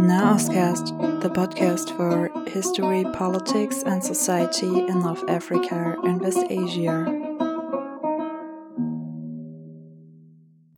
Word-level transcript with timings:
Naoscast, 0.00 1.20
the 1.20 1.28
podcast 1.28 1.94
for 1.94 2.30
history, 2.48 3.04
politics, 3.12 3.82
and 3.84 4.02
society 4.02 4.78
in 4.78 5.00
North 5.00 5.22
Africa 5.28 5.94
and 6.02 6.22
West 6.22 6.42
Asia. 6.48 7.04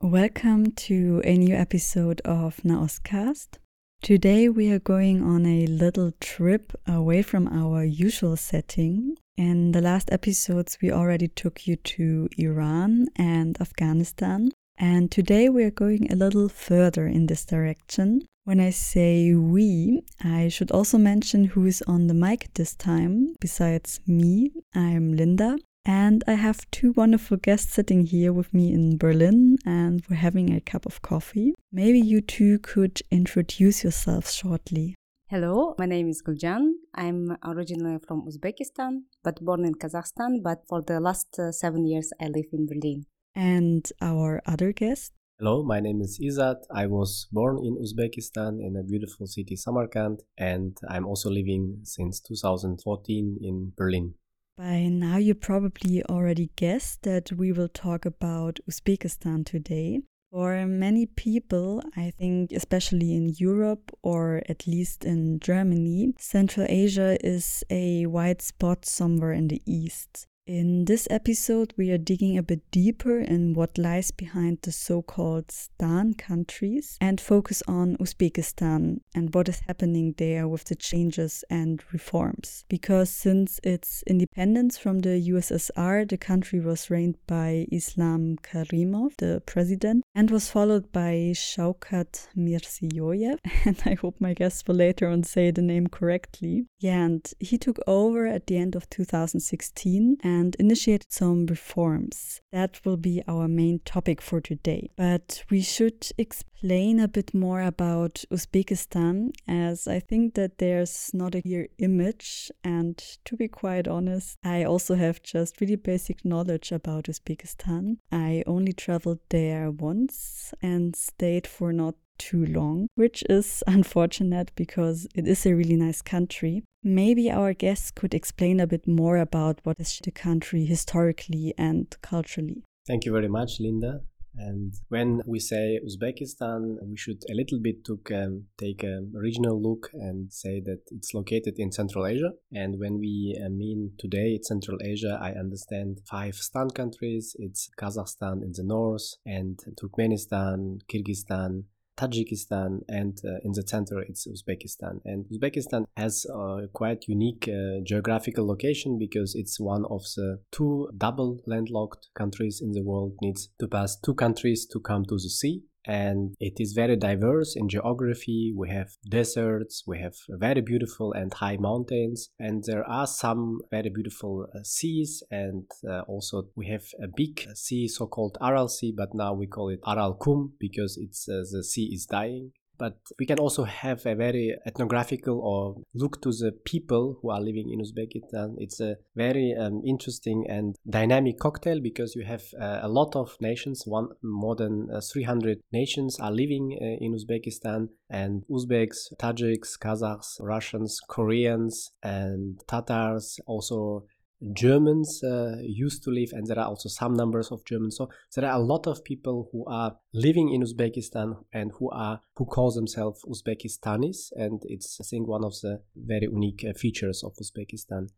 Welcome 0.00 0.72
to 0.72 1.22
a 1.24 1.38
new 1.38 1.54
episode 1.54 2.20
of 2.24 2.56
Naoscast. 2.64 3.58
Today 4.02 4.48
we 4.48 4.72
are 4.72 4.80
going 4.80 5.22
on 5.22 5.46
a 5.46 5.68
little 5.68 6.10
trip 6.18 6.72
away 6.88 7.22
from 7.22 7.46
our 7.46 7.84
usual 7.84 8.36
setting. 8.36 9.16
In 9.36 9.70
the 9.70 9.80
last 9.80 10.10
episodes, 10.10 10.78
we 10.82 10.90
already 10.90 11.28
took 11.28 11.68
you 11.68 11.76
to 11.76 12.28
Iran 12.36 13.06
and 13.14 13.56
Afghanistan. 13.60 14.50
And 14.82 15.12
today 15.12 15.48
we 15.48 15.62
are 15.62 15.70
going 15.70 16.10
a 16.10 16.16
little 16.16 16.48
further 16.48 17.06
in 17.06 17.26
this 17.26 17.44
direction. 17.44 18.22
When 18.42 18.58
I 18.58 18.70
say 18.70 19.32
we, 19.32 20.02
I 20.24 20.48
should 20.48 20.72
also 20.72 20.98
mention 20.98 21.44
who 21.44 21.66
is 21.66 21.84
on 21.86 22.08
the 22.08 22.14
mic 22.14 22.48
this 22.54 22.74
time. 22.74 23.36
Besides 23.38 24.00
me, 24.08 24.50
I'm 24.74 25.12
Linda, 25.12 25.56
and 25.84 26.24
I 26.26 26.32
have 26.32 26.68
two 26.72 26.90
wonderful 26.96 27.36
guests 27.36 27.72
sitting 27.72 28.06
here 28.06 28.32
with 28.32 28.52
me 28.52 28.72
in 28.72 28.98
Berlin, 28.98 29.56
and 29.64 30.02
we're 30.10 30.16
having 30.16 30.52
a 30.52 30.60
cup 30.60 30.84
of 30.84 31.00
coffee. 31.00 31.54
Maybe 31.70 32.00
you 32.00 32.20
two 32.20 32.58
could 32.58 33.02
introduce 33.12 33.84
yourselves 33.84 34.34
shortly. 34.34 34.96
Hello, 35.28 35.76
my 35.78 35.86
name 35.86 36.08
is 36.08 36.22
Guljan. 36.26 36.72
I'm 36.92 37.36
originally 37.44 38.00
from 38.04 38.26
Uzbekistan, 38.26 39.02
but 39.22 39.40
born 39.44 39.64
in 39.64 39.76
Kazakhstan. 39.76 40.42
But 40.42 40.64
for 40.68 40.82
the 40.82 40.98
last 40.98 41.38
uh, 41.38 41.52
seven 41.52 41.86
years, 41.86 42.12
I 42.20 42.26
live 42.26 42.46
in 42.52 42.66
Berlin. 42.66 43.06
And 43.34 43.88
our 44.00 44.42
other 44.46 44.72
guest? 44.72 45.12
Hello, 45.38 45.64
my 45.64 45.80
name 45.80 46.00
is 46.00 46.20
Izat. 46.20 46.62
I 46.70 46.86
was 46.86 47.26
born 47.32 47.58
in 47.64 47.76
Uzbekistan 47.76 48.60
in 48.60 48.76
a 48.76 48.84
beautiful 48.84 49.26
city, 49.26 49.56
Samarkand, 49.56 50.22
and 50.38 50.76
I'm 50.88 51.06
also 51.06 51.30
living 51.30 51.80
since 51.82 52.20
2014 52.20 53.38
in 53.42 53.72
Berlin. 53.76 54.14
By 54.56 54.86
now, 54.86 55.16
you 55.16 55.34
probably 55.34 56.04
already 56.04 56.50
guessed 56.54 57.02
that 57.02 57.32
we 57.32 57.50
will 57.50 57.68
talk 57.68 58.04
about 58.04 58.60
Uzbekistan 58.70 59.44
today. 59.44 60.02
For 60.30 60.64
many 60.66 61.06
people, 61.06 61.82
I 61.96 62.10
think, 62.10 62.52
especially 62.52 63.14
in 63.14 63.34
Europe 63.36 63.90
or 64.02 64.42
at 64.48 64.66
least 64.66 65.04
in 65.04 65.40
Germany, 65.40 66.14
Central 66.18 66.66
Asia 66.68 67.18
is 67.26 67.64
a 67.68 68.06
white 68.06 68.40
spot 68.42 68.84
somewhere 68.86 69.32
in 69.32 69.48
the 69.48 69.60
east. 69.66 70.26
In 70.44 70.86
this 70.86 71.06
episode, 71.08 71.72
we 71.76 71.92
are 71.92 71.98
digging 71.98 72.36
a 72.36 72.42
bit 72.42 72.68
deeper 72.72 73.20
in 73.20 73.54
what 73.54 73.78
lies 73.78 74.10
behind 74.10 74.58
the 74.62 74.72
so 74.72 75.00
called 75.00 75.52
Stan 75.52 76.14
countries 76.14 76.98
and 77.00 77.20
focus 77.20 77.62
on 77.68 77.96
Uzbekistan 77.98 79.02
and 79.14 79.32
what 79.32 79.48
is 79.48 79.60
happening 79.68 80.16
there 80.18 80.48
with 80.48 80.64
the 80.64 80.74
changes 80.74 81.44
and 81.48 81.84
reforms. 81.92 82.64
Because 82.68 83.08
since 83.08 83.60
its 83.62 84.02
independence 84.08 84.76
from 84.76 84.98
the 84.98 85.30
USSR, 85.30 86.08
the 86.08 86.18
country 86.18 86.58
was 86.58 86.90
reigned 86.90 87.18
by 87.28 87.68
Islam 87.70 88.36
Karimov, 88.42 89.16
the 89.18 89.44
president, 89.46 90.02
and 90.12 90.28
was 90.32 90.50
followed 90.50 90.90
by 90.90 91.30
Shavkat 91.36 92.26
Mirziyoyev. 92.36 93.38
And 93.64 93.80
I 93.86 93.94
hope 93.94 94.20
my 94.20 94.34
guests 94.34 94.64
will 94.66 94.74
later 94.74 95.06
on 95.06 95.22
say 95.22 95.52
the 95.52 95.62
name 95.62 95.86
correctly. 95.86 96.66
Yeah, 96.80 97.04
and 97.04 97.32
he 97.38 97.58
took 97.58 97.78
over 97.86 98.26
at 98.26 98.48
the 98.48 98.56
end 98.56 98.74
of 98.74 98.90
2016 98.90 100.16
and 100.32 100.54
initiated 100.56 101.12
some 101.12 101.46
reforms. 101.46 102.40
That 102.52 102.80
will 102.84 102.96
be 102.96 103.22
our 103.28 103.48
main 103.48 103.80
topic 103.84 104.20
for 104.20 104.40
today. 104.40 104.90
But 104.96 105.44
we 105.50 105.60
should 105.60 106.08
explain 106.16 107.00
a 107.00 107.08
bit 107.08 107.34
more 107.34 107.62
about 107.62 108.24
Uzbekistan, 108.30 109.32
as 109.46 109.86
I 109.86 109.98
think 110.00 110.34
that 110.34 110.58
there's 110.58 111.10
not 111.12 111.34
a 111.34 111.42
clear 111.42 111.68
image. 111.78 112.50
And 112.64 112.96
to 113.26 113.36
be 113.36 113.48
quite 113.48 113.86
honest, 113.88 114.38
I 114.44 114.64
also 114.64 114.94
have 114.94 115.22
just 115.22 115.60
really 115.60 115.76
basic 115.76 116.24
knowledge 116.24 116.72
about 116.72 117.04
Uzbekistan. 117.04 117.98
I 118.10 118.42
only 118.46 118.72
traveled 118.72 119.20
there 119.28 119.70
once 119.70 120.54
and 120.62 120.96
stayed 120.96 121.46
for 121.46 121.72
not 121.72 121.94
too 122.22 122.46
long, 122.46 122.86
which 122.94 123.24
is 123.28 123.62
unfortunate 123.66 124.52
because 124.54 125.06
it 125.14 125.26
is 125.26 125.44
a 125.44 125.54
really 125.54 125.76
nice 125.76 126.02
country. 126.02 126.62
Maybe 126.84 127.30
our 127.30 127.52
guests 127.52 127.90
could 127.90 128.14
explain 128.14 128.60
a 128.60 128.66
bit 128.66 128.86
more 128.86 129.16
about 129.16 129.60
what 129.64 129.80
is 129.80 130.00
the 130.02 130.10
country 130.10 130.64
historically 130.64 131.54
and 131.58 131.94
culturally. 132.02 132.62
Thank 132.86 133.04
you 133.04 133.12
very 133.12 133.28
much, 133.28 133.60
Linda. 133.60 134.00
And 134.34 134.72
when 134.88 135.20
we 135.26 135.38
say 135.38 135.78
Uzbekistan, 135.86 136.78
we 136.88 136.96
should 136.96 137.22
a 137.30 137.34
little 137.34 137.60
bit 137.60 137.84
took, 137.84 138.10
um, 138.10 138.44
take 138.56 138.82
a 138.82 139.02
regional 139.12 139.60
look 139.60 139.90
and 139.92 140.32
say 140.32 140.62
that 140.64 140.80
it's 140.90 141.12
located 141.12 141.54
in 141.58 141.70
Central 141.70 142.06
Asia. 142.06 142.32
And 142.50 142.78
when 142.78 142.98
we 142.98 143.38
uh, 143.44 143.50
mean 143.50 143.92
today 143.98 144.38
Central 144.42 144.78
Asia, 144.82 145.18
I 145.20 145.32
understand 145.32 146.00
five 146.10 146.34
Stan 146.36 146.70
countries. 146.70 147.36
It's 147.38 147.68
Kazakhstan 147.78 148.42
in 148.42 148.52
the 148.54 148.64
north, 148.64 149.08
and 149.26 149.58
Turkmenistan, 149.80 150.80
Kyrgyzstan, 150.90 151.64
Tajikistan, 151.96 152.80
and 152.88 153.18
uh, 153.24 153.38
in 153.44 153.52
the 153.52 153.62
center 153.66 154.00
it's 154.00 154.26
Uzbekistan. 154.26 155.00
And 155.04 155.26
Uzbekistan 155.26 155.86
has 155.96 156.26
a 156.26 156.68
quite 156.72 157.04
unique 157.08 157.48
uh, 157.48 157.80
geographical 157.84 158.46
location 158.46 158.98
because 158.98 159.34
it's 159.34 159.60
one 159.60 159.84
of 159.86 160.02
the 160.16 160.40
two 160.50 160.88
double 160.96 161.40
landlocked 161.46 162.08
countries 162.14 162.60
in 162.62 162.72
the 162.72 162.82
world. 162.82 163.12
Needs 163.20 163.50
to 163.60 163.68
pass 163.68 163.96
two 163.96 164.14
countries 164.14 164.66
to 164.72 164.80
come 164.80 165.04
to 165.04 165.14
the 165.14 165.30
sea 165.30 165.62
and 165.86 166.34
it 166.40 166.54
is 166.58 166.72
very 166.72 166.96
diverse 166.96 167.56
in 167.56 167.68
geography. 167.68 168.52
We 168.56 168.70
have 168.70 168.90
deserts, 169.08 169.84
we 169.86 169.98
have 170.00 170.14
very 170.28 170.60
beautiful 170.60 171.12
and 171.12 171.32
high 171.32 171.56
mountains, 171.56 172.30
and 172.38 172.62
there 172.64 172.88
are 172.88 173.06
some 173.06 173.60
very 173.70 173.90
beautiful 173.90 174.46
uh, 174.54 174.60
seas, 174.62 175.22
and 175.30 175.64
uh, 175.88 176.00
also 176.02 176.44
we 176.54 176.68
have 176.68 176.84
a 177.02 177.08
big 177.14 177.46
sea, 177.54 177.88
so-called 177.88 178.38
Aral 178.40 178.68
Sea, 178.68 178.92
but 178.96 179.14
now 179.14 179.32
we 179.34 179.46
call 179.46 179.68
it 179.68 179.80
Aral 179.86 180.14
Kum 180.14 180.52
because 180.58 180.96
it's 180.96 181.28
uh, 181.28 181.42
the 181.50 181.64
sea 181.64 181.90
is 181.92 182.06
dying 182.06 182.52
but 182.82 182.96
we 183.16 183.26
can 183.26 183.38
also 183.38 183.62
have 183.62 184.04
a 184.06 184.16
very 184.16 184.56
ethnographical 184.66 185.38
or 185.38 185.76
look 185.94 186.20
to 186.20 186.30
the 186.32 186.50
people 186.64 187.16
who 187.22 187.30
are 187.30 187.40
living 187.40 187.70
in 187.72 187.78
Uzbekistan. 187.80 188.56
It's 188.58 188.80
a 188.80 188.96
very 189.14 189.54
um, 189.56 189.82
interesting 189.86 190.46
and 190.48 190.74
dynamic 190.90 191.38
cocktail 191.38 191.78
because 191.80 192.16
you 192.16 192.24
have 192.24 192.42
uh, 192.60 192.80
a 192.82 192.88
lot 192.88 193.14
of 193.14 193.36
nations, 193.40 193.84
one 193.86 194.08
more 194.20 194.56
than 194.56 194.88
uh, 194.92 195.00
300 195.00 195.60
nations 195.72 196.18
are 196.18 196.32
living 196.32 196.76
uh, 196.82 197.04
in 197.04 197.14
Uzbekistan 197.14 197.86
and 198.10 198.42
Uzbeks, 198.50 199.14
Tajiks, 199.16 199.78
Kazakhs, 199.80 200.40
Russians, 200.40 200.98
Koreans 201.06 201.92
and 202.02 202.60
Tatars 202.66 203.38
also 203.46 204.06
Germans 204.52 205.22
uh, 205.22 205.56
used 205.62 206.02
to 206.04 206.10
live, 206.10 206.30
and 206.32 206.46
there 206.46 206.58
are 206.58 206.66
also 206.66 206.88
some 206.88 207.14
numbers 207.14 207.52
of 207.52 207.64
Germans. 207.64 207.96
So 207.96 208.08
there 208.34 208.50
are 208.50 208.60
a 208.60 208.64
lot 208.64 208.86
of 208.86 209.04
people 209.04 209.48
who 209.52 209.64
are 209.66 209.96
living 210.12 210.52
in 210.52 210.62
Uzbekistan 210.62 211.44
and 211.52 211.70
who 211.78 211.90
are 211.90 212.20
who 212.36 212.44
call 212.44 212.72
themselves 212.72 213.24
Uzbekistanis, 213.24 214.32
and 214.32 214.60
it's 214.64 214.98
I 215.00 215.04
think 215.04 215.28
one 215.28 215.44
of 215.44 215.54
the 215.60 215.82
very 215.94 216.26
unique 216.26 216.64
uh, 216.68 216.72
features 216.72 217.22
of 217.22 217.34
Uzbekistan. 217.36 218.08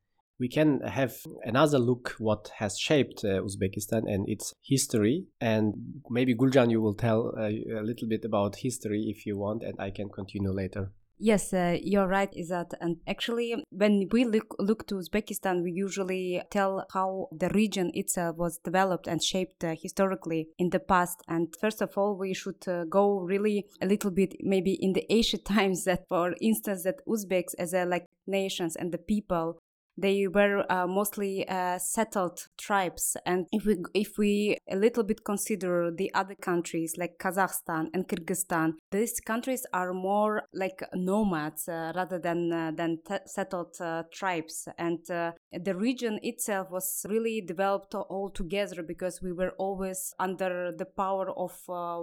We 0.40 0.48
can 0.48 0.80
have 0.80 1.14
another 1.44 1.78
look 1.78 2.16
what 2.18 2.50
has 2.56 2.76
shaped 2.78 3.24
uh, 3.24 3.40
Uzbekistan 3.42 4.12
and 4.12 4.28
its 4.28 4.52
history, 4.62 5.26
and 5.40 5.74
maybe 6.10 6.34
Guljan, 6.34 6.70
you 6.70 6.80
will 6.80 6.94
tell 6.94 7.34
uh, 7.38 7.48
a 7.48 7.84
little 7.84 8.08
bit 8.08 8.24
about 8.24 8.56
history 8.56 9.12
if 9.14 9.26
you 9.26 9.36
want, 9.36 9.62
and 9.62 9.78
I 9.78 9.90
can 9.90 10.08
continue 10.08 10.50
later. 10.50 10.90
Yes, 11.18 11.52
uh, 11.54 11.78
you're 11.80 12.08
right, 12.08 12.32
Izat. 12.32 12.74
And 12.80 12.96
actually, 13.06 13.54
when 13.70 14.08
we 14.10 14.24
look, 14.24 14.56
look 14.58 14.86
to 14.88 14.96
Uzbekistan, 14.96 15.62
we 15.62 15.70
usually 15.70 16.42
tell 16.50 16.84
how 16.92 17.28
the 17.30 17.48
region 17.50 17.92
itself 17.94 18.36
was 18.36 18.58
developed 18.58 19.06
and 19.06 19.22
shaped 19.22 19.62
uh, 19.62 19.76
historically 19.80 20.48
in 20.58 20.70
the 20.70 20.80
past. 20.80 21.22
And 21.28 21.54
first 21.60 21.80
of 21.80 21.96
all, 21.96 22.16
we 22.16 22.34
should 22.34 22.66
uh, 22.66 22.84
go 22.84 23.20
really 23.20 23.66
a 23.80 23.86
little 23.86 24.10
bit 24.10 24.34
maybe 24.40 24.72
in 24.72 24.92
the 24.92 25.06
ancient 25.10 25.44
times 25.56 25.84
that, 25.84 26.04
for 26.08 26.34
instance, 26.40 26.82
that 26.82 27.06
Uzbeks 27.06 27.54
as 27.58 27.72
a 27.74 27.84
like 27.84 28.06
nations 28.26 28.74
and 28.74 28.90
the 28.90 28.98
people 28.98 29.58
they 29.96 30.26
were 30.26 30.64
uh, 30.70 30.86
mostly 30.86 31.48
uh, 31.48 31.78
settled 31.78 32.48
tribes. 32.58 33.16
And 33.26 33.46
if 33.52 33.64
we 33.64 33.76
if 33.94 34.18
we 34.18 34.58
a 34.70 34.76
little 34.76 35.04
bit 35.04 35.24
consider 35.24 35.90
the 35.90 36.12
other 36.14 36.34
countries 36.34 36.94
like 36.98 37.18
kazakhstan 37.18 37.88
and 37.94 38.08
kyrgyzstan 38.08 38.74
these 38.90 39.20
countries 39.20 39.66
are 39.72 39.92
more 39.92 40.42
like 40.52 40.82
nomads 40.94 41.68
uh, 41.68 41.92
rather 41.94 42.18
than 42.18 42.52
uh, 42.52 42.72
than 42.76 42.98
settled 43.26 43.76
uh, 43.80 44.02
tribes. 44.12 44.68
And 44.78 45.08
uh, 45.10 45.32
the 45.52 45.74
region 45.74 46.18
itself 46.22 46.70
was 46.70 47.06
really 47.08 47.40
developed 47.40 47.94
all 47.94 48.30
together 48.30 48.82
because 48.82 49.22
we 49.22 49.32
were 49.32 49.52
always 49.58 50.14
under 50.18 50.72
the 50.76 50.86
power 50.86 51.30
of 51.30 51.52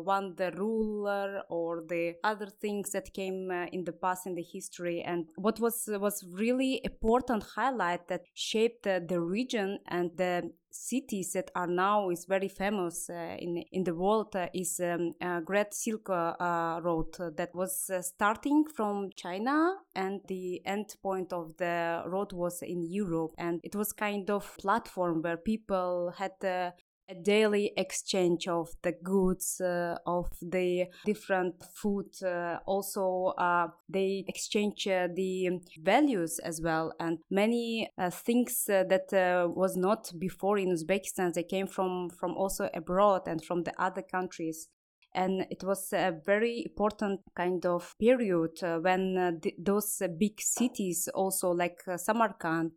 one 0.06 0.36
the 0.36 0.52
ruler 0.52 1.42
or 1.50 1.84
the 1.88 2.14
other 2.24 2.48
things 2.48 2.92
that 2.92 3.14
came 3.14 3.52
in 3.72 3.84
the 3.84 3.92
past 3.92 4.28
in 4.28 4.36
the 4.36 4.44
history. 4.44 5.02
And 5.02 5.26
what 5.36 5.60
was 5.60 5.90
was 5.90 6.24
really 6.32 6.82
important 6.84 7.44
highlight 7.56 7.81
highlight 7.82 8.08
that 8.08 8.22
shaped 8.34 8.88
uh, 8.88 9.00
the 9.08 9.20
region 9.20 9.80
and 9.88 10.12
the 10.18 10.52
cities 10.72 11.34
that 11.34 11.52
are 11.54 11.68
now 11.68 12.10
is 12.10 12.26
very 12.26 12.48
famous 12.48 13.10
uh, 13.10 13.36
in 13.40 13.64
in 13.72 13.84
the 13.84 13.94
world 13.94 14.36
uh, 14.36 14.48
is 14.54 14.80
um, 14.80 15.14
uh, 15.22 15.42
Great 15.42 15.74
Silk 15.74 16.10
uh, 16.10 16.80
Road 16.82 17.14
that 17.38 17.54
was 17.54 17.90
uh, 17.90 18.02
starting 18.02 18.66
from 18.76 19.10
China 19.16 19.76
and 19.96 20.22
the 20.28 20.62
end 20.66 20.96
point 21.04 21.34
of 21.34 21.58
the 21.58 22.04
road 22.06 22.32
was 22.34 22.62
in 22.62 22.82
Europe. 22.84 23.32
And 23.38 23.60
it 23.64 23.76
was 23.76 23.92
kind 23.92 24.30
of 24.30 24.58
platform 24.58 25.22
where 25.22 25.38
people 25.38 26.14
had 26.18 26.74
a 27.12 27.16
daily 27.16 27.74
exchange 27.76 28.48
of 28.48 28.70
the 28.84 28.94
goods 29.04 29.60
uh, 29.60 29.98
of 30.06 30.30
the 30.42 30.86
different 31.06 31.56
food 31.74 32.08
uh, 32.24 32.58
also 32.66 33.34
uh, 33.38 33.68
they 33.90 34.24
exchange 34.28 34.88
uh, 34.88 35.08
the 35.14 35.50
values 35.84 36.40
as 36.40 36.62
well. 36.62 36.94
And 37.00 37.20
many 37.30 37.92
uh, 37.98 38.10
things 38.10 38.66
uh, 38.70 38.84
that 38.90 39.10
was 39.56 39.76
not 39.76 40.12
before 40.18 40.58
in 40.58 40.72
uzbekistan 40.72 41.34
they 41.34 41.44
came 41.44 41.68
from 41.68 42.10
from 42.10 42.32
also 42.38 42.70
abroad 42.74 43.28
and 43.28 43.44
from 43.44 43.64
the 43.64 43.74
other 43.82 44.02
countries 44.02 44.68
and 45.14 45.46
it 45.50 45.64
was 45.64 45.92
a 45.94 46.14
very 46.26 46.64
important 46.66 47.20
kind 47.36 47.66
of 47.66 47.96
period 48.00 48.52
uh, 48.64 48.78
when 48.80 49.18
uh, 49.18 49.32
th- 49.42 49.56
those 49.58 50.02
uh, 50.02 50.08
big 50.08 50.40
cities 50.40 51.10
also 51.14 51.52
like 51.52 51.80
samarkand 51.98 52.72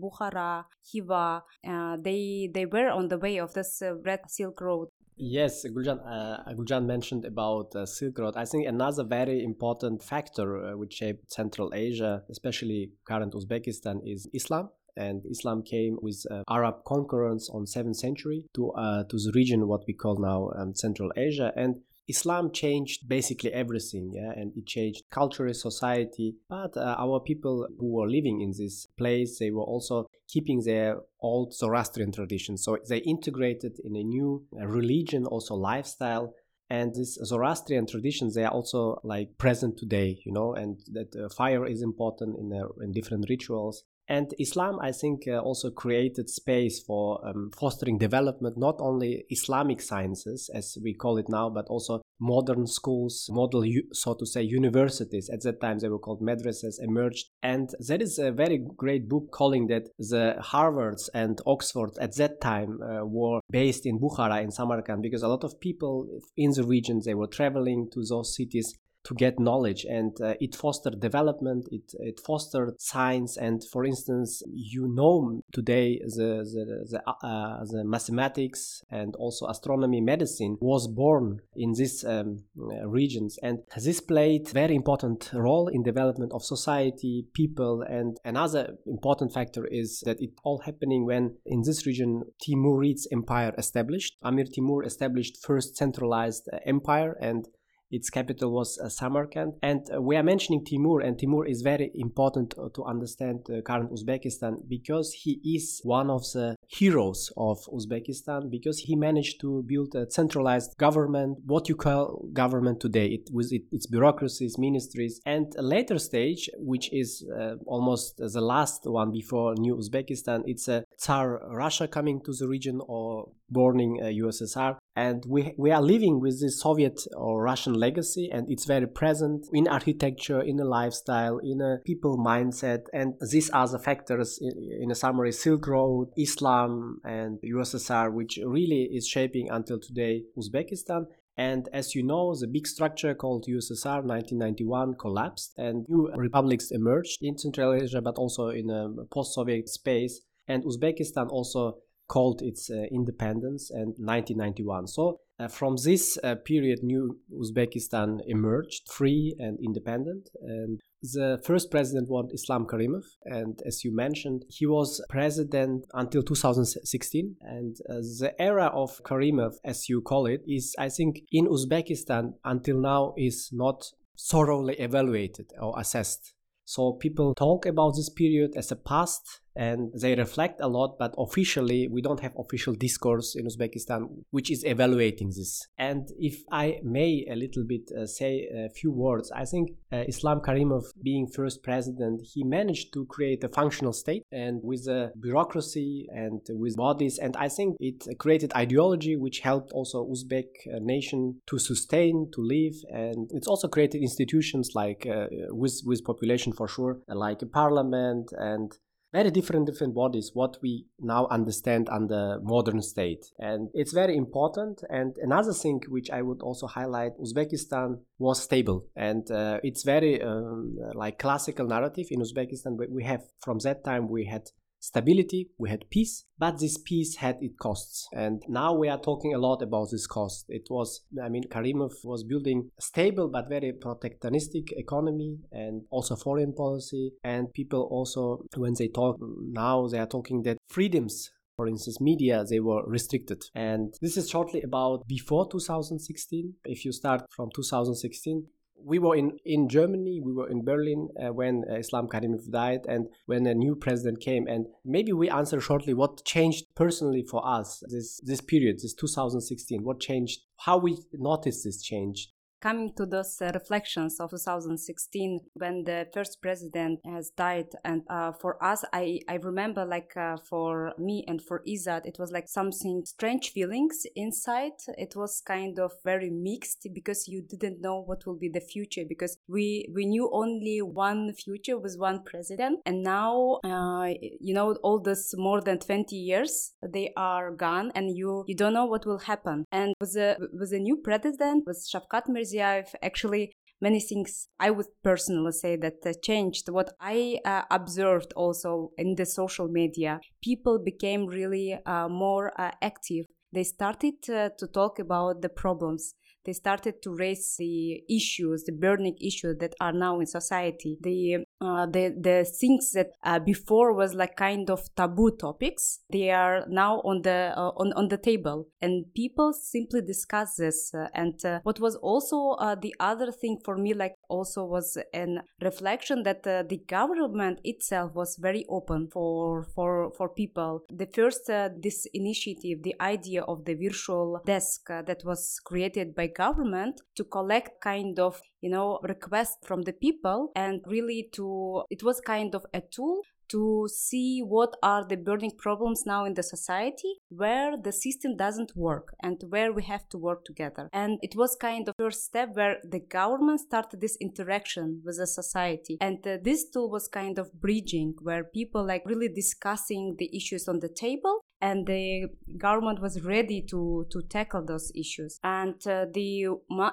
bukhara 0.00 0.64
khiva 0.84 1.42
uh, 1.66 1.96
they 2.00 2.50
they 2.52 2.66
were 2.66 2.88
on 2.90 3.08
the 3.08 3.18
way 3.18 3.38
of 3.38 3.52
this 3.54 3.82
red 4.04 4.20
silk 4.28 4.60
road 4.60 4.88
Yes, 5.20 5.66
Guljan, 5.66 5.98
uh, 6.06 6.44
Guljan 6.54 6.86
mentioned 6.86 7.24
about 7.24 7.74
uh, 7.74 7.84
Silk 7.86 8.20
Road. 8.20 8.36
I 8.36 8.44
think 8.44 8.68
another 8.68 9.02
very 9.02 9.42
important 9.42 10.00
factor 10.00 10.64
uh, 10.64 10.76
which 10.76 10.94
shaped 10.94 11.32
Central 11.32 11.74
Asia, 11.74 12.22
especially 12.30 12.92
current 13.04 13.34
Uzbekistan, 13.34 14.00
is 14.04 14.28
Islam. 14.32 14.70
And 14.98 15.22
Islam 15.30 15.62
came 15.62 15.98
with 16.02 16.26
Arab 16.48 16.84
conquerance 16.84 17.48
on 17.50 17.64
7th 17.64 17.96
century 17.96 18.44
to 18.54 18.72
to 19.10 19.16
the 19.24 19.32
region 19.34 19.68
what 19.68 19.84
we 19.86 19.94
call 19.94 20.16
now 20.18 20.50
um, 20.58 20.74
Central 20.74 21.10
Asia. 21.16 21.52
And 21.56 21.76
Islam 22.08 22.50
changed 22.52 23.06
basically 23.06 23.52
everything, 23.52 24.12
yeah, 24.14 24.32
and 24.34 24.50
it 24.56 24.66
changed 24.66 25.02
culture, 25.10 25.52
society. 25.52 26.36
But 26.48 26.74
uh, 26.76 26.96
our 26.98 27.20
people 27.20 27.68
who 27.78 27.92
were 27.92 28.08
living 28.08 28.40
in 28.40 28.52
this 28.56 28.86
place, 28.96 29.38
they 29.38 29.50
were 29.50 29.68
also 29.74 30.06
keeping 30.26 30.62
their 30.64 31.00
old 31.20 31.54
Zoroastrian 31.54 32.12
traditions. 32.12 32.64
So 32.64 32.78
they 32.88 32.98
integrated 32.98 33.78
in 33.84 33.94
a 33.94 34.02
new 34.02 34.46
uh, 34.58 34.66
religion, 34.66 35.26
also 35.26 35.54
lifestyle. 35.54 36.34
And 36.70 36.94
this 36.94 37.18
Zoroastrian 37.24 37.86
traditions, 37.86 38.34
they 38.34 38.44
are 38.44 38.52
also 38.52 39.00
like 39.04 39.36
present 39.36 39.78
today, 39.78 40.20
you 40.24 40.32
know, 40.32 40.54
and 40.54 40.80
that 40.92 41.14
uh, 41.14 41.28
fire 41.28 41.66
is 41.66 41.82
important 41.82 42.38
in, 42.38 42.52
uh, 42.52 42.68
in 42.82 42.92
different 42.92 43.26
rituals. 43.28 43.84
And 44.08 44.32
Islam, 44.38 44.78
I 44.80 44.92
think, 44.92 45.28
uh, 45.28 45.38
also 45.38 45.70
created 45.70 46.30
space 46.30 46.82
for 46.82 47.20
um, 47.28 47.50
fostering 47.58 47.98
development, 47.98 48.56
not 48.56 48.76
only 48.80 49.24
Islamic 49.28 49.82
sciences, 49.82 50.50
as 50.54 50.78
we 50.82 50.94
call 50.94 51.18
it 51.18 51.28
now, 51.28 51.50
but 51.50 51.66
also 51.68 52.00
modern 52.18 52.66
schools, 52.66 53.28
model, 53.30 53.64
so 53.92 54.14
to 54.14 54.26
say, 54.26 54.42
universities. 54.42 55.28
At 55.32 55.42
that 55.42 55.60
time, 55.60 55.78
they 55.78 55.88
were 55.88 55.98
called 55.98 56.22
madrasas, 56.22 56.76
emerged. 56.80 57.26
And 57.42 57.68
there 57.86 58.02
is 58.02 58.18
a 58.18 58.32
very 58.32 58.58
great 58.76 59.08
book 59.08 59.30
calling 59.30 59.66
that 59.68 59.88
the 59.98 60.36
Harvards 60.40 61.08
and 61.12 61.38
Oxfords 61.46 61.98
at 61.98 62.16
that 62.16 62.40
time 62.40 62.80
uh, 62.82 63.04
were 63.04 63.40
based 63.50 63.84
in 63.84 64.00
Bukhara, 64.00 64.42
in 64.42 64.50
Samarkand, 64.50 65.02
because 65.02 65.22
a 65.22 65.28
lot 65.28 65.44
of 65.44 65.60
people 65.60 66.08
in 66.36 66.52
the 66.52 66.64
region, 66.64 67.02
they 67.04 67.14
were 67.14 67.26
traveling 67.26 67.88
to 67.92 68.02
those 68.08 68.34
cities 68.34 68.74
to 69.08 69.14
get 69.14 69.40
knowledge. 69.40 69.84
And 69.84 70.12
uh, 70.20 70.34
it 70.40 70.54
fostered 70.54 71.00
development 71.00 71.68
it, 71.72 71.94
it 71.98 72.20
fostered 72.20 72.80
science. 72.80 73.36
And 73.36 73.62
for 73.72 73.84
instance 73.84 74.42
you 74.46 74.88
know 74.88 75.42
today 75.52 75.98
the 76.04 76.28
the, 76.52 76.64
the, 76.92 77.00
uh, 77.26 77.64
the 77.64 77.84
mathematics 77.84 78.82
and 78.90 79.14
also 79.16 79.46
astronomy 79.46 80.00
medicine 80.00 80.56
was 80.60 80.86
born 80.86 81.40
in 81.56 81.72
these 81.72 82.04
um, 82.04 82.44
regions. 82.86 83.38
And 83.42 83.60
this 83.76 84.00
played 84.00 84.48
very 84.50 84.74
important 84.74 85.30
role 85.32 85.68
in 85.68 85.82
development 85.82 86.32
of 86.32 86.42
society 86.42 87.26
people. 87.34 87.82
And 87.82 88.18
another 88.24 88.76
important 88.86 89.32
factor 89.32 89.66
is 89.66 90.02
that 90.06 90.20
it 90.20 90.30
all 90.44 90.60
happening 90.64 91.06
when 91.06 91.36
in 91.46 91.62
this 91.62 91.86
region 91.86 92.22
Timurid's 92.42 93.08
empire 93.12 93.54
established. 93.58 94.16
Amir 94.22 94.46
Timur 94.52 94.84
established 94.84 95.38
first 95.44 95.76
centralized 95.76 96.48
uh, 96.52 96.58
empire. 96.66 97.16
And 97.20 97.48
its 97.90 98.10
capital 98.10 98.52
was 98.52 98.78
uh, 98.78 98.88
Samarkand. 98.88 99.54
And 99.62 99.86
uh, 99.94 100.00
we 100.00 100.16
are 100.16 100.22
mentioning 100.22 100.64
Timur, 100.64 101.00
and 101.00 101.18
Timur 101.18 101.46
is 101.46 101.62
very 101.62 101.90
important 101.94 102.54
uh, 102.58 102.68
to 102.74 102.84
understand 102.84 103.46
current 103.64 103.90
Uzbekistan 103.92 104.68
because 104.68 105.12
he 105.12 105.40
is 105.44 105.80
one 105.84 106.10
of 106.10 106.22
the 106.32 106.56
heroes 106.66 107.32
of 107.36 107.58
Uzbekistan 107.72 108.50
because 108.50 108.78
he 108.78 108.94
managed 108.94 109.40
to 109.40 109.62
build 109.66 109.94
a 109.94 110.10
centralized 110.10 110.76
government, 110.78 111.38
what 111.44 111.68
you 111.68 111.76
call 111.76 112.28
government 112.32 112.80
today, 112.80 113.06
it, 113.06 113.30
with 113.32 113.52
it, 113.52 113.62
its 113.72 113.86
bureaucracies, 113.86 114.58
ministries, 114.58 115.20
and 115.24 115.52
a 115.56 115.62
later 115.62 115.98
stage, 115.98 116.50
which 116.58 116.92
is 116.92 117.24
uh, 117.38 117.54
almost 117.66 118.18
the 118.18 118.40
last 118.40 118.82
one 118.84 119.10
before 119.10 119.54
New 119.54 119.76
Uzbekistan, 119.76 120.42
it's 120.46 120.68
a 120.68 120.84
Tsar 120.98 121.40
Russia 121.50 121.88
coming 121.88 122.20
to 122.24 122.32
the 122.32 122.46
region 122.46 122.80
or 122.86 123.28
born 123.50 123.80
in 123.80 123.96
USSR 123.96 124.74
uh, 124.74 124.78
and 124.98 125.24
we, 125.28 125.54
we 125.56 125.70
are 125.70 125.80
living 125.80 126.18
with 126.18 126.40
this 126.40 126.60
Soviet 126.60 127.00
or 127.16 127.40
Russian 127.40 127.74
legacy 127.74 128.28
and 128.32 128.50
it's 128.50 128.64
very 128.64 128.88
present 128.88 129.46
in 129.52 129.68
architecture, 129.68 130.40
in 130.40 130.58
a 130.58 130.64
lifestyle, 130.64 131.38
in 131.38 131.60
a 131.60 131.78
people 131.84 132.18
mindset. 132.18 132.86
And 132.92 133.14
these 133.30 133.48
are 133.50 133.68
the 133.68 133.78
factors 133.78 134.40
in, 134.40 134.82
in 134.82 134.90
a 134.90 134.96
summary 134.96 135.30
Silk 135.30 135.68
Road, 135.68 136.08
Islam 136.18 137.00
and 137.04 137.38
USSR 137.44 138.12
which 138.12 138.40
really 138.44 138.88
is 138.92 139.06
shaping 139.06 139.48
until 139.50 139.78
today 139.78 140.24
Uzbekistan. 140.36 141.06
And 141.36 141.68
as 141.72 141.94
you 141.94 142.02
know, 142.02 142.34
the 142.34 142.48
big 142.48 142.66
structure 142.66 143.14
called 143.14 143.46
USSR 143.48 144.02
1991 144.02 144.94
collapsed 144.98 145.52
and 145.56 145.86
new 145.88 146.10
republics 146.16 146.72
emerged 146.72 147.18
in 147.22 147.38
Central 147.38 147.72
Asia 147.72 148.02
but 148.02 148.16
also 148.16 148.48
in 148.48 148.68
a 148.68 149.04
post-Soviet 149.14 149.68
space. 149.68 150.22
And 150.48 150.64
Uzbekistan 150.64 151.28
also 151.30 151.76
called 152.08 152.42
its 152.42 152.70
uh, 152.70 152.84
independence 152.90 153.70
and 153.70 153.94
1991. 153.98 154.86
So 154.88 155.20
uh, 155.38 155.46
from 155.46 155.76
this 155.76 156.18
uh, 156.24 156.34
period, 156.34 156.82
new 156.82 157.18
Uzbekistan 157.32 158.20
emerged 158.26 158.90
free 158.90 159.36
and 159.38 159.58
independent. 159.62 160.28
And 160.42 160.80
the 161.02 161.40
first 161.44 161.70
president 161.70 162.08
was 162.08 162.28
Islam 162.32 162.66
Karimov, 162.66 163.04
and 163.24 163.62
as 163.64 163.84
you 163.84 163.94
mentioned, 163.94 164.44
he 164.48 164.66
was 164.66 165.00
president 165.08 165.86
until 165.94 166.24
2016. 166.24 167.36
And 167.40 167.76
uh, 167.88 167.94
the 168.18 168.34
era 168.40 168.66
of 168.66 169.00
Karimov, 169.04 169.54
as 169.64 169.88
you 169.88 170.00
call 170.00 170.26
it, 170.26 170.42
is 170.48 170.74
I 170.76 170.88
think 170.88 171.20
in 171.30 171.46
Uzbekistan 171.46 172.34
until 172.44 172.80
now 172.80 173.14
is 173.16 173.50
not 173.52 173.92
thoroughly 174.18 174.74
evaluated 174.74 175.52
or 175.60 175.78
assessed. 175.78 176.34
So 176.64 176.92
people 176.92 177.34
talk 177.34 177.64
about 177.64 177.94
this 177.96 178.10
period 178.10 178.54
as 178.56 178.72
a 178.72 178.76
past 178.76 179.40
and 179.58 179.90
they 180.00 180.14
reflect 180.14 180.60
a 180.60 180.68
lot, 180.68 180.96
but 180.98 181.12
officially 181.18 181.88
we 181.88 182.00
don't 182.00 182.20
have 182.20 182.32
official 182.38 182.74
discourse 182.74 183.34
in 183.34 183.44
Uzbekistan 183.44 184.02
which 184.30 184.50
is 184.50 184.62
evaluating 184.64 185.28
this. 185.28 185.66
And 185.76 186.08
if 186.18 186.36
I 186.52 186.78
may 186.84 187.26
a 187.30 187.34
little 187.34 187.64
bit 187.64 187.90
uh, 187.90 188.06
say 188.06 188.48
a 188.54 188.70
few 188.70 188.92
words, 188.92 189.32
I 189.32 189.44
think 189.44 189.72
uh, 189.92 190.04
Islam 190.06 190.40
Karimov 190.40 190.84
being 191.02 191.26
first 191.26 191.62
president, 191.62 192.22
he 192.32 192.44
managed 192.44 192.92
to 192.94 193.04
create 193.06 193.42
a 193.42 193.48
functional 193.48 193.92
state 193.92 194.22
and 194.30 194.60
with 194.62 194.86
a 194.86 195.10
bureaucracy 195.20 196.06
and 196.10 196.40
with 196.50 196.76
bodies, 196.76 197.18
and 197.18 197.36
I 197.36 197.48
think 197.48 197.76
it 197.80 198.06
created 198.18 198.52
ideology 198.54 199.16
which 199.16 199.40
helped 199.40 199.72
also 199.72 200.06
Uzbek 200.06 200.50
uh, 200.72 200.78
nation 200.80 201.40
to 201.46 201.58
sustain, 201.58 202.30
to 202.34 202.40
live, 202.40 202.74
and 202.90 203.28
it's 203.32 203.48
also 203.48 203.66
created 203.66 204.02
institutions 204.02 204.70
like 204.74 205.06
uh, 205.06 205.26
with 205.50 205.82
with 205.84 206.04
population 206.04 206.52
for 206.52 206.68
sure, 206.68 207.00
like 207.08 207.42
a 207.42 207.46
parliament 207.46 208.30
and 208.38 208.72
very 209.12 209.30
different 209.30 209.66
different 209.66 209.94
bodies 209.94 210.30
what 210.34 210.58
we 210.62 210.86
now 211.00 211.26
understand 211.30 211.88
under 211.88 212.38
modern 212.42 212.82
state. 212.82 213.24
And 213.38 213.70
it's 213.72 213.92
very 213.92 214.16
important. 214.16 214.82
And 214.90 215.16
another 215.22 215.52
thing 215.52 215.80
which 215.88 216.10
i 216.10 216.20
would 216.22 216.42
also 216.42 216.66
highlight 216.66 217.12
uzbekistan 217.18 218.00
was 218.18 218.42
stable. 218.42 218.86
And 218.94 219.30
uh, 219.30 219.60
it's 219.62 219.82
very 219.82 220.22
um, 220.22 220.76
like 220.94 221.18
classical 221.18 221.66
narrative 221.66 222.06
in 222.10 222.20
uzbekistan. 222.20 222.76
We 222.90 223.04
have 223.04 223.22
from 223.40 223.58
that 223.60 223.84
time 223.84 224.08
we 224.08 224.26
had 224.26 224.50
stability, 224.80 225.50
we 225.58 225.70
had 225.70 225.88
peace, 225.90 226.24
but 226.38 226.58
this 226.58 226.78
peace 226.78 227.16
had 227.16 227.36
its 227.40 227.56
costs. 227.58 228.08
And 228.12 228.42
now 228.48 228.74
we 228.74 228.88
are 228.88 229.00
talking 229.00 229.34
a 229.34 229.38
lot 229.38 229.62
about 229.62 229.88
this 229.90 230.06
cost. 230.06 230.46
It 230.48 230.68
was, 230.70 231.02
I 231.22 231.28
mean, 231.28 231.44
Karimov 231.44 231.92
was 232.04 232.24
building 232.24 232.70
a 232.78 232.82
stable 232.82 233.28
but 233.28 233.48
very 233.48 233.72
protectionistic 233.72 234.72
economy 234.72 235.38
and 235.52 235.82
also 235.90 236.16
foreign 236.16 236.52
policy. 236.52 237.12
And 237.24 237.52
people 237.52 237.88
also, 237.90 238.44
when 238.56 238.74
they 238.78 238.88
talk 238.88 239.18
now, 239.20 239.86
they 239.88 239.98
are 239.98 240.06
talking 240.06 240.42
that 240.42 240.58
freedoms 240.68 241.30
for 241.58 241.66
instance, 241.66 242.00
media, 242.00 242.44
they 242.48 242.60
were 242.60 242.84
restricted. 242.86 243.42
And 243.52 243.92
this 244.00 244.16
is 244.16 244.30
shortly 244.30 244.62
about 244.62 245.08
before 245.08 245.50
2016. 245.50 246.54
If 246.64 246.84
you 246.84 246.92
start 246.92 247.22
from 247.34 247.50
2016, 247.52 248.46
we 248.84 248.98
were 248.98 249.16
in, 249.16 249.38
in 249.44 249.68
Germany, 249.68 250.20
we 250.24 250.32
were 250.32 250.48
in 250.48 250.64
Berlin 250.64 251.08
uh, 251.20 251.32
when 251.32 251.64
uh, 251.70 251.74
Islam 251.74 252.08
Karimov 252.08 252.50
died 252.50 252.80
and 252.88 253.08
when 253.26 253.46
a 253.46 253.54
new 253.54 253.74
president 253.74 254.20
came. 254.20 254.46
And 254.46 254.66
maybe 254.84 255.12
we 255.12 255.28
answer 255.28 255.60
shortly 255.60 255.94
what 255.94 256.24
changed 256.24 256.66
personally 256.74 257.24
for 257.28 257.46
us 257.46 257.82
this, 257.88 258.20
this 258.24 258.40
period, 258.40 258.76
this 258.82 258.94
2016, 258.94 259.84
what 259.84 260.00
changed, 260.00 260.40
how 260.58 260.78
we 260.78 260.98
noticed 261.12 261.64
this 261.64 261.82
change 261.82 262.28
coming 262.60 262.92
to 262.96 263.06
those 263.06 263.40
uh, 263.40 263.50
reflections 263.54 264.20
of 264.20 264.30
2016 264.30 265.40
when 265.54 265.84
the 265.84 266.06
first 266.12 266.40
president 266.42 267.00
has 267.04 267.30
died. 267.30 267.68
And 267.84 268.02
uh, 268.10 268.32
for 268.32 268.62
us 268.62 268.84
i 268.92 269.20
i 269.28 269.34
remember 269.36 269.84
like 269.84 270.16
uh, 270.16 270.36
for 270.48 270.92
me 270.98 271.24
and 271.28 271.40
for 271.42 271.62
izat 271.66 272.02
it 272.04 272.16
was 272.18 272.30
like 272.32 272.48
something 272.48 273.04
strange 273.04 273.50
feelings 273.52 274.06
inside. 274.16 274.78
It 274.96 275.14
was 275.16 275.42
kind 275.44 275.78
of 275.78 275.92
very 276.04 276.30
mixed 276.30 276.86
because 276.92 277.28
you 277.28 277.42
didn't 277.42 277.80
know 277.80 278.00
what 278.00 278.26
will 278.26 278.38
be 278.38 278.48
the 278.48 278.60
future 278.60 279.04
because 279.08 279.38
we 279.48 279.88
we 279.94 280.06
knew 280.06 280.30
only 280.32 280.82
one 280.82 281.32
future 281.34 281.78
with 281.78 281.96
one 281.98 282.22
president. 282.24 282.80
And 282.86 283.02
now 283.02 283.60
uh, 283.64 284.08
you 284.40 284.54
know 284.54 284.74
all 284.82 285.00
this 285.00 285.34
more 285.36 285.60
than 285.60 285.78
20 285.78 286.16
years 286.16 286.72
they 286.82 287.12
are 287.16 287.50
gone 287.52 287.92
and 287.94 288.16
you 288.16 288.44
you 288.46 288.54
don't 288.54 288.74
know 288.74 288.86
what 288.86 289.06
will 289.06 289.18
happen. 289.18 289.64
And 289.72 289.94
with 290.00 290.16
a 290.16 290.36
with 290.52 290.72
a 290.72 290.78
new 290.78 290.96
president 290.96 291.64
with 291.66 291.86
Shavkat 291.92 292.26
Mirziyoyev 292.28 292.47
I've 292.56 292.94
actually 293.02 293.52
many 293.80 294.00
things 294.00 294.48
I 294.58 294.70
would 294.70 294.86
personally 295.02 295.52
say 295.52 295.76
that 295.76 296.04
uh, 296.04 296.12
changed. 296.22 296.68
What 296.68 296.90
I 297.00 297.38
uh, 297.44 297.62
observed 297.70 298.32
also 298.34 298.90
in 298.98 299.14
the 299.14 299.26
social 299.26 299.68
media, 299.68 300.20
people 300.42 300.78
became 300.78 301.26
really 301.26 301.78
uh, 301.86 302.08
more 302.08 302.52
uh, 302.60 302.72
active. 302.82 303.26
They 303.52 303.64
started 303.64 304.14
uh, 304.28 304.50
to 304.58 304.66
talk 304.66 304.98
about 304.98 305.42
the 305.42 305.48
problems 305.48 306.14
they 306.48 306.54
started 306.54 307.02
to 307.02 307.14
raise 307.14 307.56
the 307.58 308.02
issues, 308.08 308.64
the 308.64 308.72
burning 308.72 309.16
issues 309.20 309.58
that 309.58 309.74
are 309.82 309.92
now 309.92 310.18
in 310.18 310.24
society. 310.24 310.96
The 311.02 311.44
uh, 311.60 311.84
the 311.86 312.14
the 312.28 312.44
things 312.60 312.92
that 312.92 313.10
uh, 313.22 313.38
before 313.38 313.92
was 313.92 314.14
like 314.14 314.36
kind 314.36 314.70
of 314.70 314.80
taboo 314.96 315.32
topics, 315.32 316.00
they 316.10 316.30
are 316.30 316.64
now 316.68 317.00
on 317.04 317.20
the 317.20 317.52
uh, 317.54 317.72
on 317.76 317.92
on 317.92 318.08
the 318.08 318.16
table, 318.16 318.68
and 318.80 319.04
people 319.14 319.52
simply 319.52 320.00
discuss 320.00 320.56
this. 320.56 320.94
Uh, 320.94 321.08
and 321.12 321.44
uh, 321.44 321.60
what 321.64 321.80
was 321.80 321.96
also 321.96 322.52
uh, 322.52 322.74
the 322.74 322.94
other 322.98 323.30
thing 323.30 323.58
for 323.62 323.76
me, 323.76 323.92
like 323.92 324.14
also 324.30 324.64
was 324.64 324.96
an 325.12 325.42
reflection 325.60 326.22
that 326.22 326.44
the 326.44 326.80
government 326.88 327.60
itself 327.62 328.14
was 328.14 328.38
very 328.40 328.64
open 328.70 329.08
for 329.12 329.66
for 329.74 330.12
for 330.16 330.30
people. 330.30 330.80
The 330.88 331.10
first 331.12 331.46
this 331.46 332.06
initiative, 332.14 332.82
the 332.84 332.94
idea 333.02 333.42
of 333.42 333.66
the 333.66 333.74
virtual 333.74 334.40
desk 334.46 334.86
that 334.88 335.20
was 335.24 335.60
created 335.62 336.14
by 336.14 336.28
government 336.44 337.00
to 337.16 337.24
collect 337.24 337.80
kind 337.80 338.18
of 338.18 338.40
you 338.60 338.70
know 338.70 338.98
requests 339.02 339.58
from 339.68 339.82
the 339.82 339.92
people 339.92 340.50
and 340.54 340.80
really 340.86 341.28
to 341.32 341.82
it 341.90 342.02
was 342.02 342.20
kind 342.20 342.54
of 342.54 342.64
a 342.72 342.80
tool 342.80 343.22
to 343.48 343.88
see 343.90 344.40
what 344.40 344.76
are 344.82 345.04
the 345.04 345.16
burning 345.16 345.52
problems 345.56 346.04
now 346.06 346.24
in 346.24 346.34
the 346.34 346.42
society 346.42 347.14
where 347.28 347.76
the 347.76 347.92
system 347.92 348.36
doesn't 348.36 348.76
work 348.76 349.14
and 349.22 349.42
where 349.48 349.72
we 349.72 349.82
have 349.82 350.08
to 350.10 350.18
work 350.18 350.44
together. 350.44 350.88
And 350.92 351.18
it 351.22 351.34
was 351.34 351.56
kind 351.60 351.88
of 351.88 351.94
first 351.98 352.24
step 352.24 352.50
where 352.54 352.76
the 352.84 353.00
government 353.00 353.60
started 353.60 354.00
this 354.00 354.16
interaction 354.20 355.02
with 355.04 355.18
the 355.18 355.26
society. 355.26 355.96
And 356.00 356.26
uh, 356.26 356.38
this 356.42 356.68
tool 356.70 356.90
was 356.90 357.08
kind 357.08 357.38
of 357.38 357.52
bridging 357.54 358.14
where 358.20 358.44
people 358.44 358.84
like 358.84 359.02
really 359.06 359.28
discussing 359.28 360.16
the 360.18 360.34
issues 360.36 360.68
on 360.68 360.80
the 360.80 360.88
table 360.88 361.40
and 361.60 361.86
the 361.86 362.26
government 362.56 363.00
was 363.00 363.22
ready 363.22 363.62
to 363.62 364.06
to 364.10 364.22
tackle 364.22 364.64
those 364.64 364.92
issues. 364.94 365.38
And 365.42 365.74
uh, 365.86 366.06
the 366.12 366.46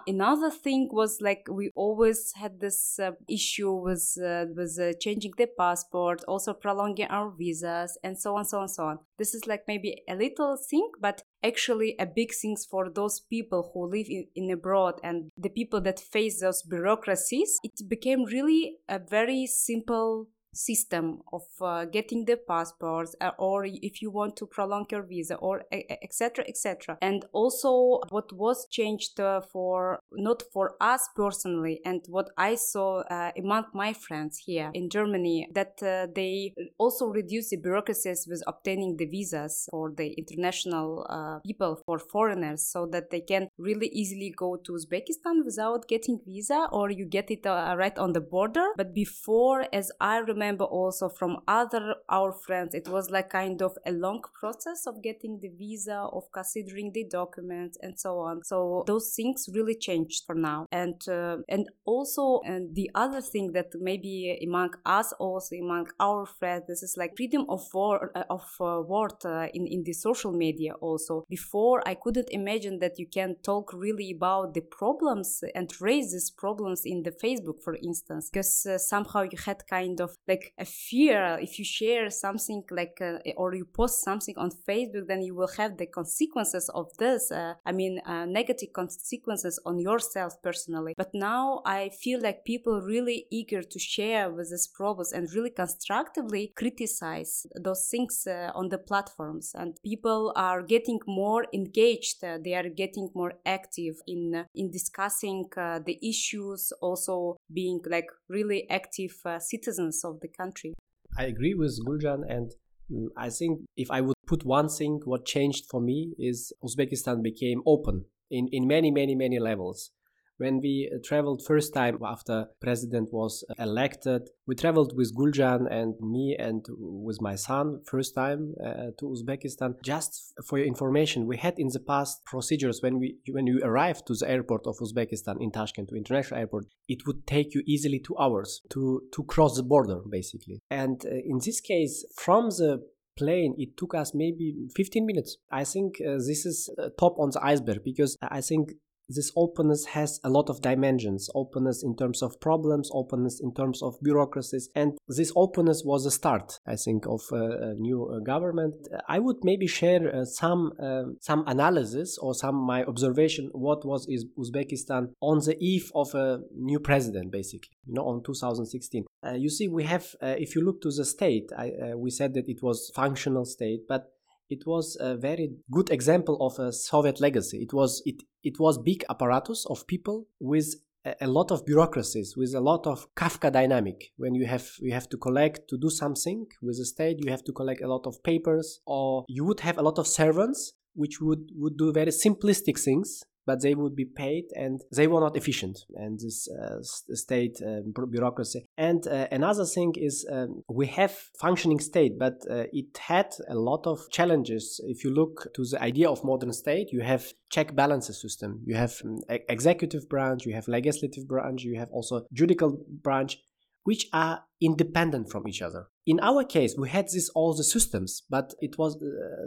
another 0.08 0.50
thing 0.50 0.90
was 0.92 1.20
like 1.22 1.48
we 1.50 1.72
always 1.76 2.34
had 2.36 2.60
this 2.60 3.00
uh, 3.00 3.12
issue 3.28 3.72
uh, 3.90 4.46
with 4.56 4.80
uh, 4.80 4.94
changing 5.00 5.34
the 5.38 5.48
passport 5.58 6.24
also 6.28 6.54
prolonging 6.54 7.08
our 7.08 7.32
visas 7.32 7.98
and 8.04 8.18
so 8.18 8.36
on 8.36 8.46
so 8.46 8.60
on 8.60 8.68
so 8.68 8.84
on. 8.84 9.00
This 9.18 9.34
is 9.34 9.48
like 9.48 9.64
maybe 9.68 10.04
a 10.10 10.16
little 10.16 10.58
thing 10.58 10.90
but 11.00 11.24
actually 11.44 11.96
a 12.00 12.06
big 12.06 12.34
thing 12.34 12.58
for 12.70 12.90
those 12.90 13.20
people 13.20 13.72
who 13.74 13.86
live 13.90 14.08
in, 14.10 14.28
in 14.36 14.52
abroad 14.52 15.00
and 15.04 15.30
the 15.38 15.50
people 15.50 15.82
that 15.82 16.00
face 16.00 16.42
those 16.42 16.64
bureaucracies. 16.64 17.60
It 17.64 17.88
became 17.88 18.24
really 18.24 18.78
a 18.90 19.00
very 19.00 19.46
simple 19.46 20.28
system 20.56 21.20
of 21.34 21.44
uh, 21.62 21.86
getting 21.86 22.26
the 22.26 22.38
passports 22.38 23.16
uh, 23.22 23.32
or 23.38 23.66
if 23.66 24.02
you 24.02 24.10
want 24.10 24.36
to 24.38 24.46
prolong 24.46 24.86
your 24.90 25.04
visa 25.04 25.36
or 25.36 25.64
etc 25.72 26.46
etc 26.48 26.98
and 27.02 27.26
also 27.34 28.00
what 28.10 28.32
was 28.34 28.66
changed 28.72 29.20
uh, 29.20 29.42
for 29.42 30.00
not 30.14 30.42
for 30.54 30.76
us 30.80 31.10
personally 31.16 31.82
and 31.86 32.02
what 32.08 32.30
i 32.38 32.56
saw 32.56 33.00
uh, 33.12 33.32
among 33.38 33.66
my 33.74 33.92
friends 33.92 34.38
here 34.46 34.72
in 34.74 34.90
germany 34.90 35.48
that 35.54 35.74
uh, 35.84 36.08
they 36.16 36.54
also 36.78 37.08
reduce 37.08 37.50
the 37.50 37.58
bureaucracies 37.58 38.26
with 38.30 38.42
obtaining 38.48 38.96
the 38.98 39.06
visas 39.06 39.68
for 39.70 39.92
the 39.92 40.14
international 40.14 41.06
uh, 41.10 41.40
people 41.40 41.78
for 41.86 42.00
foreigners 42.00 42.64
so 42.64 42.86
that 42.86 43.10
they 43.10 43.22
can 43.22 43.50
really 43.58 43.88
easily 43.88 44.34
go 44.36 44.56
to 44.56 44.72
uzbekistan 44.72 45.44
without 45.44 45.88
getting 45.88 46.20
visa 46.26 46.68
or 46.72 46.90
you 46.90 47.06
get 47.06 47.30
it 47.30 47.46
right 47.46 47.98
on 47.98 48.14
the 48.14 48.22
border. 48.22 48.68
But 48.78 48.94
before 48.94 49.66
as 49.74 49.92
i 50.00 50.18
remember 50.18 50.45
remember 50.46 50.66
also 50.66 51.10
from 51.10 51.38
other 51.48 51.96
our 52.10 52.32
friends 52.32 52.76
it 52.76 52.88
was 52.88 53.10
like 53.10 53.30
kind 53.30 53.62
of 53.62 53.74
a 53.86 53.92
long 53.92 54.22
process 54.40 54.86
of 54.88 55.02
getting 55.02 55.40
the 55.42 55.50
visa 55.50 56.08
of 56.18 56.24
considering 56.32 56.92
the 56.94 57.06
documents 57.10 57.78
and 57.82 58.00
so 58.00 58.20
on. 58.20 58.44
So 58.44 58.84
those 58.88 59.14
things 59.16 59.50
really 59.54 59.76
changed 59.76 60.24
for 60.26 60.36
now. 60.36 60.66
And 60.72 61.02
uh, 61.08 61.38
and 61.50 61.70
also 61.86 62.42
and 62.46 62.76
the 62.76 62.90
other 62.96 63.22
thing 63.22 63.54
that 63.54 63.70
maybe 63.80 64.38
among 64.48 64.72
us 64.86 65.14
also 65.20 65.56
among 65.56 65.88
our 66.00 66.26
friends 66.26 66.64
this 66.68 66.84
is 66.84 66.96
like 66.98 67.12
freedom 67.18 67.46
of 67.50 67.62
word 67.74 68.10
uh, 68.16 68.24
of 68.30 68.46
uh, 68.60 68.82
word 68.82 69.20
uh, 69.26 69.48
in 69.54 69.68
in 69.68 69.84
the 69.84 69.94
social 69.94 70.32
media 70.32 70.74
also. 70.88 71.26
Before 71.30 71.78
i 71.92 71.96
couldn't 72.04 72.30
imagine 72.32 72.80
that 72.80 73.00
you 73.00 73.08
can 73.18 73.36
talk 73.50 73.66
really 73.74 74.10
about 74.12 74.54
the 74.54 74.66
problems 74.80 75.44
and 75.58 75.70
raise 75.82 76.12
these 76.12 76.32
problems 76.32 76.82
in 76.86 77.04
the 77.04 77.16
facebook 77.24 77.60
for 77.64 77.76
instance 77.90 78.30
because 78.30 78.66
uh, 78.66 78.78
somehow 78.78 79.22
you 79.22 79.38
had 79.46 79.60
kind 79.68 80.00
of 80.02 80.12
like 80.28 80.35
like 80.36 80.54
a 80.58 80.66
fear 80.66 81.38
if 81.42 81.58
you 81.60 81.66
share 81.66 82.10
something 82.10 82.64
like 82.72 82.98
uh, 83.02 83.42
or 83.42 83.56
you 83.56 83.66
post 83.66 84.04
something 84.04 84.36
on 84.38 84.50
facebook 84.70 85.08
then 85.08 85.22
you 85.22 85.34
will 85.36 85.54
have 85.58 85.78
the 85.78 85.86
consequences 85.86 86.70
of 86.80 86.86
this 86.98 87.32
uh, 87.32 87.54
i 87.66 87.72
mean 87.72 87.94
uh, 88.06 88.26
negative 88.26 88.72
consequences 88.74 89.60
on 89.66 89.80
yourself 89.80 90.34
personally. 90.42 90.94
But 90.98 91.12
now 91.14 91.62
i 91.66 91.90
feel 92.04 92.20
like 92.22 92.46
people 92.46 92.82
really 92.82 93.26
eager 93.32 93.62
to 93.62 93.80
share 93.80 94.26
with 94.36 94.50
these 94.52 94.68
problems 94.68 95.12
and 95.14 95.34
really 95.36 95.54
constructively 95.64 96.52
criticize 96.56 97.48
those 97.68 97.88
things 97.92 98.28
uh, 98.28 98.52
on 98.60 98.70
the 98.70 98.78
platforms. 98.78 99.52
And 99.56 99.78
people 99.84 100.34
are 100.36 100.62
getting 100.62 101.00
more 101.08 101.46
engaged 101.54 102.24
uh, 102.24 102.38
they 102.44 102.56
are 102.60 102.70
getting 102.70 103.10
more 103.14 103.34
active 103.46 103.96
in 104.08 104.22
uh, 104.36 104.44
in 104.56 104.72
discussing 104.72 105.46
the 105.90 105.98
issues 106.12 106.62
also 106.82 107.38
being 107.60 107.80
like 107.96 108.10
really 108.30 108.62
active 108.70 109.16
citizens 109.40 110.04
of 110.04 110.20
the 110.26 110.38
country. 110.44 110.74
I 111.18 111.24
agree 111.26 111.54
with 111.54 111.80
Guljan, 111.86 112.22
and 112.28 112.52
mm, 112.92 113.08
I 113.18 113.30
think 113.30 113.62
if 113.78 113.90
I 113.92 114.02
would 114.02 114.16
put 114.28 114.44
one 114.44 114.70
thing, 114.70 115.02
what 115.06 115.26
changed 115.26 115.66
for 115.70 115.82
me 115.82 116.14
is 116.18 116.52
Uzbekistan 116.64 117.24
became 117.24 117.62
open 117.66 118.06
in, 118.30 118.48
in 118.52 118.68
many, 118.68 118.92
many, 118.92 119.16
many 119.16 119.40
levels. 119.40 119.92
When 120.38 120.60
we 120.60 120.92
uh, 120.94 120.98
traveled 121.04 121.44
first 121.46 121.74
time 121.74 122.00
after 122.06 122.48
president 122.62 123.10
was 123.14 123.44
uh, 123.50 123.64
elected, 123.64 124.30
we 124.46 124.56
traveled 124.56 124.94
with 124.96 125.16
Guljan 125.16 125.72
and 125.72 125.96
me 126.02 126.36
and 126.38 126.66
with 126.78 127.22
my 127.22 127.36
son 127.36 127.82
first 127.86 128.16
time 128.16 128.54
uh, 128.64 128.92
to 129.00 129.06
Uzbekistan. 129.06 129.76
Just 129.84 130.34
for 130.46 130.58
your 130.58 130.68
information, 130.68 131.26
we 131.26 131.38
had 131.38 131.58
in 131.58 131.70
the 131.70 131.80
past 131.80 132.24
procedures 132.26 132.82
when 132.82 133.00
we 133.00 133.18
when 133.32 133.48
you 133.48 133.60
arrived 133.64 134.06
to 134.08 134.14
the 134.14 134.30
airport 134.30 134.68
of 134.68 134.78
Uzbekistan 134.80 135.38
in 135.40 135.52
Tashkent, 135.52 135.90
to 135.90 135.96
international 135.96 136.40
airport, 136.42 136.66
it 136.88 137.08
would 137.08 137.26
take 137.26 137.54
you 137.56 137.62
easily 137.66 138.00
two 138.00 138.18
hours 138.18 138.62
to 138.72 139.04
to 139.14 139.24
cross 139.24 139.56
the 139.56 139.64
border, 139.64 140.00
basically. 140.10 140.60
And 140.70 141.02
uh, 141.06 141.10
in 141.10 141.40
this 141.46 141.62
case, 141.62 142.06
from 142.16 142.50
the 142.50 142.82
plane 143.18 143.56
it 143.58 143.78
took 143.78 143.96
us 143.96 144.14
maybe 144.14 144.54
15 144.76 145.06
minutes 145.06 145.38
i 145.52 145.64
think 145.64 145.96
uh, 146.02 146.16
this 146.16 146.46
is 146.46 146.70
uh, 146.78 146.90
top 147.00 147.16
on 147.18 147.30
the 147.32 147.40
iceberg 147.42 147.80
because 147.84 148.18
i 148.22 148.42
think 148.42 148.74
this 149.10 149.32
openness 149.36 149.86
has 149.86 150.20
a 150.24 150.30
lot 150.30 150.50
of 150.50 150.62
dimensions. 150.62 151.30
Openness 151.36 151.84
in 151.84 151.96
terms 151.96 152.22
of 152.22 152.40
problems 152.40 152.90
openness 152.94 153.40
in 153.42 153.54
terms 153.54 153.82
of 153.82 153.96
bureaucracies 154.02 154.70
and 154.76 154.98
this 155.08 155.32
openness 155.36 155.84
was 155.86 156.06
a 156.06 156.12
start 156.12 156.60
i 156.68 156.76
think 156.76 157.06
of 157.08 157.22
a 157.32 157.74
new 157.78 158.00
uh, 158.06 158.20
government. 158.20 158.76
I 159.08 159.20
would 159.20 159.38
maybe 159.44 159.68
share 159.68 160.04
uh, 160.08 160.26
some 160.26 160.74
uh, 160.82 161.04
some 161.22 161.44
analysis 161.48 162.18
or 162.22 162.34
some 162.34 162.56
my 162.56 162.84
observation 162.84 163.50
what 163.54 163.86
was 163.86 164.08
is 164.08 164.26
uzbekistan 164.38 165.10
on 165.22 165.40
the 165.40 165.56
eve 165.60 165.92
of 165.94 166.14
a 166.16 166.40
new 166.56 166.80
president 166.80 167.32
basically 167.32 167.76
you 167.86 167.94
know 167.94 168.06
on 168.06 168.24
2016 168.24 169.06
uh, 169.26 169.34
you 169.34 169.50
see 169.50 169.68
we 169.68 169.84
have 169.84 170.06
if 170.22 170.56
you 170.56 170.62
look 170.64 170.82
to 170.82 170.90
the 170.90 171.06
state 171.06 171.52
I, 171.58 171.94
we 171.96 172.10
said 172.10 172.34
that 172.34 172.48
it 172.48 172.62
was 172.62 172.92
functional 172.96 173.46
state 173.46 173.82
but 173.88 174.15
it 174.50 174.66
was 174.66 174.98
a 175.00 175.16
very 175.16 175.52
good 175.72 175.90
example 175.90 176.38
of 176.46 176.60
a 176.60 176.72
Soviet 176.72 177.20
legacy. 177.20 177.58
It 177.62 177.74
was 177.74 178.02
it 178.06 178.24
it 178.44 178.60
was 178.60 178.78
big 178.78 179.04
apparatus 179.10 179.66
of 179.70 179.88
people 179.88 180.28
with 180.40 180.76
a 181.22 181.28
lot 181.28 181.52
of 181.52 181.66
bureaucracies 181.66 182.36
with 182.36 182.56
a 182.56 182.60
lot 182.60 182.88
of 182.88 183.14
Kafka 183.16 183.52
dynamic. 183.52 184.12
When 184.18 184.34
you 184.34 184.46
have 184.46 184.68
you 184.80 184.94
have 184.94 185.10
to 185.10 185.18
collect 185.18 185.70
to 185.70 185.78
do 185.78 185.90
something 185.90 186.48
with 186.62 186.78
the 186.78 186.86
state, 186.86 187.18
you 187.24 187.32
have 187.32 187.44
to 187.44 187.54
collect 187.54 187.82
a 187.82 187.88
lot 187.88 188.08
of 188.08 188.24
papers, 188.24 188.82
or 188.86 189.26
you 189.28 189.46
would 189.46 189.60
have 189.62 189.78
a 189.78 189.84
lot 189.84 190.00
of 190.00 190.08
servants 190.08 190.74
which 190.94 191.22
would 191.22 191.52
would 191.56 191.78
do 191.78 191.92
very 191.92 192.12
simplistic 192.12 192.80
things 192.80 193.24
but 193.46 193.62
they 193.62 193.76
would 193.76 193.96
be 193.96 194.06
paid 194.06 194.46
and 194.56 194.82
they 194.96 195.08
were 195.08 195.20
not 195.20 195.36
efficient. 195.36 195.80
And 195.96 196.20
this 196.20 196.48
uh, 196.50 196.82
state 196.82 197.58
uh, 197.66 197.82
bureaucracy. 198.10 198.66
And 198.78 199.06
uh, 199.08 199.28
another 199.32 199.66
thing 199.66 199.94
is 199.96 200.28
um, 200.32 200.64
we 200.70 200.88
have 200.88 201.16
functioning 201.40 201.80
state 201.80 202.18
but 202.18 202.36
uh, 202.50 202.66
it 202.72 202.98
had 202.98 203.34
a 203.48 203.56
lot 203.56 203.86
of 203.86 204.00
challenges. 204.12 204.82
If 204.86 205.04
you 205.04 205.12
look 205.12 205.48
to 205.56 205.64
the 205.64 205.82
idea 205.82 206.10
of 206.10 206.24
modern 206.24 206.54
state 206.54 206.90
you 206.92 207.02
have 207.02 207.26
check 207.50 207.76
balances 207.76 208.22
system. 208.22 208.62
You 208.66 208.76
have 208.76 208.94
um, 209.04 209.20
executive 209.30 210.10
branch 210.10 210.46
you 210.46 210.54
have 210.54 210.68
legislative 210.68 211.28
branch 211.28 211.64
you 211.64 211.78
have 211.80 211.90
also 211.92 212.26
judicial 212.34 212.78
branch 213.04 213.38
which 213.86 214.08
are 214.12 214.44
independent 214.60 215.32
from 215.32 215.48
each 215.48 215.62
other. 215.62 215.88
In 216.06 216.20
our 216.20 216.44
case, 216.44 216.76
we 216.78 216.90
had 216.90 217.06
this 217.06 217.30
all 217.30 217.54
the 217.56 217.64
systems, 217.64 218.24
but 218.30 218.54
it 218.60 218.78
was 218.78 218.96
uh, 218.96 219.00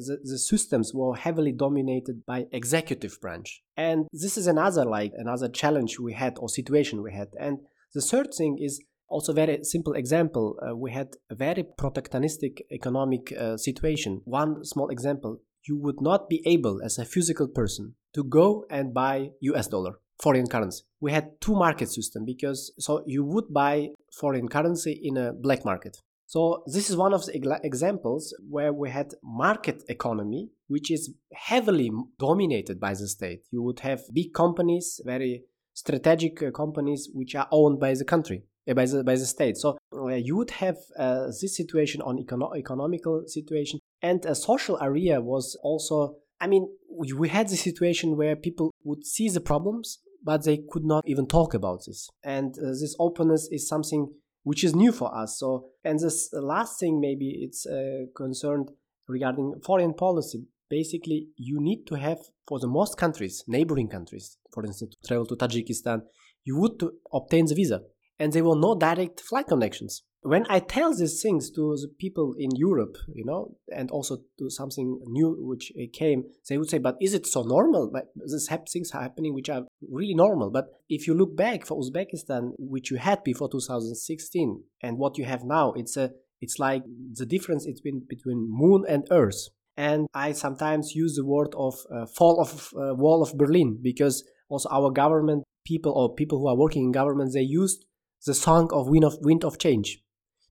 the, 0.06 0.18
the 0.24 0.38
systems 0.38 0.94
were 0.94 1.14
heavily 1.16 1.52
dominated 1.52 2.24
by 2.24 2.46
executive 2.52 3.20
branch. 3.20 3.62
And 3.76 4.06
this 4.12 4.38
is 4.38 4.46
another 4.46 4.84
like 4.84 5.12
another 5.16 5.48
challenge 5.48 5.98
we 5.98 6.14
had 6.14 6.38
or 6.38 6.48
situation 6.48 7.02
we 7.02 7.12
had. 7.12 7.28
And 7.38 7.58
the 7.94 8.00
third 8.00 8.28
thing 8.32 8.58
is 8.60 8.80
also 9.08 9.32
very 9.32 9.64
simple 9.64 9.94
example. 9.94 10.56
Uh, 10.62 10.76
we 10.76 10.92
had 10.92 11.08
a 11.30 11.34
very 11.34 11.64
protectionistic 11.78 12.60
economic 12.70 13.32
uh, 13.32 13.56
situation. 13.56 14.22
One 14.24 14.64
small 14.64 14.88
example: 14.88 15.40
you 15.66 15.76
would 15.78 16.00
not 16.00 16.28
be 16.28 16.42
able, 16.46 16.80
as 16.82 16.98
a 16.98 17.04
physical 17.04 17.48
person, 17.48 17.94
to 18.14 18.22
go 18.22 18.66
and 18.70 18.94
buy 18.94 19.30
U.S. 19.40 19.66
dollar 19.66 19.94
foreign 20.22 20.46
currency. 20.46 20.82
We 21.00 21.12
had 21.12 21.40
two 21.40 21.54
market 21.54 21.88
system 21.90 22.24
because 22.24 22.72
so 22.78 23.02
you 23.06 23.24
would 23.24 23.52
buy 23.52 23.88
foreign 24.12 24.48
currency 24.48 25.00
in 25.02 25.16
a 25.16 25.32
black 25.32 25.64
market. 25.64 25.98
So 26.26 26.62
this 26.66 26.90
is 26.90 26.96
one 26.96 27.14
of 27.14 27.24
the 27.24 27.60
examples 27.64 28.34
where 28.50 28.72
we 28.72 28.90
had 28.90 29.14
market 29.22 29.82
economy, 29.88 30.50
which 30.66 30.90
is 30.90 31.14
heavily 31.32 31.90
dominated 32.18 32.78
by 32.78 32.92
the 32.92 33.08
state. 33.08 33.44
You 33.50 33.62
would 33.62 33.80
have 33.80 34.02
big 34.12 34.34
companies, 34.34 35.00
very 35.04 35.44
strategic 35.72 36.42
uh, 36.42 36.50
companies, 36.50 37.08
which 37.14 37.34
are 37.34 37.48
owned 37.50 37.80
by 37.80 37.94
the 37.94 38.04
country, 38.04 38.42
uh, 38.68 38.74
by 38.74 38.84
the 38.84 39.02
by 39.04 39.14
the 39.14 39.24
state. 39.24 39.56
So 39.56 39.78
uh, 39.94 40.08
you 40.08 40.36
would 40.36 40.50
have 40.50 40.76
uh, 40.98 41.28
this 41.28 41.56
situation 41.56 42.02
on 42.02 42.18
econo- 42.18 42.54
economical 42.58 43.22
situation, 43.26 43.78
and 44.02 44.26
a 44.26 44.34
social 44.34 44.78
area 44.82 45.20
was 45.20 45.56
also. 45.62 46.16
I 46.40 46.46
mean, 46.46 46.68
we 47.16 47.28
had 47.30 47.48
the 47.48 47.56
situation 47.56 48.16
where 48.16 48.36
people 48.36 48.70
would 48.84 49.04
see 49.04 49.28
the 49.28 49.40
problems 49.40 49.98
but 50.24 50.44
they 50.44 50.60
could 50.70 50.84
not 50.84 51.04
even 51.06 51.26
talk 51.26 51.54
about 51.54 51.84
this. 51.86 52.08
And 52.22 52.56
uh, 52.58 52.70
this 52.70 52.94
openness 52.98 53.48
is 53.50 53.68
something 53.68 54.12
which 54.42 54.64
is 54.64 54.74
new 54.74 54.92
for 54.92 55.14
us. 55.16 55.38
So, 55.38 55.70
and 55.84 55.98
this 55.98 56.30
last 56.32 56.80
thing, 56.80 57.00
maybe 57.00 57.40
it's 57.42 57.66
uh, 57.66 58.06
concerned 58.16 58.70
regarding 59.06 59.54
foreign 59.64 59.94
policy. 59.94 60.46
Basically, 60.70 61.28
you 61.36 61.60
need 61.60 61.86
to 61.86 61.94
have 61.96 62.18
for 62.46 62.58
the 62.58 62.68
most 62.68 62.96
countries, 62.96 63.44
neighboring 63.46 63.88
countries, 63.88 64.36
for 64.52 64.64
instance, 64.64 64.94
to 65.00 65.08
travel 65.08 65.26
to 65.26 65.36
Tajikistan, 65.36 66.02
you 66.44 66.58
would 66.58 66.78
to 66.80 66.92
obtain 67.12 67.46
the 67.46 67.54
visa, 67.54 67.82
and 68.18 68.32
there 68.32 68.44
were 68.44 68.56
no 68.56 68.74
direct 68.74 69.20
flight 69.20 69.46
connections 69.46 70.02
when 70.22 70.46
I 70.48 70.58
tell 70.58 70.94
these 70.94 71.22
things 71.22 71.50
to 71.52 71.76
the 71.80 71.88
people 71.88 72.34
in 72.38 72.50
Europe, 72.56 72.96
you 73.14 73.24
know, 73.24 73.56
and 73.72 73.90
also 73.90 74.18
to 74.38 74.50
something 74.50 75.00
new 75.06 75.36
which 75.38 75.72
came, 75.92 76.24
they 76.48 76.58
would 76.58 76.68
say, 76.68 76.78
"But 76.78 76.96
is 77.00 77.14
it 77.14 77.26
so 77.26 77.42
normal? 77.42 77.88
But 77.90 78.12
these 78.16 78.48
things 78.72 78.90
are 78.92 79.02
happening 79.02 79.32
which 79.34 79.48
are 79.48 79.66
really 79.80 80.14
normal." 80.14 80.50
But 80.50 80.66
if 80.88 81.06
you 81.06 81.14
look 81.14 81.36
back 81.36 81.64
for 81.64 81.78
Uzbekistan, 81.78 82.54
which 82.58 82.90
you 82.90 82.96
had 82.96 83.22
before 83.22 83.48
2016, 83.48 84.64
and 84.82 84.98
what 84.98 85.18
you 85.18 85.24
have 85.24 85.44
now, 85.44 85.72
it's 85.72 85.96
a 85.96 86.12
it's 86.40 86.58
like 86.58 86.82
the 87.12 87.26
difference 87.26 87.66
between 87.66 88.04
between 88.08 88.48
moon 88.50 88.84
and 88.88 89.06
earth. 89.10 89.48
And 89.76 90.08
I 90.12 90.32
sometimes 90.32 90.96
use 90.96 91.14
the 91.14 91.24
word 91.24 91.54
of 91.56 91.74
uh, 91.94 92.06
fall 92.06 92.40
of 92.40 92.74
uh, 92.74 92.94
wall 92.94 93.22
of 93.22 93.38
Berlin 93.38 93.78
because 93.80 94.24
also 94.48 94.68
our 94.70 94.90
government 94.90 95.44
people 95.64 95.92
or 95.92 96.14
people 96.14 96.38
who 96.40 96.48
are 96.48 96.56
working 96.56 96.84
in 96.86 96.92
government 96.92 97.32
they 97.34 97.42
used 97.42 97.84
the 98.26 98.34
song 98.34 98.68
of 98.72 98.88
wind 98.88 99.04
of 99.04 99.16
wind 99.20 99.44
of 99.44 99.58
change 99.58 100.00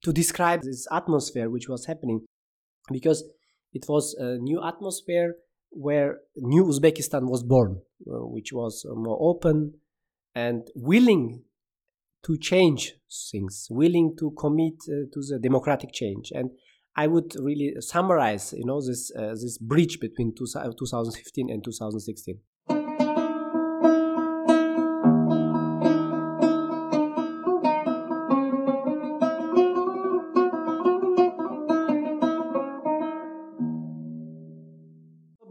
to 0.04 0.14
describe 0.14 0.62
this 0.62 0.88
atmosphere 0.92 1.50
which 1.50 1.68
was 1.68 1.86
happening 1.86 2.22
because 2.92 3.24
it 3.74 3.86
was 3.88 4.16
a 4.20 4.38
new 4.38 4.64
atmosphere 4.64 5.36
where 5.70 6.20
new 6.36 6.64
Uzbekistan 6.66 7.30
was 7.30 7.44
born, 7.44 7.82
uh, 8.08 8.26
which 8.26 8.54
was 8.54 8.86
more 8.88 9.18
open 9.20 9.74
and 10.34 10.68
willing 10.76 11.44
to 12.26 12.38
change 12.38 12.94
things, 13.32 13.68
willing 13.70 14.16
to 14.20 14.32
commit 14.32 14.76
uh, 14.90 15.06
to 15.14 15.22
the 15.30 15.40
democratic 15.42 15.92
change. 15.94 16.32
And 16.34 16.52
I 16.96 17.08
would 17.08 17.36
really 17.40 17.76
summarize, 17.80 18.54
you 18.54 18.66
know, 18.66 18.82
this 18.82 19.12
uh, 19.16 19.30
this 19.32 19.58
bridge 19.60 20.00
between 20.00 20.34
two, 20.36 20.46
2015 20.46 21.50
and 21.50 21.64
2016. 21.64 22.40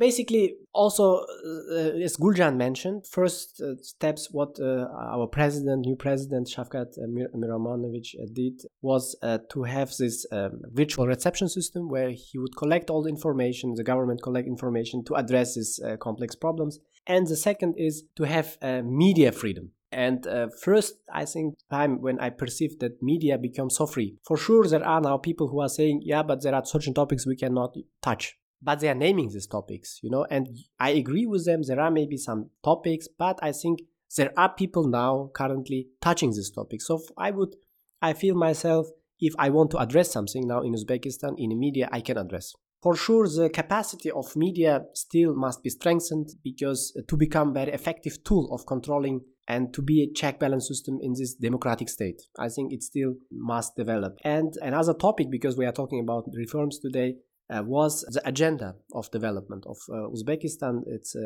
Basically 0.07 0.45
also 0.73 1.05
uh, 1.21 2.07
as 2.07 2.17
Guljan 2.17 2.55
mentioned, 2.57 2.99
first 3.19 3.49
uh, 3.61 3.75
steps 3.83 4.23
what 4.31 4.53
uh, 4.61 4.87
our 5.17 5.27
president, 5.39 5.79
new 5.89 5.97
president 5.97 6.45
Shavkat 6.55 6.91
uh, 6.99 7.07
Mir- 7.17 7.33
Miromonovich 7.41 8.11
uh, 8.15 8.27
did 8.41 8.57
was 8.83 9.05
uh, 9.23 9.39
to 9.53 9.59
have 9.65 9.91
this 10.03 10.17
um, 10.33 10.53
virtual 10.81 11.07
reception 11.15 11.49
system 11.49 11.83
where 11.95 12.11
he 12.11 12.35
would 12.39 12.55
collect 12.63 12.91
all 12.91 13.03
the 13.03 13.15
information, 13.19 13.75
the 13.75 13.89
government 13.93 14.21
collect 14.23 14.47
information 14.47 15.05
to 15.09 15.15
address 15.23 15.49
these 15.57 15.73
complex 16.07 16.31
problems. 16.35 16.79
And 17.07 17.27
the 17.27 17.37
second 17.49 17.75
is 17.89 17.95
to 18.19 18.25
have 18.35 18.49
media 18.85 19.31
freedom. 19.33 19.67
And 19.93 20.27
uh, 20.27 20.49
first, 20.69 20.93
I 21.23 21.25
think 21.33 21.55
time 21.71 21.93
when 22.07 22.19
I 22.27 22.31
perceived 22.31 22.81
that 22.81 23.03
media 23.11 23.39
become 23.39 23.71
so 23.71 23.85
free. 23.87 24.11
For 24.29 24.37
sure, 24.37 24.65
there 24.67 24.87
are 24.95 25.01
now 25.01 25.17
people 25.29 25.47
who 25.49 25.61
are 25.61 25.75
saying, 25.79 25.97
yeah, 26.13 26.23
but 26.31 26.43
there 26.43 26.55
are 26.55 26.65
certain 26.65 26.95
topics 27.01 27.27
we 27.27 27.37
cannot 27.37 27.71
touch 28.03 28.37
but 28.63 28.81
they 28.81 28.89
are 28.89 28.95
naming 28.95 29.29
these 29.29 29.47
topics, 29.47 30.01
you 30.03 30.11
know, 30.11 30.27
and 30.31 30.49
I 30.79 30.91
agree 30.91 31.27
with 31.27 31.45
them. 31.45 31.63
There 31.63 31.81
are 31.81 31.91
maybe 31.91 32.17
some 32.17 32.51
topics, 32.65 33.07
but 33.19 33.39
I 33.43 33.53
think 33.53 33.81
there 34.17 34.33
are 34.37 34.55
people 34.55 34.87
now 34.89 35.31
currently 35.35 35.89
touching 36.01 36.31
this 36.31 36.51
topic. 36.51 36.83
So 36.83 37.01
I 37.17 37.31
would, 37.31 37.57
I 38.01 38.13
feel 38.13 38.35
myself, 38.35 38.89
if 39.19 39.35
I 39.39 39.51
want 39.51 39.71
to 39.73 39.79
address 39.79 40.13
something 40.13 40.47
now 40.47 40.63
in 40.63 40.75
Uzbekistan 40.75 41.35
in 41.39 41.59
media, 41.59 41.89
I 41.91 42.01
can 42.01 42.19
address. 42.19 42.55
For 42.83 42.95
sure, 42.95 43.27
the 43.27 43.49
capacity 43.49 44.11
of 44.11 44.37
media 44.37 44.85
still 44.95 45.35
must 45.35 45.63
be 45.63 45.71
strengthened 45.71 46.29
because 46.45 46.93
uh, 46.97 47.03
to 47.09 47.17
become 47.17 47.55
very 47.55 47.73
effective 47.73 48.23
tool 48.23 48.53
of 48.53 48.67
controlling 48.67 49.23
and 49.49 49.73
to 49.75 49.83
be 49.83 50.03
a 50.03 50.13
check 50.13 50.39
balance 50.39 50.69
system 50.69 50.99
in 51.01 51.15
this 51.15 51.35
democratic 51.35 51.89
state. 51.89 52.23
I 52.39 52.49
think 52.49 52.73
it 52.73 52.83
still 52.83 53.15
must 53.33 53.77
develop. 53.77 54.19
And 54.25 54.53
another 54.61 54.95
topic, 54.95 55.31
because 55.31 55.57
we 55.57 55.67
are 55.67 55.73
talking 55.73 56.01
about 56.01 56.29
reforms 56.35 56.79
today, 56.79 57.17
uh, 57.51 57.63
was 57.65 58.03
the 58.09 58.27
agenda 58.27 58.75
of 58.95 59.11
development 59.11 59.65
of 59.67 59.79
uh, 59.89 60.09
Uzbekistan. 60.09 60.83
It's 60.87 61.15
uh, 61.15 61.21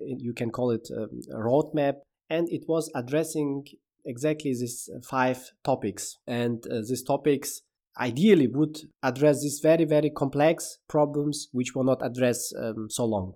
you 0.00 0.32
can 0.34 0.50
call 0.50 0.70
it 0.70 0.88
um, 0.96 1.20
a 1.32 1.38
roadmap, 1.38 1.94
and 2.28 2.48
it 2.50 2.64
was 2.68 2.90
addressing 2.94 3.64
exactly 4.04 4.50
these 4.50 4.90
five 5.08 5.50
topics. 5.64 6.18
And 6.26 6.64
uh, 6.66 6.80
these 6.88 7.02
topics 7.02 7.62
ideally 7.98 8.46
would 8.46 8.78
address 9.02 9.42
these 9.42 9.60
very 9.62 9.84
very 9.84 10.10
complex 10.10 10.78
problems 10.88 11.48
which 11.52 11.74
were 11.74 11.84
not 11.84 12.04
addressed 12.04 12.54
um, 12.58 12.88
so 12.88 13.04
long. 13.04 13.34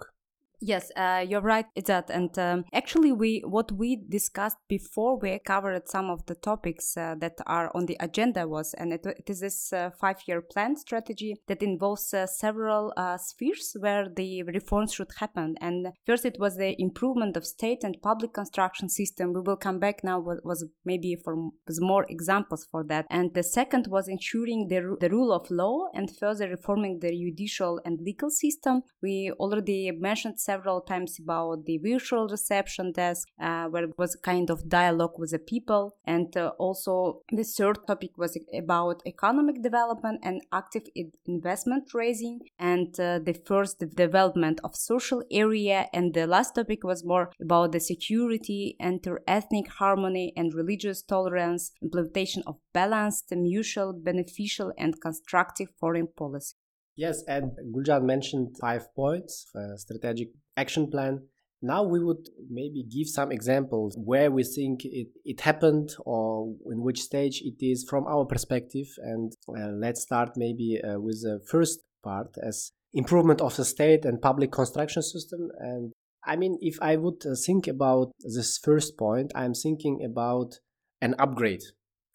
Yes, 0.61 0.91
uh, 0.97 1.23
you're 1.29 1.43
right, 1.43 1.67
that. 1.85 2.09
And 2.09 2.37
um, 2.39 2.65
actually, 2.73 3.13
we 3.13 3.43
what 3.47 3.71
we 3.73 3.97
discussed 4.09 4.57
before 4.69 5.19
we 5.19 5.39
covered 5.39 5.87
some 5.87 6.09
of 6.09 6.25
the 6.27 6.35
topics 6.35 6.97
uh, 6.97 7.15
that 7.19 7.35
are 7.47 7.71
on 7.75 7.85
the 7.85 7.97
agenda 8.01 8.49
was, 8.49 8.73
and 8.75 8.93
it, 8.93 9.05
it 9.05 9.29
is 9.29 9.41
this 9.41 9.73
uh, 9.73 9.91
five-year 10.01 10.41
plan 10.41 10.77
strategy 10.77 11.37
that 11.49 11.63
involves 11.63 12.15
uh, 12.15 12.27
several 12.27 12.95
uh, 12.97 13.19
spheres 13.19 13.77
where 13.79 14.09
the 14.09 14.45
reforms 14.45 14.95
should 14.95 15.11
happen. 15.19 15.57
And 15.61 15.89
first, 16.07 16.25
it 16.25 16.39
was 16.41 16.57
the 16.57 16.75
improvement 16.81 17.37
of 17.37 17.47
state 17.47 17.85
and 17.85 18.01
public 18.03 18.33
construction 18.33 18.89
system. 18.89 19.35
We 19.35 19.43
will 19.43 19.57
come 19.57 19.79
back 19.79 20.03
now. 20.03 20.21
Was, 20.21 20.41
was 20.43 20.65
maybe 20.87 21.17
for 21.23 21.37
more 21.81 22.07
examples 22.09 22.67
for 22.71 22.83
that. 22.85 23.05
And 23.11 23.35
the 23.35 23.43
second 23.43 23.89
was 23.89 24.09
ensuring 24.09 24.69
the 24.69 24.97
the 25.01 25.11
rule 25.11 25.33
of 25.33 25.51
law 25.51 25.89
and 25.93 26.11
further 26.17 26.49
reforming 26.49 27.01
the 27.01 27.11
judicial 27.11 27.79
and 27.85 28.01
legal 28.01 28.31
system. 28.31 28.83
We 29.03 29.33
already 29.39 29.91
mentioned 29.93 30.41
several 30.47 30.56
several 30.57 30.81
times 30.81 31.19
about 31.23 31.65
the 31.67 31.79
virtual 31.79 32.29
reception 32.29 32.93
desk, 32.93 33.29
uh, 33.41 33.67
where 33.67 33.85
it 33.85 33.99
was 33.99 34.15
a 34.15 34.19
kind 34.19 34.51
of 34.51 34.69
dialogue 34.69 35.17
with 35.19 35.31
the 35.31 35.39
people. 35.39 35.95
And 36.05 36.37
uh, 36.37 36.53
also, 36.59 37.21
the 37.31 37.45
third 37.45 37.79
topic 37.87 38.13
was 38.17 38.39
about 38.63 39.03
economic 39.07 39.63
development 39.63 40.21
and 40.23 40.41
active 40.53 40.85
investment 41.27 41.85
raising, 41.95 42.41
and 42.59 42.89
uh, 42.99 43.19
the 43.29 43.37
first 43.47 43.75
development 44.05 44.61
of 44.65 44.75
social 44.75 45.23
area. 45.31 45.89
And 45.93 46.15
the 46.15 46.27
last 46.27 46.55
topic 46.55 46.85
was 46.85 47.05
more 47.05 47.31
about 47.41 47.73
the 47.73 47.81
security, 47.81 48.77
inter-ethnic 48.81 49.69
harmony, 49.81 50.33
and 50.37 50.55
religious 50.55 51.03
tolerance, 51.03 51.73
implementation 51.83 52.43
of 52.47 52.57
balanced, 52.73 53.33
mutual, 53.33 53.93
beneficial, 53.93 54.73
and 54.79 55.01
constructive 55.01 55.69
foreign 55.81 56.09
policy. 56.23 56.55
Yes, 56.97 57.23
and 57.29 57.53
Guljan 57.75 58.05
mentioned 58.05 58.57
five 58.59 58.95
points, 58.95 59.47
a 59.55 59.77
strategic 59.79 60.31
action 60.57 60.91
plan. 60.91 61.27
Now 61.61 61.83
we 61.83 62.03
would 62.03 62.29
maybe 62.49 62.85
give 62.85 63.09
some 63.09 63.31
examples 63.33 63.99
where 64.03 64.31
we 64.31 64.45
think 64.45 64.85
it, 64.85 65.09
it 65.25 65.41
happened 65.41 65.95
or 66.05 66.55
in 66.71 66.81
which 66.83 67.03
stage 67.03 67.43
it 67.43 67.65
is 67.65 67.87
from 67.89 68.07
our 68.07 68.25
perspective. 68.25 68.87
And 68.99 69.33
uh, 69.49 69.69
let's 69.73 70.03
start 70.03 70.31
maybe 70.37 70.81
uh, 70.83 70.99
with 71.01 71.23
the 71.23 71.41
first 71.47 71.81
part 72.03 72.37
as 72.43 72.73
improvement 72.95 73.41
of 73.41 73.57
the 73.57 73.65
state 73.65 74.05
and 74.05 74.21
public 74.21 74.53
construction 74.53 75.03
system. 75.03 75.51
And 75.59 75.93
I 76.25 76.37
mean, 76.37 76.59
if 76.61 76.79
I 76.81 76.97
would 76.97 77.25
uh, 77.27 77.35
think 77.47 77.67
about 77.67 78.13
this 78.21 78.59
first 78.59 78.97
point, 78.97 79.33
I'm 79.35 79.55
thinking 79.55 80.03
about 80.05 80.61
an 81.01 81.15
upgrade, 81.19 81.63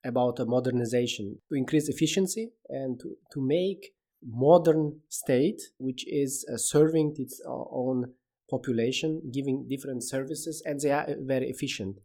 about 0.04 0.39
a 0.39 0.46
modernization 0.46 1.39
to 1.50 1.56
increase 1.56 1.88
efficiency 1.88 2.52
and 2.70 3.00
to, 3.00 3.15
to 3.34 3.41
make 3.41 3.94
modern 4.25 4.99
state 5.10 5.62
which 5.77 6.05
is 6.07 6.45
uh, 6.51 6.57
serving 6.57 7.15
its 7.17 7.41
uh, 7.45 7.51
own 7.71 8.13
population 8.49 9.21
giving 9.34 9.67
different 9.67 10.03
services 10.03 10.62
and 10.65 10.79
they 10.81 10.91
are 10.91 11.03
uh, 11.03 11.13
very 11.21 11.49
efficient. 11.49 11.97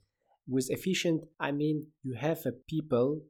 With 0.49 0.71
efficient 0.71 1.25
i 1.41 1.51
mean 1.53 1.89
you 2.03 2.15
have 2.15 2.47
a 2.47 2.53
people 2.53 3.23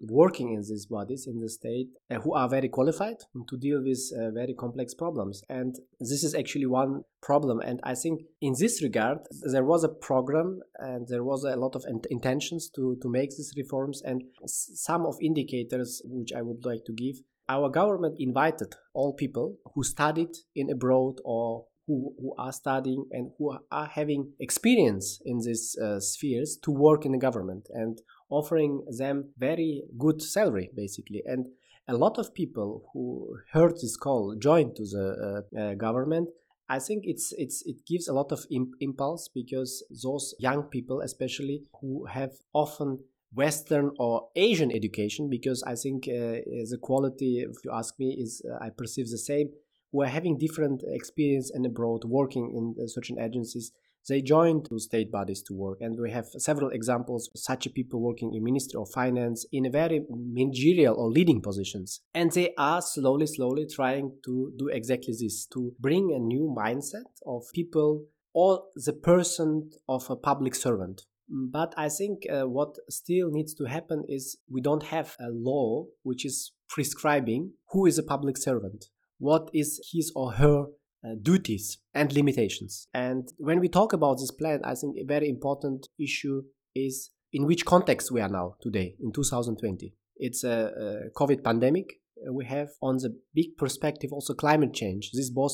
working 0.00 0.52
in 0.52 0.60
these 0.60 0.86
bodies 0.86 1.26
in 1.26 1.40
the 1.40 1.48
state 1.48 1.88
uh, 2.10 2.20
who 2.20 2.32
are 2.34 2.48
very 2.48 2.68
qualified 2.68 3.16
to 3.48 3.56
deal 3.56 3.82
with 3.82 4.00
uh, 4.16 4.30
very 4.30 4.54
complex 4.54 4.94
problems. 4.94 5.42
And 5.48 5.74
this 5.98 6.22
is 6.22 6.34
actually 6.34 6.66
one 6.66 7.02
problem. 7.22 7.60
And 7.60 7.80
i 7.82 7.94
think 7.94 8.22
in 8.40 8.54
this 8.58 8.82
regard 8.82 9.18
there 9.52 9.64
was 9.64 9.84
a 9.84 9.88
program 9.88 10.60
and 10.78 11.06
there 11.08 11.24
was 11.24 11.44
a 11.44 11.56
lot 11.56 11.74
of 11.74 11.84
intentions 12.10 12.70
to 12.76 12.96
to 13.02 13.08
make 13.08 13.30
these 13.30 13.52
reforms. 13.56 14.02
And 14.04 14.22
some 14.46 15.06
of 15.06 15.16
indicators 15.20 16.02
which 16.04 16.32
i 16.32 16.42
would 16.42 16.64
like 16.64 16.84
to 16.86 16.92
give 16.92 17.16
our 17.48 17.68
government 17.68 18.16
invited 18.18 18.74
all 18.94 19.12
people 19.12 19.56
who 19.74 19.82
studied 19.82 20.30
in 20.54 20.70
abroad 20.70 21.20
or 21.24 21.66
who, 21.86 22.14
who 22.18 22.34
are 22.38 22.52
studying 22.52 23.04
and 23.10 23.30
who 23.38 23.56
are 23.70 23.86
having 23.86 24.32
experience 24.40 25.20
in 25.24 25.40
these 25.44 25.76
uh, 25.76 26.00
spheres 26.00 26.58
to 26.62 26.70
work 26.70 27.04
in 27.04 27.12
the 27.12 27.18
government 27.18 27.68
and 27.72 28.00
offering 28.30 28.84
them 28.98 29.30
very 29.36 29.82
good 29.98 30.22
salary 30.22 30.70
basically. 30.74 31.22
And 31.26 31.46
a 31.86 31.94
lot 31.94 32.18
of 32.18 32.34
people 32.34 32.88
who 32.92 33.36
heard 33.52 33.74
this 33.74 33.96
call 33.96 34.36
joined 34.38 34.76
to 34.76 34.84
the 34.84 35.44
uh, 35.54 35.60
uh, 35.60 35.74
government. 35.74 36.28
I 36.66 36.78
think 36.78 37.04
it's 37.04 37.34
it's 37.36 37.62
it 37.66 37.84
gives 37.86 38.08
a 38.08 38.14
lot 38.14 38.32
of 38.32 38.46
imp- 38.50 38.76
impulse 38.80 39.28
because 39.28 39.84
those 40.02 40.34
young 40.38 40.62
people, 40.62 41.02
especially 41.02 41.64
who 41.78 42.06
have 42.06 42.32
often 42.54 43.00
Western 43.34 43.90
or 43.98 44.28
Asian 44.36 44.70
education, 44.70 45.28
because 45.28 45.62
I 45.64 45.74
think 45.74 46.04
uh, 46.08 46.44
the 46.70 46.78
quality, 46.80 47.40
if 47.40 47.64
you 47.64 47.70
ask 47.72 47.98
me, 47.98 48.16
is 48.18 48.42
uh, 48.48 48.64
I 48.64 48.70
perceive 48.70 49.10
the 49.10 49.18
same. 49.18 49.50
We're 49.92 50.06
having 50.06 50.38
different 50.38 50.82
experience 50.86 51.50
and 51.52 51.64
abroad 51.66 52.02
working 52.04 52.52
in 52.54 52.82
uh, 52.82 52.86
certain 52.86 53.18
agencies. 53.20 53.72
They 54.06 54.20
joined 54.20 54.66
to 54.66 54.78
state 54.78 55.10
bodies 55.10 55.42
to 55.44 55.54
work, 55.54 55.78
and 55.80 55.98
we 55.98 56.10
have 56.10 56.26
several 56.36 56.70
examples 56.70 57.30
of 57.34 57.40
such 57.40 57.72
people 57.72 58.02
working 58.02 58.34
in 58.34 58.44
Ministry 58.44 58.78
of 58.78 58.90
Finance 58.90 59.46
in 59.50 59.70
very 59.72 60.04
managerial 60.10 60.94
or 60.96 61.10
leading 61.10 61.40
positions. 61.40 62.00
And 62.12 62.30
they 62.30 62.52
are 62.58 62.82
slowly, 62.82 63.26
slowly 63.26 63.66
trying 63.66 64.12
to 64.26 64.52
do 64.58 64.68
exactly 64.68 65.14
this 65.18 65.46
to 65.54 65.72
bring 65.80 66.12
a 66.12 66.18
new 66.18 66.54
mindset 66.54 67.08
of 67.26 67.44
people 67.54 68.04
or 68.34 68.64
the 68.74 68.92
person 68.92 69.70
of 69.88 70.10
a 70.10 70.16
public 70.16 70.54
servant 70.54 71.06
but 71.28 71.74
I 71.76 71.88
think 71.88 72.22
uh, 72.30 72.42
what 72.42 72.76
still 72.90 73.30
needs 73.30 73.54
to 73.54 73.64
happen 73.64 74.04
is 74.08 74.38
we 74.50 74.60
don't 74.60 74.84
have 74.84 75.16
a 75.18 75.28
law 75.30 75.86
which 76.02 76.24
is 76.24 76.52
prescribing 76.68 77.52
who 77.70 77.86
is 77.86 77.98
a 77.98 78.02
public 78.02 78.36
servant, 78.36 78.86
what 79.18 79.50
is 79.54 79.80
his 79.92 80.12
or 80.14 80.32
her 80.32 80.66
uh, 81.04 81.14
duties 81.20 81.78
and 81.94 82.12
limitations. 82.12 82.88
And 82.94 83.28
when 83.38 83.60
we 83.60 83.68
talk 83.68 83.92
about 83.92 84.18
this 84.18 84.30
plan, 84.30 84.60
I 84.64 84.74
think 84.74 84.96
a 84.98 85.04
very 85.04 85.28
important 85.28 85.88
issue 85.98 86.42
is 86.74 87.10
in 87.32 87.46
which 87.46 87.64
context 87.64 88.10
we 88.10 88.20
are 88.20 88.28
now 88.28 88.56
today 88.62 88.96
in 89.00 89.12
2020. 89.12 89.94
It's 90.16 90.44
a, 90.44 90.50
a 90.50 91.10
COVID 91.18 91.42
pandemic. 91.42 91.94
Uh, 92.26 92.32
we 92.32 92.44
have 92.46 92.68
on 92.80 92.96
the 92.98 93.16
big 93.34 93.56
perspective 93.56 94.12
also 94.12 94.34
climate 94.34 94.72
change. 94.72 95.10
These 95.12 95.30
both 95.30 95.52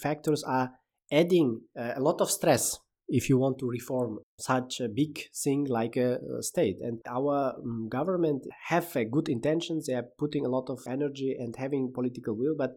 factors 0.00 0.44
are 0.44 0.72
adding 1.10 1.60
uh, 1.78 1.92
a 1.96 2.00
lot 2.00 2.20
of 2.20 2.30
stress 2.30 2.78
if 3.08 3.28
you 3.28 3.38
want 3.38 3.58
to 3.58 3.68
reform 3.68 4.18
such 4.38 4.80
a 4.80 4.88
big 4.88 5.20
thing 5.34 5.66
like 5.68 5.96
a, 5.96 6.18
state. 6.40 6.78
And 6.80 7.00
our 7.08 7.54
um, 7.58 7.88
government 7.88 8.46
have 8.68 8.94
a 8.96 9.04
good 9.04 9.28
intentions. 9.28 9.86
They 9.86 9.94
are 9.94 10.06
putting 10.18 10.46
a 10.46 10.48
lot 10.48 10.70
of 10.70 10.80
energy 10.88 11.36
and 11.38 11.54
having 11.56 11.92
political 11.92 12.34
will 12.34 12.54
but 12.56 12.72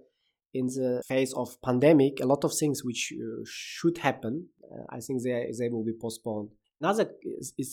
in 0.54 0.68
the 0.68 1.04
face 1.08 1.34
of 1.34 1.62
pandemic 1.62 2.20
a 2.22 2.26
lot 2.26 2.44
of 2.44 2.54
things 2.58 2.84
which 2.84 3.14
uh, 3.14 3.44
should 3.46 3.98
happen 3.98 4.48
uh, 4.64 4.84
i 4.90 5.00
think 5.00 5.22
they, 5.22 5.52
they 5.60 5.70
will 5.70 5.84
be 5.84 5.94
postponed. 6.00 6.50
Another 6.80 7.06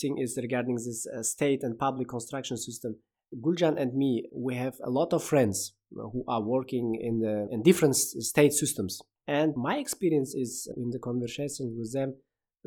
thing 0.01 0.19
is 0.19 0.39
regarding 0.41 0.77
this 0.77 1.07
uh, 1.07 1.23
state 1.23 1.63
and 1.63 1.79
public 1.79 2.09
construction 2.09 2.57
system. 2.57 2.97
Guljan 3.45 3.79
and 3.81 3.95
me 3.95 4.25
we 4.33 4.55
have 4.55 4.77
a 4.83 4.91
lot 4.91 5.13
of 5.13 5.23
friends 5.23 5.75
who 5.93 6.25
are 6.27 6.41
working 6.41 6.97
in 7.01 7.21
the 7.21 7.47
in 7.51 7.63
different 7.63 7.97
state 7.97 8.53
systems. 8.53 9.03
And 9.27 9.55
my 9.57 9.77
experience 9.77 10.35
is 10.35 10.69
in 10.77 10.91
the 10.91 10.99
conversations 10.99 11.75
with 11.79 11.93
them 11.93 12.15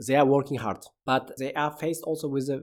they 0.06 0.16
are 0.16 0.26
working 0.26 0.58
hard, 0.58 0.80
but 1.06 1.32
they 1.40 1.54
are 1.54 1.72
faced 1.72 2.04
also 2.04 2.28
with 2.28 2.50
a, 2.50 2.60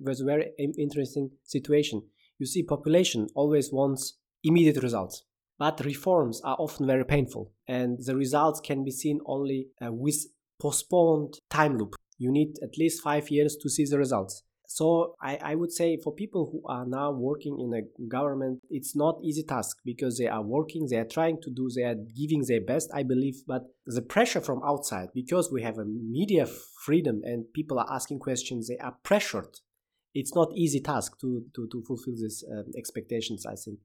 with 0.00 0.20
a 0.20 0.24
very 0.24 0.50
interesting 0.78 1.30
situation. 1.44 2.02
You 2.38 2.46
see, 2.46 2.62
population 2.62 3.28
always 3.34 3.72
wants 3.72 4.18
immediate 4.42 4.82
results, 4.82 5.24
but 5.58 5.84
reforms 5.84 6.40
are 6.42 6.56
often 6.58 6.86
very 6.86 7.04
painful, 7.04 7.52
and 7.68 7.98
the 8.04 8.16
results 8.16 8.60
can 8.60 8.84
be 8.84 8.90
seen 8.90 9.20
only 9.26 9.68
uh, 9.84 9.92
with 9.92 10.26
postponed 10.60 11.38
time 11.50 11.78
loop. 11.78 11.94
You 12.18 12.32
need 12.32 12.56
at 12.62 12.78
least 12.78 13.02
five 13.02 13.30
years 13.30 13.56
to 13.56 13.68
see 13.68 13.84
the 13.84 13.98
results. 13.98 14.42
So 14.68 15.14
I, 15.20 15.38
I 15.42 15.54
would 15.54 15.72
say 15.72 15.98
for 16.02 16.12
people 16.12 16.48
who 16.50 16.62
are 16.68 16.84
now 16.86 17.12
working 17.12 17.58
in 17.60 17.72
a 17.74 18.06
government, 18.08 18.60
it's 18.70 18.96
not 18.96 19.18
easy 19.22 19.42
task 19.42 19.78
because 19.84 20.18
they 20.18 20.26
are 20.26 20.42
working, 20.42 20.86
they 20.88 20.96
are 20.96 21.04
trying 21.04 21.40
to 21.42 21.50
do, 21.50 21.68
they 21.74 21.84
are 21.84 21.94
giving 21.94 22.44
their 22.46 22.60
best, 22.60 22.90
I 22.92 23.02
believe. 23.02 23.42
But 23.46 23.62
the 23.86 24.02
pressure 24.02 24.40
from 24.40 24.60
outside, 24.64 25.08
because 25.14 25.52
we 25.52 25.62
have 25.62 25.78
a 25.78 25.84
media 25.84 26.46
freedom 26.84 27.20
and 27.24 27.44
people 27.54 27.78
are 27.78 27.92
asking 27.92 28.18
questions, 28.18 28.68
they 28.68 28.78
are 28.78 28.96
pressured. 29.02 29.60
It's 30.14 30.34
not 30.34 30.52
easy 30.54 30.80
task 30.80 31.20
to 31.20 31.44
to, 31.54 31.68
to 31.70 31.82
fulfill 31.86 32.14
these 32.14 32.44
uh, 32.50 32.62
expectations, 32.76 33.44
I 33.46 33.54
think. 33.54 33.78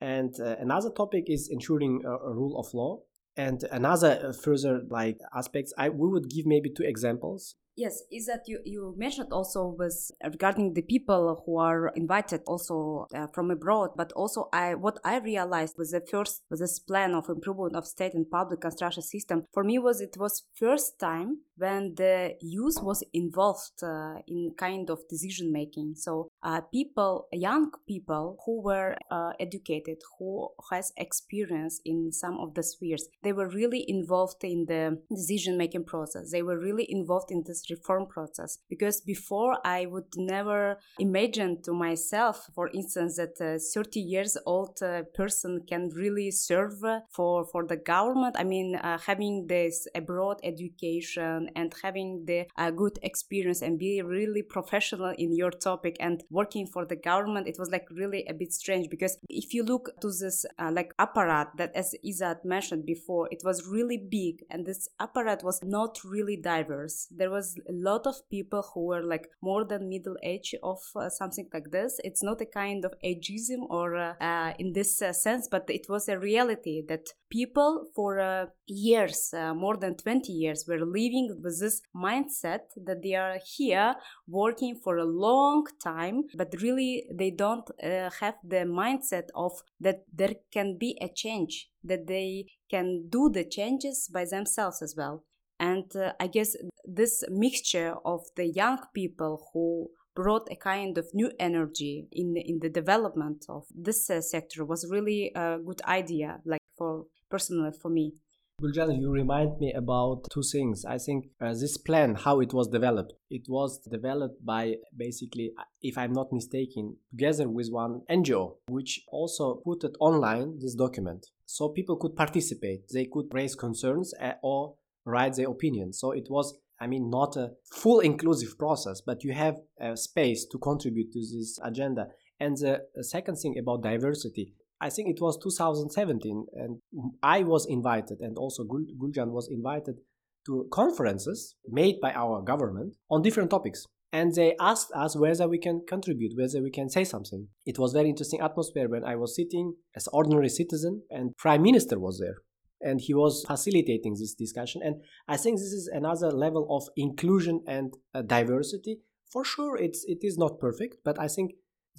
And 0.00 0.34
uh, 0.40 0.56
another 0.58 0.90
topic 0.90 1.24
is 1.26 1.48
ensuring 1.48 2.02
a, 2.04 2.10
a 2.10 2.32
rule 2.32 2.58
of 2.58 2.72
law. 2.74 3.02
And 3.36 3.64
another 3.70 4.28
uh, 4.28 4.32
further 4.32 4.82
like 4.90 5.18
aspects, 5.34 5.72
I 5.78 5.88
we 5.88 6.08
would 6.08 6.28
give 6.28 6.46
maybe 6.46 6.70
two 6.70 6.84
examples. 6.84 7.56
Yes, 7.74 8.02
Izat 8.12 8.48
you, 8.48 8.60
you 8.66 8.94
mentioned 8.98 9.32
also 9.32 9.74
was 9.78 10.12
regarding 10.22 10.74
the 10.74 10.82
people 10.82 11.42
who 11.46 11.56
are 11.56 11.88
invited 11.96 12.42
also 12.46 13.06
uh, 13.14 13.28
from 13.28 13.50
abroad, 13.50 13.92
but 13.96 14.12
also 14.12 14.50
I 14.52 14.74
what 14.74 14.98
I 15.04 15.18
realized 15.18 15.76
was 15.78 15.92
the 15.92 16.02
first 16.02 16.42
was 16.50 16.60
this 16.60 16.78
plan 16.78 17.14
of 17.14 17.30
improvement 17.30 17.74
of 17.74 17.86
state 17.86 18.12
and 18.12 18.30
public 18.30 18.60
construction 18.60 19.02
system. 19.02 19.44
For 19.54 19.64
me 19.64 19.78
was 19.78 20.02
it 20.02 20.18
was 20.18 20.44
first 20.54 20.98
time 21.00 21.38
when 21.56 21.94
the 21.94 22.36
youth 22.42 22.76
was 22.82 23.02
involved 23.14 23.82
uh, 23.82 24.16
in 24.28 24.52
kind 24.58 24.90
of 24.90 25.08
decision 25.08 25.50
making. 25.50 25.94
So 25.96 26.28
uh, 26.42 26.60
people, 26.60 27.28
young 27.32 27.70
people 27.86 28.38
who 28.44 28.62
were 28.62 28.96
uh, 29.10 29.32
educated, 29.38 29.98
who 30.18 30.48
has 30.70 30.92
experience 30.96 31.80
in 31.84 32.12
some 32.12 32.38
of 32.40 32.54
the 32.54 32.62
spheres, 32.62 33.08
they 33.22 33.32
were 33.32 33.48
really 33.48 33.84
involved 33.88 34.42
in 34.42 34.66
the 34.66 34.98
decision 35.14 35.56
making 35.56 35.84
process. 35.84 36.30
They 36.30 36.42
were 36.42 36.58
really 36.58 36.86
involved 36.88 37.30
in 37.30 37.44
this 37.46 37.70
reform 37.70 38.06
process 38.06 38.58
because 38.68 39.00
before 39.00 39.58
I 39.64 39.86
would 39.86 40.12
never 40.16 40.78
imagine 40.98 41.62
to 41.62 41.72
myself, 41.72 42.48
for 42.54 42.68
instance, 42.68 43.16
that 43.16 43.40
a 43.40 43.58
30 43.58 44.00
years 44.00 44.36
old 44.46 44.78
uh, 44.82 45.02
person 45.14 45.64
can 45.68 45.90
really 45.94 46.30
serve 46.30 46.82
for 47.10 47.44
for 47.44 47.66
the 47.66 47.76
government. 47.76 48.36
I 48.38 48.44
mean, 48.44 48.76
uh, 48.76 48.98
having 48.98 49.46
this 49.46 49.86
abroad 49.94 50.38
education 50.42 51.50
and 51.54 51.74
having 51.82 52.24
the 52.26 52.46
uh, 52.56 52.70
good 52.70 52.98
experience 53.02 53.62
and 53.62 53.78
be 53.78 54.02
really 54.02 54.42
professional 54.42 55.14
in 55.16 55.34
your 55.34 55.50
topic 55.50 55.96
and 56.00 56.22
working 56.32 56.66
for 56.66 56.84
the 56.84 56.96
government, 56.96 57.46
it 57.46 57.56
was 57.58 57.70
like 57.70 57.86
really 57.90 58.24
a 58.28 58.34
bit 58.34 58.52
strange 58.52 58.88
because 58.90 59.18
if 59.28 59.52
you 59.54 59.62
look 59.62 59.90
to 60.00 60.08
this 60.08 60.44
uh, 60.58 60.70
like 60.72 60.92
apparat 60.98 61.48
that, 61.58 61.70
as 61.74 61.94
Izat 62.04 62.44
mentioned 62.44 62.86
before, 62.86 63.28
it 63.30 63.42
was 63.44 63.68
really 63.68 63.98
big 63.98 64.44
and 64.50 64.66
this 64.66 64.88
apparat 65.00 65.44
was 65.44 65.60
not 65.62 65.98
really 66.04 66.36
diverse. 66.36 67.06
There 67.10 67.30
was 67.30 67.56
a 67.68 67.72
lot 67.72 68.06
of 68.06 68.16
people 68.30 68.64
who 68.74 68.86
were 68.86 69.04
like 69.04 69.28
more 69.42 69.64
than 69.64 69.88
middle 69.88 70.16
age 70.22 70.54
of 70.62 70.80
uh, 70.96 71.08
something 71.10 71.48
like 71.52 71.70
this. 71.70 72.00
It's 72.02 72.22
not 72.22 72.40
a 72.40 72.46
kind 72.46 72.84
of 72.84 72.94
ageism 73.04 73.60
or 73.68 73.96
uh, 73.96 74.14
uh 74.20 74.52
in 74.58 74.72
this 74.72 75.02
uh, 75.02 75.12
sense, 75.12 75.48
but 75.50 75.64
it 75.68 75.86
was 75.88 76.08
a 76.08 76.18
reality 76.18 76.82
that 76.88 77.08
people 77.30 77.86
for 77.94 78.20
uh, 78.20 78.46
years, 78.66 79.34
more 79.54 79.76
than 79.76 79.96
20 79.96 80.32
years, 80.32 80.64
were 80.68 80.84
living 80.84 81.40
with 81.42 81.60
this 81.60 81.80
mindset 81.96 82.64
that 82.76 83.02
they 83.02 83.14
are 83.14 83.38
here 83.56 83.94
working 84.28 84.76
for 84.82 84.96
a 84.96 85.04
long 85.04 85.66
time, 85.82 86.21
but 86.34 86.54
really 86.60 87.04
they 87.12 87.30
don't 87.30 87.68
have 87.80 88.34
the 88.44 88.64
mindset 88.64 89.28
of 89.34 89.52
that 89.80 90.04
there 90.12 90.34
can 90.52 90.78
be 90.78 90.96
a 91.00 91.08
change, 91.08 91.70
that 91.84 92.06
they 92.06 92.46
can 92.70 93.08
do 93.08 93.30
the 93.30 93.44
changes 93.44 94.08
by 94.12 94.24
themselves 94.24 94.82
as 94.82 94.94
well. 94.96 95.24
And 95.58 95.94
uh, 95.94 96.12
I 96.18 96.26
guess 96.26 96.56
this 96.84 97.22
mixture 97.28 97.94
of 98.04 98.22
the 98.36 98.46
young 98.46 98.78
people 98.94 99.48
who 99.52 99.90
brought 100.14 100.48
a 100.50 100.56
kind 100.56 100.98
of 100.98 101.06
new 101.14 101.30
energy 101.38 102.06
in 102.12 102.36
in 102.36 102.58
the 102.60 102.68
development 102.68 103.46
of 103.48 103.64
this 103.74 104.10
uh, 104.10 104.20
sector 104.20 104.64
was 104.64 104.90
really 104.90 105.32
a 105.34 105.58
good 105.58 105.80
idea, 105.84 106.40
like 106.44 106.60
for 106.76 107.06
personally 107.30 107.72
for 107.80 107.90
me. 107.90 108.14
Guljan, 108.60 109.00
you 109.00 109.10
remind 109.10 109.58
me 109.58 109.72
about 109.72 110.28
two 110.30 110.42
things. 110.42 110.84
I 110.84 110.98
think 110.98 111.26
uh, 111.40 111.52
this 111.52 111.76
plan, 111.78 112.14
how 112.14 112.40
it 112.40 112.52
was 112.52 112.68
developed, 112.68 113.12
it 113.28 113.42
was 113.48 113.80
developed 113.90 114.44
by 114.44 114.74
basically, 114.96 115.52
if 115.80 115.98
I'm 115.98 116.12
not 116.12 116.32
mistaken, 116.32 116.96
together 117.10 117.48
with 117.48 117.68
one 117.70 118.02
NGO, 118.08 118.56
which 118.68 119.00
also 119.08 119.62
put 119.64 119.82
it 119.82 119.96
online, 119.98 120.58
this 120.60 120.74
document. 120.74 121.26
So 121.46 121.70
people 121.70 121.96
could 121.96 122.14
participate, 122.14 122.88
they 122.92 123.06
could 123.06 123.26
raise 123.32 123.56
concerns 123.56 124.14
uh, 124.20 124.34
or 124.42 124.74
write 125.04 125.34
their 125.34 125.50
opinion. 125.50 125.92
So 125.92 126.12
it 126.12 126.28
was, 126.30 126.56
I 126.80 126.86
mean, 126.86 127.10
not 127.10 127.36
a 127.36 127.52
full 127.72 128.00
inclusive 128.00 128.56
process, 128.58 129.00
but 129.04 129.24
you 129.24 129.32
have 129.32 129.56
a 129.80 129.96
space 129.96 130.46
to 130.52 130.58
contribute 130.58 131.12
to 131.12 131.18
this 131.18 131.58
agenda. 131.64 132.06
And 132.38 132.56
the 132.56 132.80
second 133.02 133.36
thing 133.36 133.56
about 133.58 133.82
diversity, 133.82 134.54
I 134.82 134.90
think 134.90 135.08
it 135.08 135.20
was 135.20 135.38
2017, 135.38 136.46
and 136.54 136.80
I 137.22 137.44
was 137.44 137.66
invited, 137.66 138.18
and 138.20 138.36
also 138.36 138.64
Gul- 138.64 138.92
Guljan 139.00 139.30
was 139.30 139.48
invited 139.48 140.00
to 140.46 140.66
conferences 140.72 141.54
made 141.68 142.00
by 142.00 142.12
our 142.12 142.42
government 142.42 142.96
on 143.08 143.22
different 143.22 143.50
topics. 143.50 143.86
And 144.12 144.34
they 144.34 144.56
asked 144.60 144.90
us 144.94 145.16
whether 145.16 145.48
we 145.48 145.58
can 145.58 145.84
contribute, 145.88 146.32
whether 146.36 146.60
we 146.60 146.70
can 146.70 146.90
say 146.90 147.04
something. 147.04 147.48
It 147.64 147.78
was 147.78 147.92
very 147.92 148.10
interesting 148.10 148.40
atmosphere 148.40 148.88
when 148.88 149.04
I 149.04 149.14
was 149.16 149.36
sitting 149.36 149.76
as 149.96 150.08
ordinary 150.08 150.50
citizen 150.50 151.02
and 151.10 151.36
Prime 151.38 151.62
Minister 151.62 151.98
was 151.98 152.18
there 152.18 152.38
and 152.82 153.00
he 153.00 153.14
was 153.14 153.44
facilitating 153.46 154.14
this 154.18 154.34
discussion. 154.34 154.82
And 154.84 154.96
I 155.28 155.36
think 155.36 155.58
this 155.58 155.72
is 155.72 155.88
another 155.90 156.30
level 156.30 156.66
of 156.76 156.88
inclusion 156.96 157.62
and 157.66 157.94
uh, 158.12 158.22
diversity. 158.22 158.98
For 159.30 159.44
sure, 159.44 159.76
it's 159.78 160.04
it 160.06 160.18
is 160.20 160.36
not 160.36 160.60
perfect, 160.60 160.96
but 161.04 161.18
I 161.18 161.28
think 161.28 161.52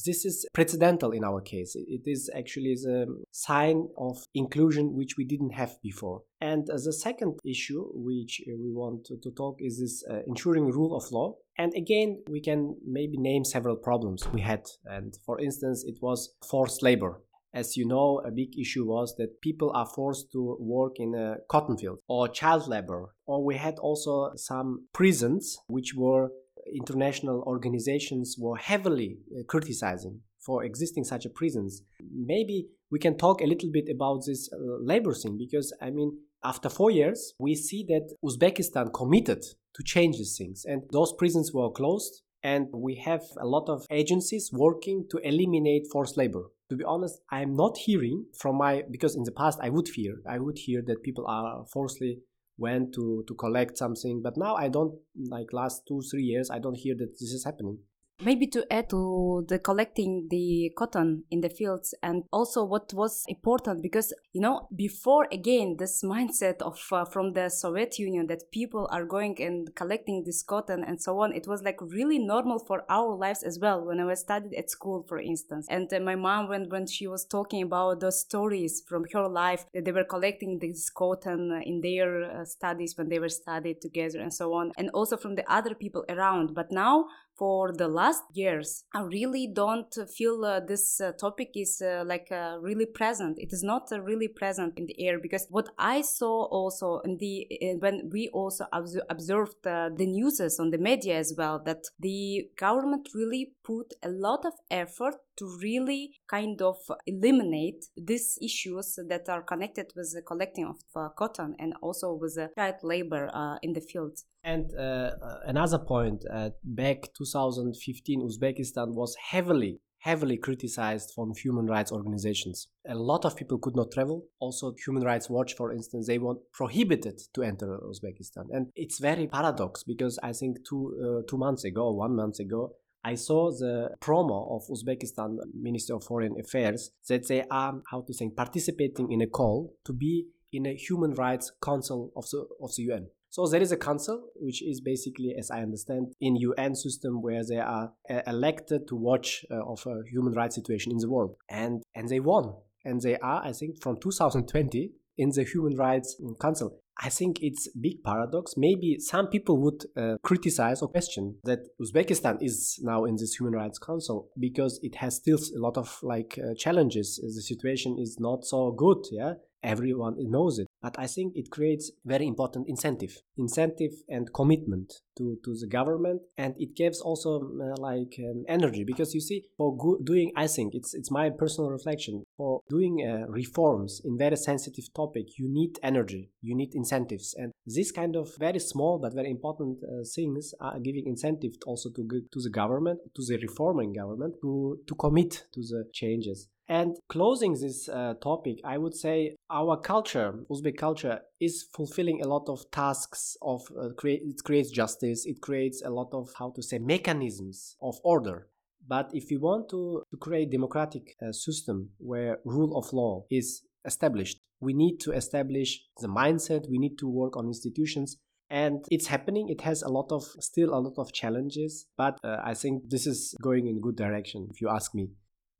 this 0.05 0.25
is 0.25 0.45
precedental 0.53 1.11
in 1.11 1.23
our 1.23 1.41
case. 1.41 1.75
It 1.75 2.01
is 2.05 2.29
actually 2.35 2.75
a 2.87 3.05
sign 3.31 3.87
of 3.97 4.23
inclusion 4.33 4.95
which 4.95 5.15
we 5.17 5.25
didn't 5.25 5.51
have 5.51 5.81
before. 5.81 6.23
And 6.41 6.69
uh, 6.69 6.73
the 6.73 6.93
second 6.93 7.39
issue 7.45 7.85
which 7.93 8.41
we 8.47 8.71
want 8.73 9.05
to, 9.05 9.17
to 9.21 9.31
talk 9.31 9.57
is 9.59 9.79
this 9.79 10.03
uh, 10.09 10.21
ensuring 10.27 10.65
rule 10.65 10.95
of 10.95 11.11
law. 11.11 11.35
And 11.57 11.73
again, 11.75 12.23
we 12.29 12.41
can 12.41 12.75
maybe 12.85 13.17
name 13.17 13.45
several 13.45 13.75
problems 13.75 14.27
we 14.33 14.41
had. 14.41 14.63
And 14.85 15.15
for 15.25 15.39
instance, 15.39 15.83
it 15.87 15.99
was 16.01 16.33
forced 16.49 16.81
labor. 16.81 17.21
As 17.53 17.77
you 17.77 17.85
know, 17.85 18.19
a 18.25 18.31
big 18.31 18.57
issue 18.59 18.83
was 18.83 19.15
that 19.17 19.39
people 19.41 19.71
are 19.75 19.85
forced 19.85 20.31
to 20.31 20.57
work 20.59 20.93
in 20.97 21.13
a 21.13 21.35
cotton 21.47 21.77
field 21.77 21.99
or 22.07 22.27
child 22.27 22.67
labor. 22.67 23.13
Or 23.27 23.45
we 23.45 23.57
had 23.57 23.77
also 23.77 24.31
some 24.35 24.87
prisons 24.91 25.59
which 25.67 25.93
were 25.95 26.31
international 26.73 27.43
organizations 27.47 28.35
were 28.39 28.57
heavily 28.57 29.17
uh, 29.31 29.43
criticizing 29.47 30.21
for 30.45 30.63
existing 30.63 31.03
such 31.03 31.25
a 31.25 31.29
prisons. 31.29 31.83
Maybe 32.13 32.67
we 32.91 32.99
can 32.99 33.17
talk 33.17 33.41
a 33.41 33.45
little 33.45 33.71
bit 33.71 33.87
about 33.89 34.23
this 34.27 34.49
uh, 34.53 34.57
labor 34.81 35.13
thing 35.13 35.37
because 35.37 35.75
I 35.81 35.89
mean 35.89 36.19
after 36.43 36.69
4 36.69 36.91
years 36.91 37.33
we 37.39 37.55
see 37.55 37.85
that 37.87 38.15
Uzbekistan 38.23 38.93
committed 38.93 39.43
to 39.75 39.83
change 39.83 40.17
these 40.17 40.35
things 40.37 40.65
and 40.65 40.83
those 40.91 41.13
prisons 41.13 41.51
were 41.53 41.71
closed 41.71 42.21
and 42.43 42.67
we 42.73 42.95
have 42.95 43.23
a 43.39 43.47
lot 43.47 43.69
of 43.69 43.85
agencies 43.89 44.49
working 44.51 45.05
to 45.09 45.17
eliminate 45.19 45.87
forced 45.91 46.17
labor 46.17 46.43
to 46.69 46.75
be 46.75 46.83
honest 46.83 47.21
i'm 47.31 47.55
not 47.55 47.77
hearing 47.77 48.25
from 48.37 48.57
my 48.57 48.83
because 48.91 49.15
in 49.15 49.23
the 49.23 49.31
past 49.31 49.57
i 49.61 49.69
would 49.69 49.87
fear 49.87 50.15
i 50.27 50.37
would 50.37 50.57
hear 50.57 50.81
that 50.85 51.03
people 51.03 51.25
are 51.27 51.65
forcibly 51.71 52.19
went 52.57 52.93
to 52.93 53.23
to 53.27 53.33
collect 53.35 53.77
something. 53.77 54.21
But 54.21 54.37
now 54.37 54.55
i 54.55 54.67
don't 54.67 54.95
like 55.29 55.53
last 55.53 55.83
two 55.87 56.01
three 56.09 56.23
years 56.23 56.49
i 56.49 56.59
don't 56.59 56.75
hear 56.75 56.95
that 56.95 57.11
this 57.19 57.31
is 57.31 57.45
happening 57.45 57.79
Maybe 58.25 58.47
to 58.47 58.65
add 58.71 58.89
to 58.91 59.45
the 59.49 59.59
collecting 59.59 60.27
the 60.29 60.71
cotton 60.77 61.25
in 61.29 61.41
the 61.41 61.49
fields 61.49 61.93
and 62.01 62.23
also 62.31 62.63
what 62.63 62.93
was 62.93 63.25
important 63.27 63.81
because 63.81 64.13
you 64.31 64.39
know 64.39 64.69
before 64.73 65.27
again 65.29 65.75
this 65.77 66.03
mindset 66.03 66.61
of 66.61 66.79
uh, 66.93 67.03
from 67.03 67.33
the 67.33 67.49
Soviet 67.49 67.99
Union 67.99 68.27
that 68.27 68.49
people 68.51 68.87
are 68.91 69.03
going 69.03 69.41
and 69.41 69.75
collecting 69.75 70.23
this 70.25 70.41
cotton 70.41 70.85
and 70.85 71.01
so 71.01 71.19
on 71.19 71.33
it 71.33 71.47
was 71.47 71.63
like 71.63 71.79
really 71.81 72.17
normal 72.17 72.59
for 72.59 72.85
our 72.89 73.13
lives 73.13 73.43
as 73.43 73.59
well 73.59 73.85
when 73.85 73.99
I 73.99 74.05
was 74.05 74.21
studied 74.21 74.53
at 74.53 74.69
school 74.69 75.03
for 75.07 75.19
instance. 75.19 75.67
And 75.69 75.93
uh, 75.93 75.99
my 75.99 76.15
mom 76.15 76.47
when 76.47 76.69
when 76.69 76.87
she 76.87 77.07
was 77.07 77.25
talking 77.25 77.63
about 77.63 77.99
those 77.99 78.21
stories 78.21 78.83
from 78.87 79.03
her 79.11 79.27
life 79.27 79.65
that 79.73 79.83
they 79.83 79.91
were 79.91 80.05
collecting 80.05 80.59
this 80.59 80.89
cotton 80.89 81.61
in 81.65 81.81
their 81.81 82.23
uh, 82.23 82.45
studies 82.45 82.97
when 82.97 83.09
they 83.09 83.19
were 83.19 83.27
studied 83.29 83.81
together 83.81 84.19
and 84.19 84.33
so 84.33 84.53
on 84.53 84.71
and 84.77 84.89
also 84.91 85.17
from 85.17 85.35
the 85.35 85.51
other 85.51 85.75
people 85.75 86.05
around. 86.07 86.55
But 86.55 86.71
now 86.71 87.07
for 87.37 87.71
the 87.73 87.87
last 87.87 88.23
years 88.33 88.83
i 88.93 89.01
really 89.01 89.47
don't 89.47 89.95
feel 90.15 90.43
uh, 90.45 90.59
this 90.59 90.99
uh, 91.01 91.11
topic 91.13 91.51
is 91.55 91.81
uh, 91.81 92.03
like 92.05 92.27
uh, 92.31 92.57
really 92.59 92.85
present. 92.85 93.37
It 93.39 93.51
is 93.51 93.63
not 93.63 93.91
uh, 93.91 94.01
really 94.01 94.27
present 94.27 94.73
in 94.77 94.85
the 94.85 94.95
air 95.05 95.19
because 95.19 95.47
what 95.49 95.69
i 95.77 96.01
saw 96.01 96.45
also 96.45 96.99
in 96.99 97.17
the 97.17 97.47
uh, 97.61 97.77
when 97.79 98.09
we 98.11 98.29
also 98.33 98.65
observed 99.09 99.55
the 99.63 100.05
newses 100.05 100.59
on 100.59 100.71
the 100.71 100.77
media 100.77 101.17
as 101.17 101.33
well 101.37 101.59
that 101.65 101.83
the 101.99 102.49
government 102.57 103.09
really 103.13 103.53
put 103.63 103.93
a 104.03 104.09
lot 104.09 104.45
of 104.45 104.53
effort 104.69 105.15
to 105.37 105.45
really 105.61 106.11
kind 106.27 106.61
of 106.61 106.77
eliminate 107.05 107.85
these 107.97 108.37
issues 108.41 108.99
that 109.07 109.29
are 109.29 109.41
connected 109.41 109.91
with 109.95 110.13
the 110.13 110.21
collecting 110.21 110.65
of 110.65 110.77
uh, 110.95 111.09
cotton 111.17 111.55
and 111.59 111.73
also 111.81 112.13
with 112.13 112.35
the 112.35 112.49
child 112.55 112.75
labor 112.83 113.29
uh, 113.33 113.57
in 113.61 113.73
the 113.73 113.81
fields. 113.81 114.25
And 114.43 114.71
uh, 114.77 114.81
uh 114.81 115.39
another 115.45 115.79
point, 115.79 116.25
uh, 116.31 116.49
back 116.63 117.13
2015, 117.17 118.21
Uzbekistan 118.21 118.93
was 118.93 119.15
heavily 119.31 119.79
heavily 120.03 120.35
criticized 120.35 121.13
from 121.15 121.31
human 121.33 121.65
rights 121.65 121.89
organizations. 121.89 122.67
A 122.89 122.93
lot 122.93 123.23
of 123.23 123.37
people 123.37 123.57
could 123.57 123.73
not 123.73 123.89
travel. 123.89 124.25
Also, 124.39 124.75
Human 124.85 125.01
Rights 125.01 125.29
Watch, 125.29 125.55
for 125.55 125.71
instance, 125.71 126.07
they 126.07 126.17
were 126.17 126.35
prohibited 126.51 127.21
to 127.33 127.41
enter 127.41 127.79
Uzbekistan. 127.89 128.47
And 128.51 128.67
it's 128.75 128.99
very 128.99 129.27
paradox 129.27 129.83
because 129.83 130.19
I 130.21 130.33
think 130.33 130.57
two 130.67 130.83
uh, 131.05 131.21
two 131.29 131.37
months 131.37 131.63
ago, 131.63 131.91
one 131.91 132.17
month 132.17 132.39
ago, 132.39 132.75
I 133.03 133.15
saw 133.15 133.51
the 133.51 133.89
promo 133.99 134.55
of 134.55 134.67
Uzbekistan 134.67 135.37
Ministry 135.53 135.95
of 135.95 136.03
Foreign 136.03 136.39
Affairs 136.39 136.91
that 137.09 137.27
they 137.27 137.43
are, 137.51 137.81
how 137.91 138.01
to 138.01 138.13
say, 138.13 138.29
participating 138.29 139.11
in 139.11 139.21
a 139.21 139.27
call 139.27 139.73
to 139.85 139.93
be 139.93 140.27
in 140.53 140.65
a 140.65 140.75
Human 140.75 141.13
Rights 141.13 141.51
Council 141.61 142.11
of 142.15 142.29
the, 142.29 142.45
of 142.61 142.75
the 142.75 142.83
UN. 142.83 143.07
So 143.29 143.47
there 143.47 143.61
is 143.61 143.71
a 143.71 143.77
council, 143.77 144.29
which 144.35 144.61
is 144.61 144.79
basically, 144.79 145.33
as 145.35 145.49
I 145.49 145.61
understand, 145.61 146.13
in 146.21 146.35
UN 146.35 146.75
system 146.75 147.21
where 147.21 147.43
they 147.43 147.57
are 147.57 147.91
uh, 148.07 148.21
elected 148.27 148.87
to 148.89 148.95
watch 148.95 149.43
uh, 149.49 149.55
of 149.65 149.85
a 149.87 150.07
human 150.07 150.33
rights 150.33 150.53
situation 150.55 150.91
in 150.91 150.99
the 150.99 151.09
world, 151.09 151.35
and 151.49 151.81
and 151.95 152.07
they 152.09 152.19
won, 152.19 152.53
and 152.85 153.01
they 153.01 153.17
are, 153.17 153.43
I 153.43 153.51
think, 153.51 153.81
from 153.81 153.99
2020 153.99 154.91
in 155.17 155.29
the 155.29 155.43
Human 155.43 155.77
Rights 155.77 156.19
Council. 156.41 156.79
I 157.01 157.09
think 157.09 157.39
it's 157.41 157.67
big 157.69 158.03
paradox. 158.03 158.53
Maybe 158.55 158.97
some 158.99 159.27
people 159.27 159.57
would 159.61 159.83
uh, 159.97 160.17
criticize 160.23 160.81
or 160.81 160.89
question 160.89 161.37
that 161.43 161.59
Uzbekistan 161.81 162.37
is 162.41 162.79
now 162.83 163.05
in 163.05 163.15
this 163.15 163.35
Human 163.35 163.55
Rights 163.55 163.79
Council 163.79 164.29
because 164.39 164.79
it 164.83 164.95
has 164.95 165.15
still 165.15 165.39
a 165.55 165.59
lot 165.59 165.77
of 165.77 165.99
like 166.03 166.37
uh, 166.37 166.53
challenges. 166.55 167.19
The 167.21 167.41
situation 167.41 167.97
is 167.99 168.17
not 168.19 168.45
so 168.45 168.71
good. 168.71 169.05
Yeah, 169.11 169.33
everyone 169.63 170.15
knows 170.19 170.59
it. 170.59 170.67
But 170.81 170.95
I 170.99 171.07
think 171.07 171.33
it 171.35 171.49
creates 171.49 171.91
very 172.05 172.27
important 172.27 172.67
incentive, 172.67 173.17
incentive 173.37 173.91
and 174.09 174.31
commitment 174.33 174.93
to, 175.17 175.37
to 175.43 175.55
the 175.59 175.67
government 175.67 176.21
and 176.37 176.53
it 176.57 176.75
gives 176.75 177.01
also 177.01 177.41
uh, 177.41 177.75
like 177.79 178.15
um, 178.19 178.43
energy 178.47 178.83
because 178.83 179.13
you 179.13 179.21
see 179.21 179.43
for 179.57 179.77
doing 180.03 180.31
i 180.35 180.47
think 180.47 180.73
it's 180.73 180.93
it's 180.93 181.11
my 181.11 181.29
personal 181.29 181.69
reflection 181.69 182.23
for 182.37 182.61
doing 182.69 182.95
uh, 183.07 183.25
reforms 183.29 184.01
in 184.05 184.17
very 184.17 184.35
sensitive 184.35 184.85
topic 184.95 185.25
you 185.37 185.47
need 185.49 185.77
energy 185.83 186.29
you 186.41 186.55
need 186.55 186.73
incentives 186.73 187.35
and 187.37 187.51
this 187.65 187.91
kind 187.91 188.15
of 188.15 188.29
very 188.37 188.59
small 188.59 188.99
but 188.99 189.13
very 189.13 189.29
important 189.29 189.77
uh, 189.83 190.03
things 190.15 190.53
are 190.59 190.79
giving 190.79 191.05
incentive 191.07 191.53
also 191.65 191.89
to 191.89 192.03
to 192.31 192.39
the 192.41 192.49
government 192.49 192.99
to 193.15 193.21
the 193.27 193.37
reforming 193.37 193.93
government 193.93 194.33
to 194.41 194.79
to 194.87 194.95
commit 194.95 195.45
to 195.53 195.61
the 195.61 195.85
changes. 195.93 196.47
And 196.69 196.95
closing 197.09 197.53
this 197.53 197.89
uh, 197.89 198.13
topic, 198.23 198.59
I 198.63 198.77
would 198.77 198.95
say 198.95 199.35
our 199.49 199.75
culture, 199.77 200.33
Uzbek 200.49 200.77
culture, 200.77 201.19
is 201.43 201.65
fulfilling 201.75 202.21
a 202.21 202.27
lot 202.27 202.47
of 202.47 202.69
tasks 202.71 203.37
of 203.41 203.61
uh, 203.79 203.89
create. 203.97 204.21
It 204.25 204.43
creates 204.43 204.71
justice. 204.71 205.25
It 205.25 205.41
creates 205.41 205.81
a 205.83 205.89
lot 205.89 206.09
of 206.13 206.29
how 206.37 206.51
to 206.55 206.61
say 206.61 206.79
mechanisms 206.79 207.75
of 207.81 207.99
order. 208.03 208.47
But 208.87 209.09
if 209.13 209.25
we 209.31 209.37
want 209.37 209.69
to, 209.69 210.03
to 210.11 210.17
create 210.17 210.51
democratic 210.51 211.15
uh, 211.21 211.31
system 211.31 211.91
where 211.99 212.39
rule 212.43 212.77
of 212.77 212.91
law 212.91 213.25
is 213.31 213.63
established, 213.85 214.39
we 214.59 214.73
need 214.73 214.99
to 215.01 215.11
establish 215.11 215.81
the 215.99 216.07
mindset. 216.07 216.69
We 216.69 216.79
need 216.79 216.97
to 216.99 217.07
work 217.07 217.37
on 217.37 217.47
institutions 217.47 218.17
and 218.49 218.85
it's 218.91 219.07
happening 219.07 219.49
it 219.49 219.61
has 219.61 219.81
a 219.81 219.89
lot 219.89 220.11
of 220.11 220.23
still 220.39 220.73
a 220.75 220.79
lot 220.79 220.93
of 220.97 221.11
challenges 221.11 221.87
but 221.97 222.19
uh, 222.23 222.37
i 222.43 222.53
think 222.53 222.83
this 222.89 223.07
is 223.07 223.35
going 223.41 223.67
in 223.67 223.81
good 223.81 223.95
direction 223.95 224.47
if 224.51 224.61
you 224.61 224.69
ask 224.69 224.93
me 224.93 225.09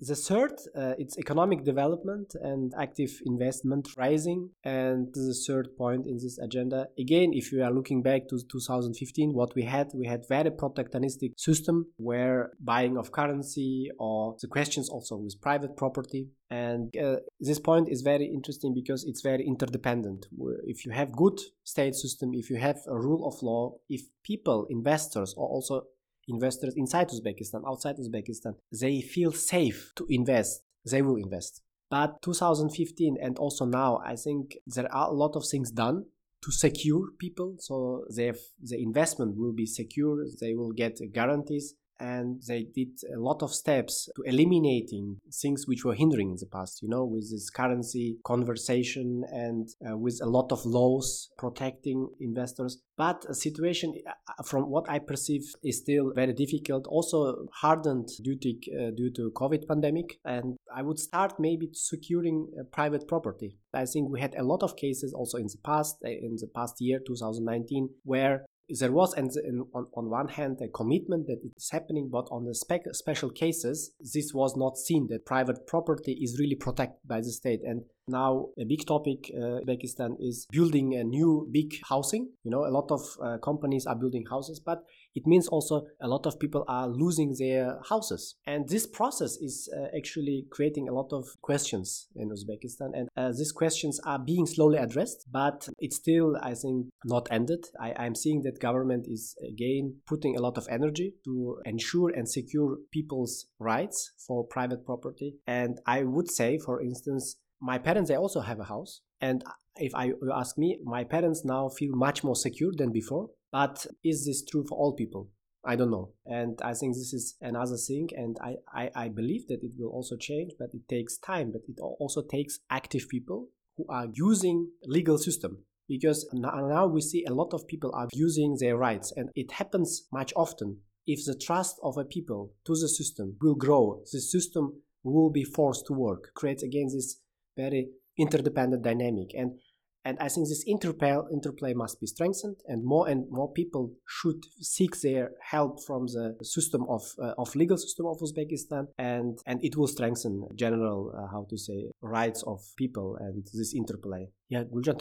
the 0.07 0.15
third, 0.15 0.53
uh, 0.75 0.93
it's 0.97 1.17
economic 1.17 1.63
development 1.63 2.35
and 2.41 2.73
active 2.79 3.21
investment 3.25 3.89
rising. 3.97 4.49
And 4.63 5.07
the 5.13 5.35
third 5.47 5.75
point 5.77 6.05
in 6.05 6.15
this 6.15 6.37
agenda, 6.39 6.87
again, 6.99 7.31
if 7.33 7.51
you 7.51 7.63
are 7.63 7.71
looking 7.71 8.01
back 8.01 8.27
to 8.29 8.39
2015, 8.51 9.33
what 9.33 9.55
we 9.55 9.63
had, 9.63 9.91
we 9.93 10.07
had 10.07 10.27
very 10.27 10.51
protectionistic 10.51 11.33
system 11.37 11.87
where 11.97 12.51
buying 12.59 12.97
of 12.97 13.11
currency 13.11 13.89
or 13.99 14.35
the 14.41 14.47
questions 14.47 14.89
also 14.89 15.17
with 15.17 15.41
private 15.41 15.77
property. 15.77 16.27
And 16.49 16.95
uh, 16.97 17.15
this 17.39 17.59
point 17.59 17.89
is 17.89 18.01
very 18.01 18.25
interesting 18.25 18.73
because 18.75 19.03
it's 19.05 19.21
very 19.21 19.45
interdependent. 19.45 20.27
If 20.65 20.85
you 20.85 20.91
have 20.91 21.11
good 21.11 21.39
state 21.63 21.95
system, 21.95 22.31
if 22.33 22.49
you 22.49 22.57
have 22.57 22.77
a 22.87 22.95
rule 22.95 23.27
of 23.27 23.41
law, 23.41 23.77
if 23.89 24.01
people, 24.23 24.67
investors, 24.69 25.33
or 25.35 25.47
also 25.47 25.83
investors 26.27 26.73
inside 26.75 27.09
Uzbekistan, 27.09 27.61
outside 27.67 27.97
Uzbekistan, 27.97 28.55
they 28.71 29.01
feel 29.01 29.31
safe 29.31 29.91
to 29.95 30.05
invest, 30.09 30.63
they 30.89 31.01
will 31.01 31.15
invest. 31.15 31.61
But 31.89 32.21
2015 32.21 33.17
and 33.21 33.37
also 33.37 33.65
now, 33.65 34.01
I 34.03 34.15
think 34.15 34.57
there 34.65 34.91
are 34.93 35.09
a 35.09 35.13
lot 35.13 35.35
of 35.35 35.45
things 35.45 35.69
done 35.71 36.05
to 36.41 36.51
secure 36.51 37.09
people. 37.19 37.55
So 37.59 38.05
the 38.09 38.35
investment 38.71 39.37
will 39.37 39.53
be 39.53 39.65
secure. 39.65 40.25
They 40.41 40.55
will 40.55 40.71
get 40.71 40.99
guarantees 41.13 41.75
and 41.99 42.41
they 42.47 42.63
did 42.75 42.89
a 43.15 43.19
lot 43.19 43.41
of 43.41 43.53
steps 43.53 44.09
to 44.15 44.21
eliminating 44.23 45.17
things 45.41 45.67
which 45.67 45.85
were 45.85 45.93
hindering 45.93 46.31
in 46.31 46.37
the 46.39 46.45
past 46.45 46.81
you 46.81 46.89
know 46.89 47.05
with 47.05 47.29
this 47.31 47.49
currency 47.49 48.17
conversation 48.25 49.23
and 49.31 49.69
uh, 49.87 49.97
with 49.97 50.19
a 50.21 50.25
lot 50.25 50.51
of 50.51 50.65
laws 50.65 51.29
protecting 51.37 52.09
investors. 52.19 52.81
But 52.97 53.25
a 53.27 53.33
situation 53.33 53.95
uh, 54.07 54.43
from 54.43 54.69
what 54.69 54.89
i 54.89 54.99
perceive 54.99 55.43
is 55.63 55.79
still 55.79 56.11
very 56.13 56.33
difficult 56.33 56.85
also 56.87 57.47
hardened 57.61 58.09
due 58.23 58.37
to 58.37 58.49
uh, 58.49 58.91
due 58.95 59.11
to 59.11 59.31
covid 59.31 59.67
pandemic. 59.67 60.19
And 60.25 60.57
i 60.73 60.81
would 60.81 60.99
start 60.99 61.33
maybe 61.39 61.69
securing 61.73 62.47
uh, 62.59 62.63
private 62.71 63.07
property. 63.07 63.57
I 63.73 63.85
think 63.85 64.09
we 64.09 64.19
had 64.19 64.35
a 64.35 64.43
lot 64.43 64.61
of 64.63 64.75
cases 64.75 65.13
also 65.13 65.37
in 65.37 65.47
the 65.47 65.61
past 65.63 65.97
uh, 66.05 66.09
in 66.09 66.35
the 66.39 66.49
past 66.55 66.75
year 66.79 66.99
2019 67.05 67.89
where 68.03 68.45
there 68.69 68.91
was 68.91 69.13
and 69.13 69.29
on, 69.73 69.87
on 69.95 70.09
one 70.09 70.27
hand 70.27 70.59
a 70.61 70.67
commitment 70.69 71.27
that 71.27 71.39
it's 71.43 71.71
happening 71.71 72.09
but 72.11 72.27
on 72.31 72.45
the 72.45 72.55
spec, 72.55 72.81
special 72.93 73.29
cases 73.29 73.91
this 73.99 74.33
was 74.33 74.55
not 74.55 74.77
seen 74.77 75.07
that 75.09 75.25
private 75.25 75.67
property 75.67 76.13
is 76.21 76.37
really 76.39 76.55
protected 76.55 76.99
by 77.05 77.17
the 77.17 77.31
state. 77.31 77.61
And 77.63 77.83
now 78.07 78.47
a 78.59 78.65
big 78.65 78.85
topic 78.85 79.31
uh, 79.35 79.59
Uzbekistan 79.61 80.15
is 80.19 80.47
building 80.51 80.95
a 80.95 81.03
new 81.03 81.47
big 81.51 81.75
housing. 81.89 82.29
You 82.43 82.51
know 82.51 82.65
a 82.65 82.71
lot 82.71 82.89
of 82.91 83.01
uh, 83.21 83.37
companies 83.39 83.85
are 83.85 83.95
building 83.95 84.25
houses 84.29 84.59
but 84.59 84.83
it 85.15 85.27
means 85.27 85.47
also 85.47 85.85
a 86.01 86.07
lot 86.07 86.25
of 86.25 86.39
people 86.39 86.63
are 86.67 86.87
losing 86.87 87.35
their 87.37 87.79
houses. 87.89 88.35
And 88.45 88.67
this 88.67 88.87
process 88.87 89.37
is 89.37 89.69
uh, 89.75 89.87
actually 89.95 90.45
creating 90.49 90.89
a 90.89 90.93
lot 90.93 91.11
of 91.11 91.25
questions 91.41 92.07
in 92.15 92.29
uzbekistan. 92.29 92.91
And 92.93 93.09
uh, 93.15 93.31
these 93.31 93.51
questions 93.51 93.99
are 94.05 94.19
being 94.19 94.45
slowly 94.45 94.77
addressed 94.77 95.25
but 95.31 95.67
it's 95.79 95.97
still 95.97 96.37
i 96.41 96.53
think 96.53 96.87
not 97.05 97.27
ended. 97.31 97.65
I, 97.79 97.93
i'm 97.97 98.15
seeing 98.15 98.41
that 98.43 98.59
government 98.59 99.05
is 99.07 99.35
again 99.47 99.95
putting 100.07 100.35
a 100.35 100.41
lot 100.41 100.57
of 100.57 100.67
energy 100.69 101.13
to 101.25 101.57
ensure 101.65 102.09
and 102.09 102.27
secure 102.27 102.77
people's 102.91 103.47
rights 103.59 104.11
for 104.27 104.45
private 104.45 104.85
property. 104.85 105.35
And 105.47 105.79
i 105.85 106.03
would 106.03 106.29
say 106.29 106.57
for 106.57 106.81
instance 106.81 107.35
my 107.61 107.77
parents 107.77 108.09
they 108.09 108.15
also 108.15 108.41
have 108.41 108.59
a 108.59 108.65
house. 108.65 109.01
And 109.21 109.43
if 109.77 109.95
I 109.95 110.05
you 110.05 110.31
ask 110.33 110.57
me, 110.57 110.79
my 110.83 111.03
parents 111.03 111.43
now 111.45 111.69
feel 111.69 111.95
much 111.95 112.23
more 112.23 112.35
secure 112.35 112.71
than 112.75 112.91
before. 112.91 113.29
But 113.53 113.85
is 114.03 114.25
this 114.25 114.43
true 114.43 114.65
for 114.67 114.77
all 114.77 114.93
people? 114.93 115.29
I 115.63 115.75
don't 115.77 115.91
know. 115.91 116.09
And 116.25 116.59
I 116.61 116.73
think 116.73 116.95
this 116.95 117.13
is 117.13 117.35
another 117.39 117.77
thing. 117.77 118.09
And 118.17 118.35
I, 118.41 118.55
I, 118.73 118.89
I 118.95 119.07
believe 119.09 119.47
that 119.47 119.63
it 119.63 119.71
will 119.77 119.91
also 119.91 120.17
change, 120.17 120.53
but 120.59 120.69
it 120.73 120.89
takes 120.89 121.17
time. 121.19 121.51
But 121.53 121.61
it 121.69 121.79
also 121.79 122.23
takes 122.23 122.59
active 122.69 123.07
people 123.07 123.49
who 123.77 123.85
are 123.89 124.07
using 124.11 124.71
legal 124.85 125.17
system 125.19 125.59
because 125.87 126.27
now 126.33 126.87
we 126.87 127.01
see 127.01 127.23
a 127.25 127.33
lot 127.33 127.53
of 127.53 127.67
people 127.67 127.91
are 127.93 128.07
using 128.13 128.57
their 128.59 128.77
rights 128.77 129.13
and 129.15 129.29
it 129.35 129.51
happens 129.51 130.07
much 130.11 130.33
often 130.35 130.77
if 131.05 131.25
the 131.25 131.35
trust 131.35 131.75
of 131.83 131.97
a 131.97 132.05
people 132.05 132.53
to 132.65 132.73
the 132.73 132.87
system 132.87 133.35
will 133.41 133.55
grow 133.55 134.01
the 134.13 134.21
system 134.21 134.81
will 135.03 135.29
be 135.29 135.43
forced 135.43 135.85
to 135.85 135.93
work 135.93 136.31
creates 136.35 136.63
again 136.63 136.87
this 136.93 137.19
very 137.57 137.89
interdependent 138.17 138.83
dynamic 138.83 139.31
and 139.33 139.59
and 140.05 140.17
I 140.19 140.27
think 140.27 140.47
this 140.47 140.63
interplay, 140.67 141.17
interplay 141.31 141.73
must 141.73 141.99
be 142.01 142.07
strengthened, 142.07 142.57
and 142.67 142.83
more 142.83 143.07
and 143.07 143.25
more 143.29 143.51
people 143.51 143.93
should 144.07 144.43
seek 144.59 144.99
their 145.01 145.31
help 145.41 145.83
from 145.85 146.07
the 146.07 146.35
system 146.41 146.85
of 146.89 147.03
uh, 147.21 147.33
of 147.37 147.55
legal 147.55 147.77
system 147.77 148.05
of 148.07 148.17
Uzbekistan, 148.19 148.87
and 148.97 149.39
and 149.45 149.63
it 149.63 149.77
will 149.77 149.87
strengthen 149.87 150.47
general 150.55 151.13
uh, 151.17 151.27
how 151.31 151.45
to 151.49 151.57
say 151.57 151.89
rights 152.01 152.43
of 152.43 152.59
people 152.77 153.17
and 153.19 153.45
this 153.53 153.73
interplay. 153.73 154.27
Yeah, 154.49 154.63
Guljan, 154.65 154.97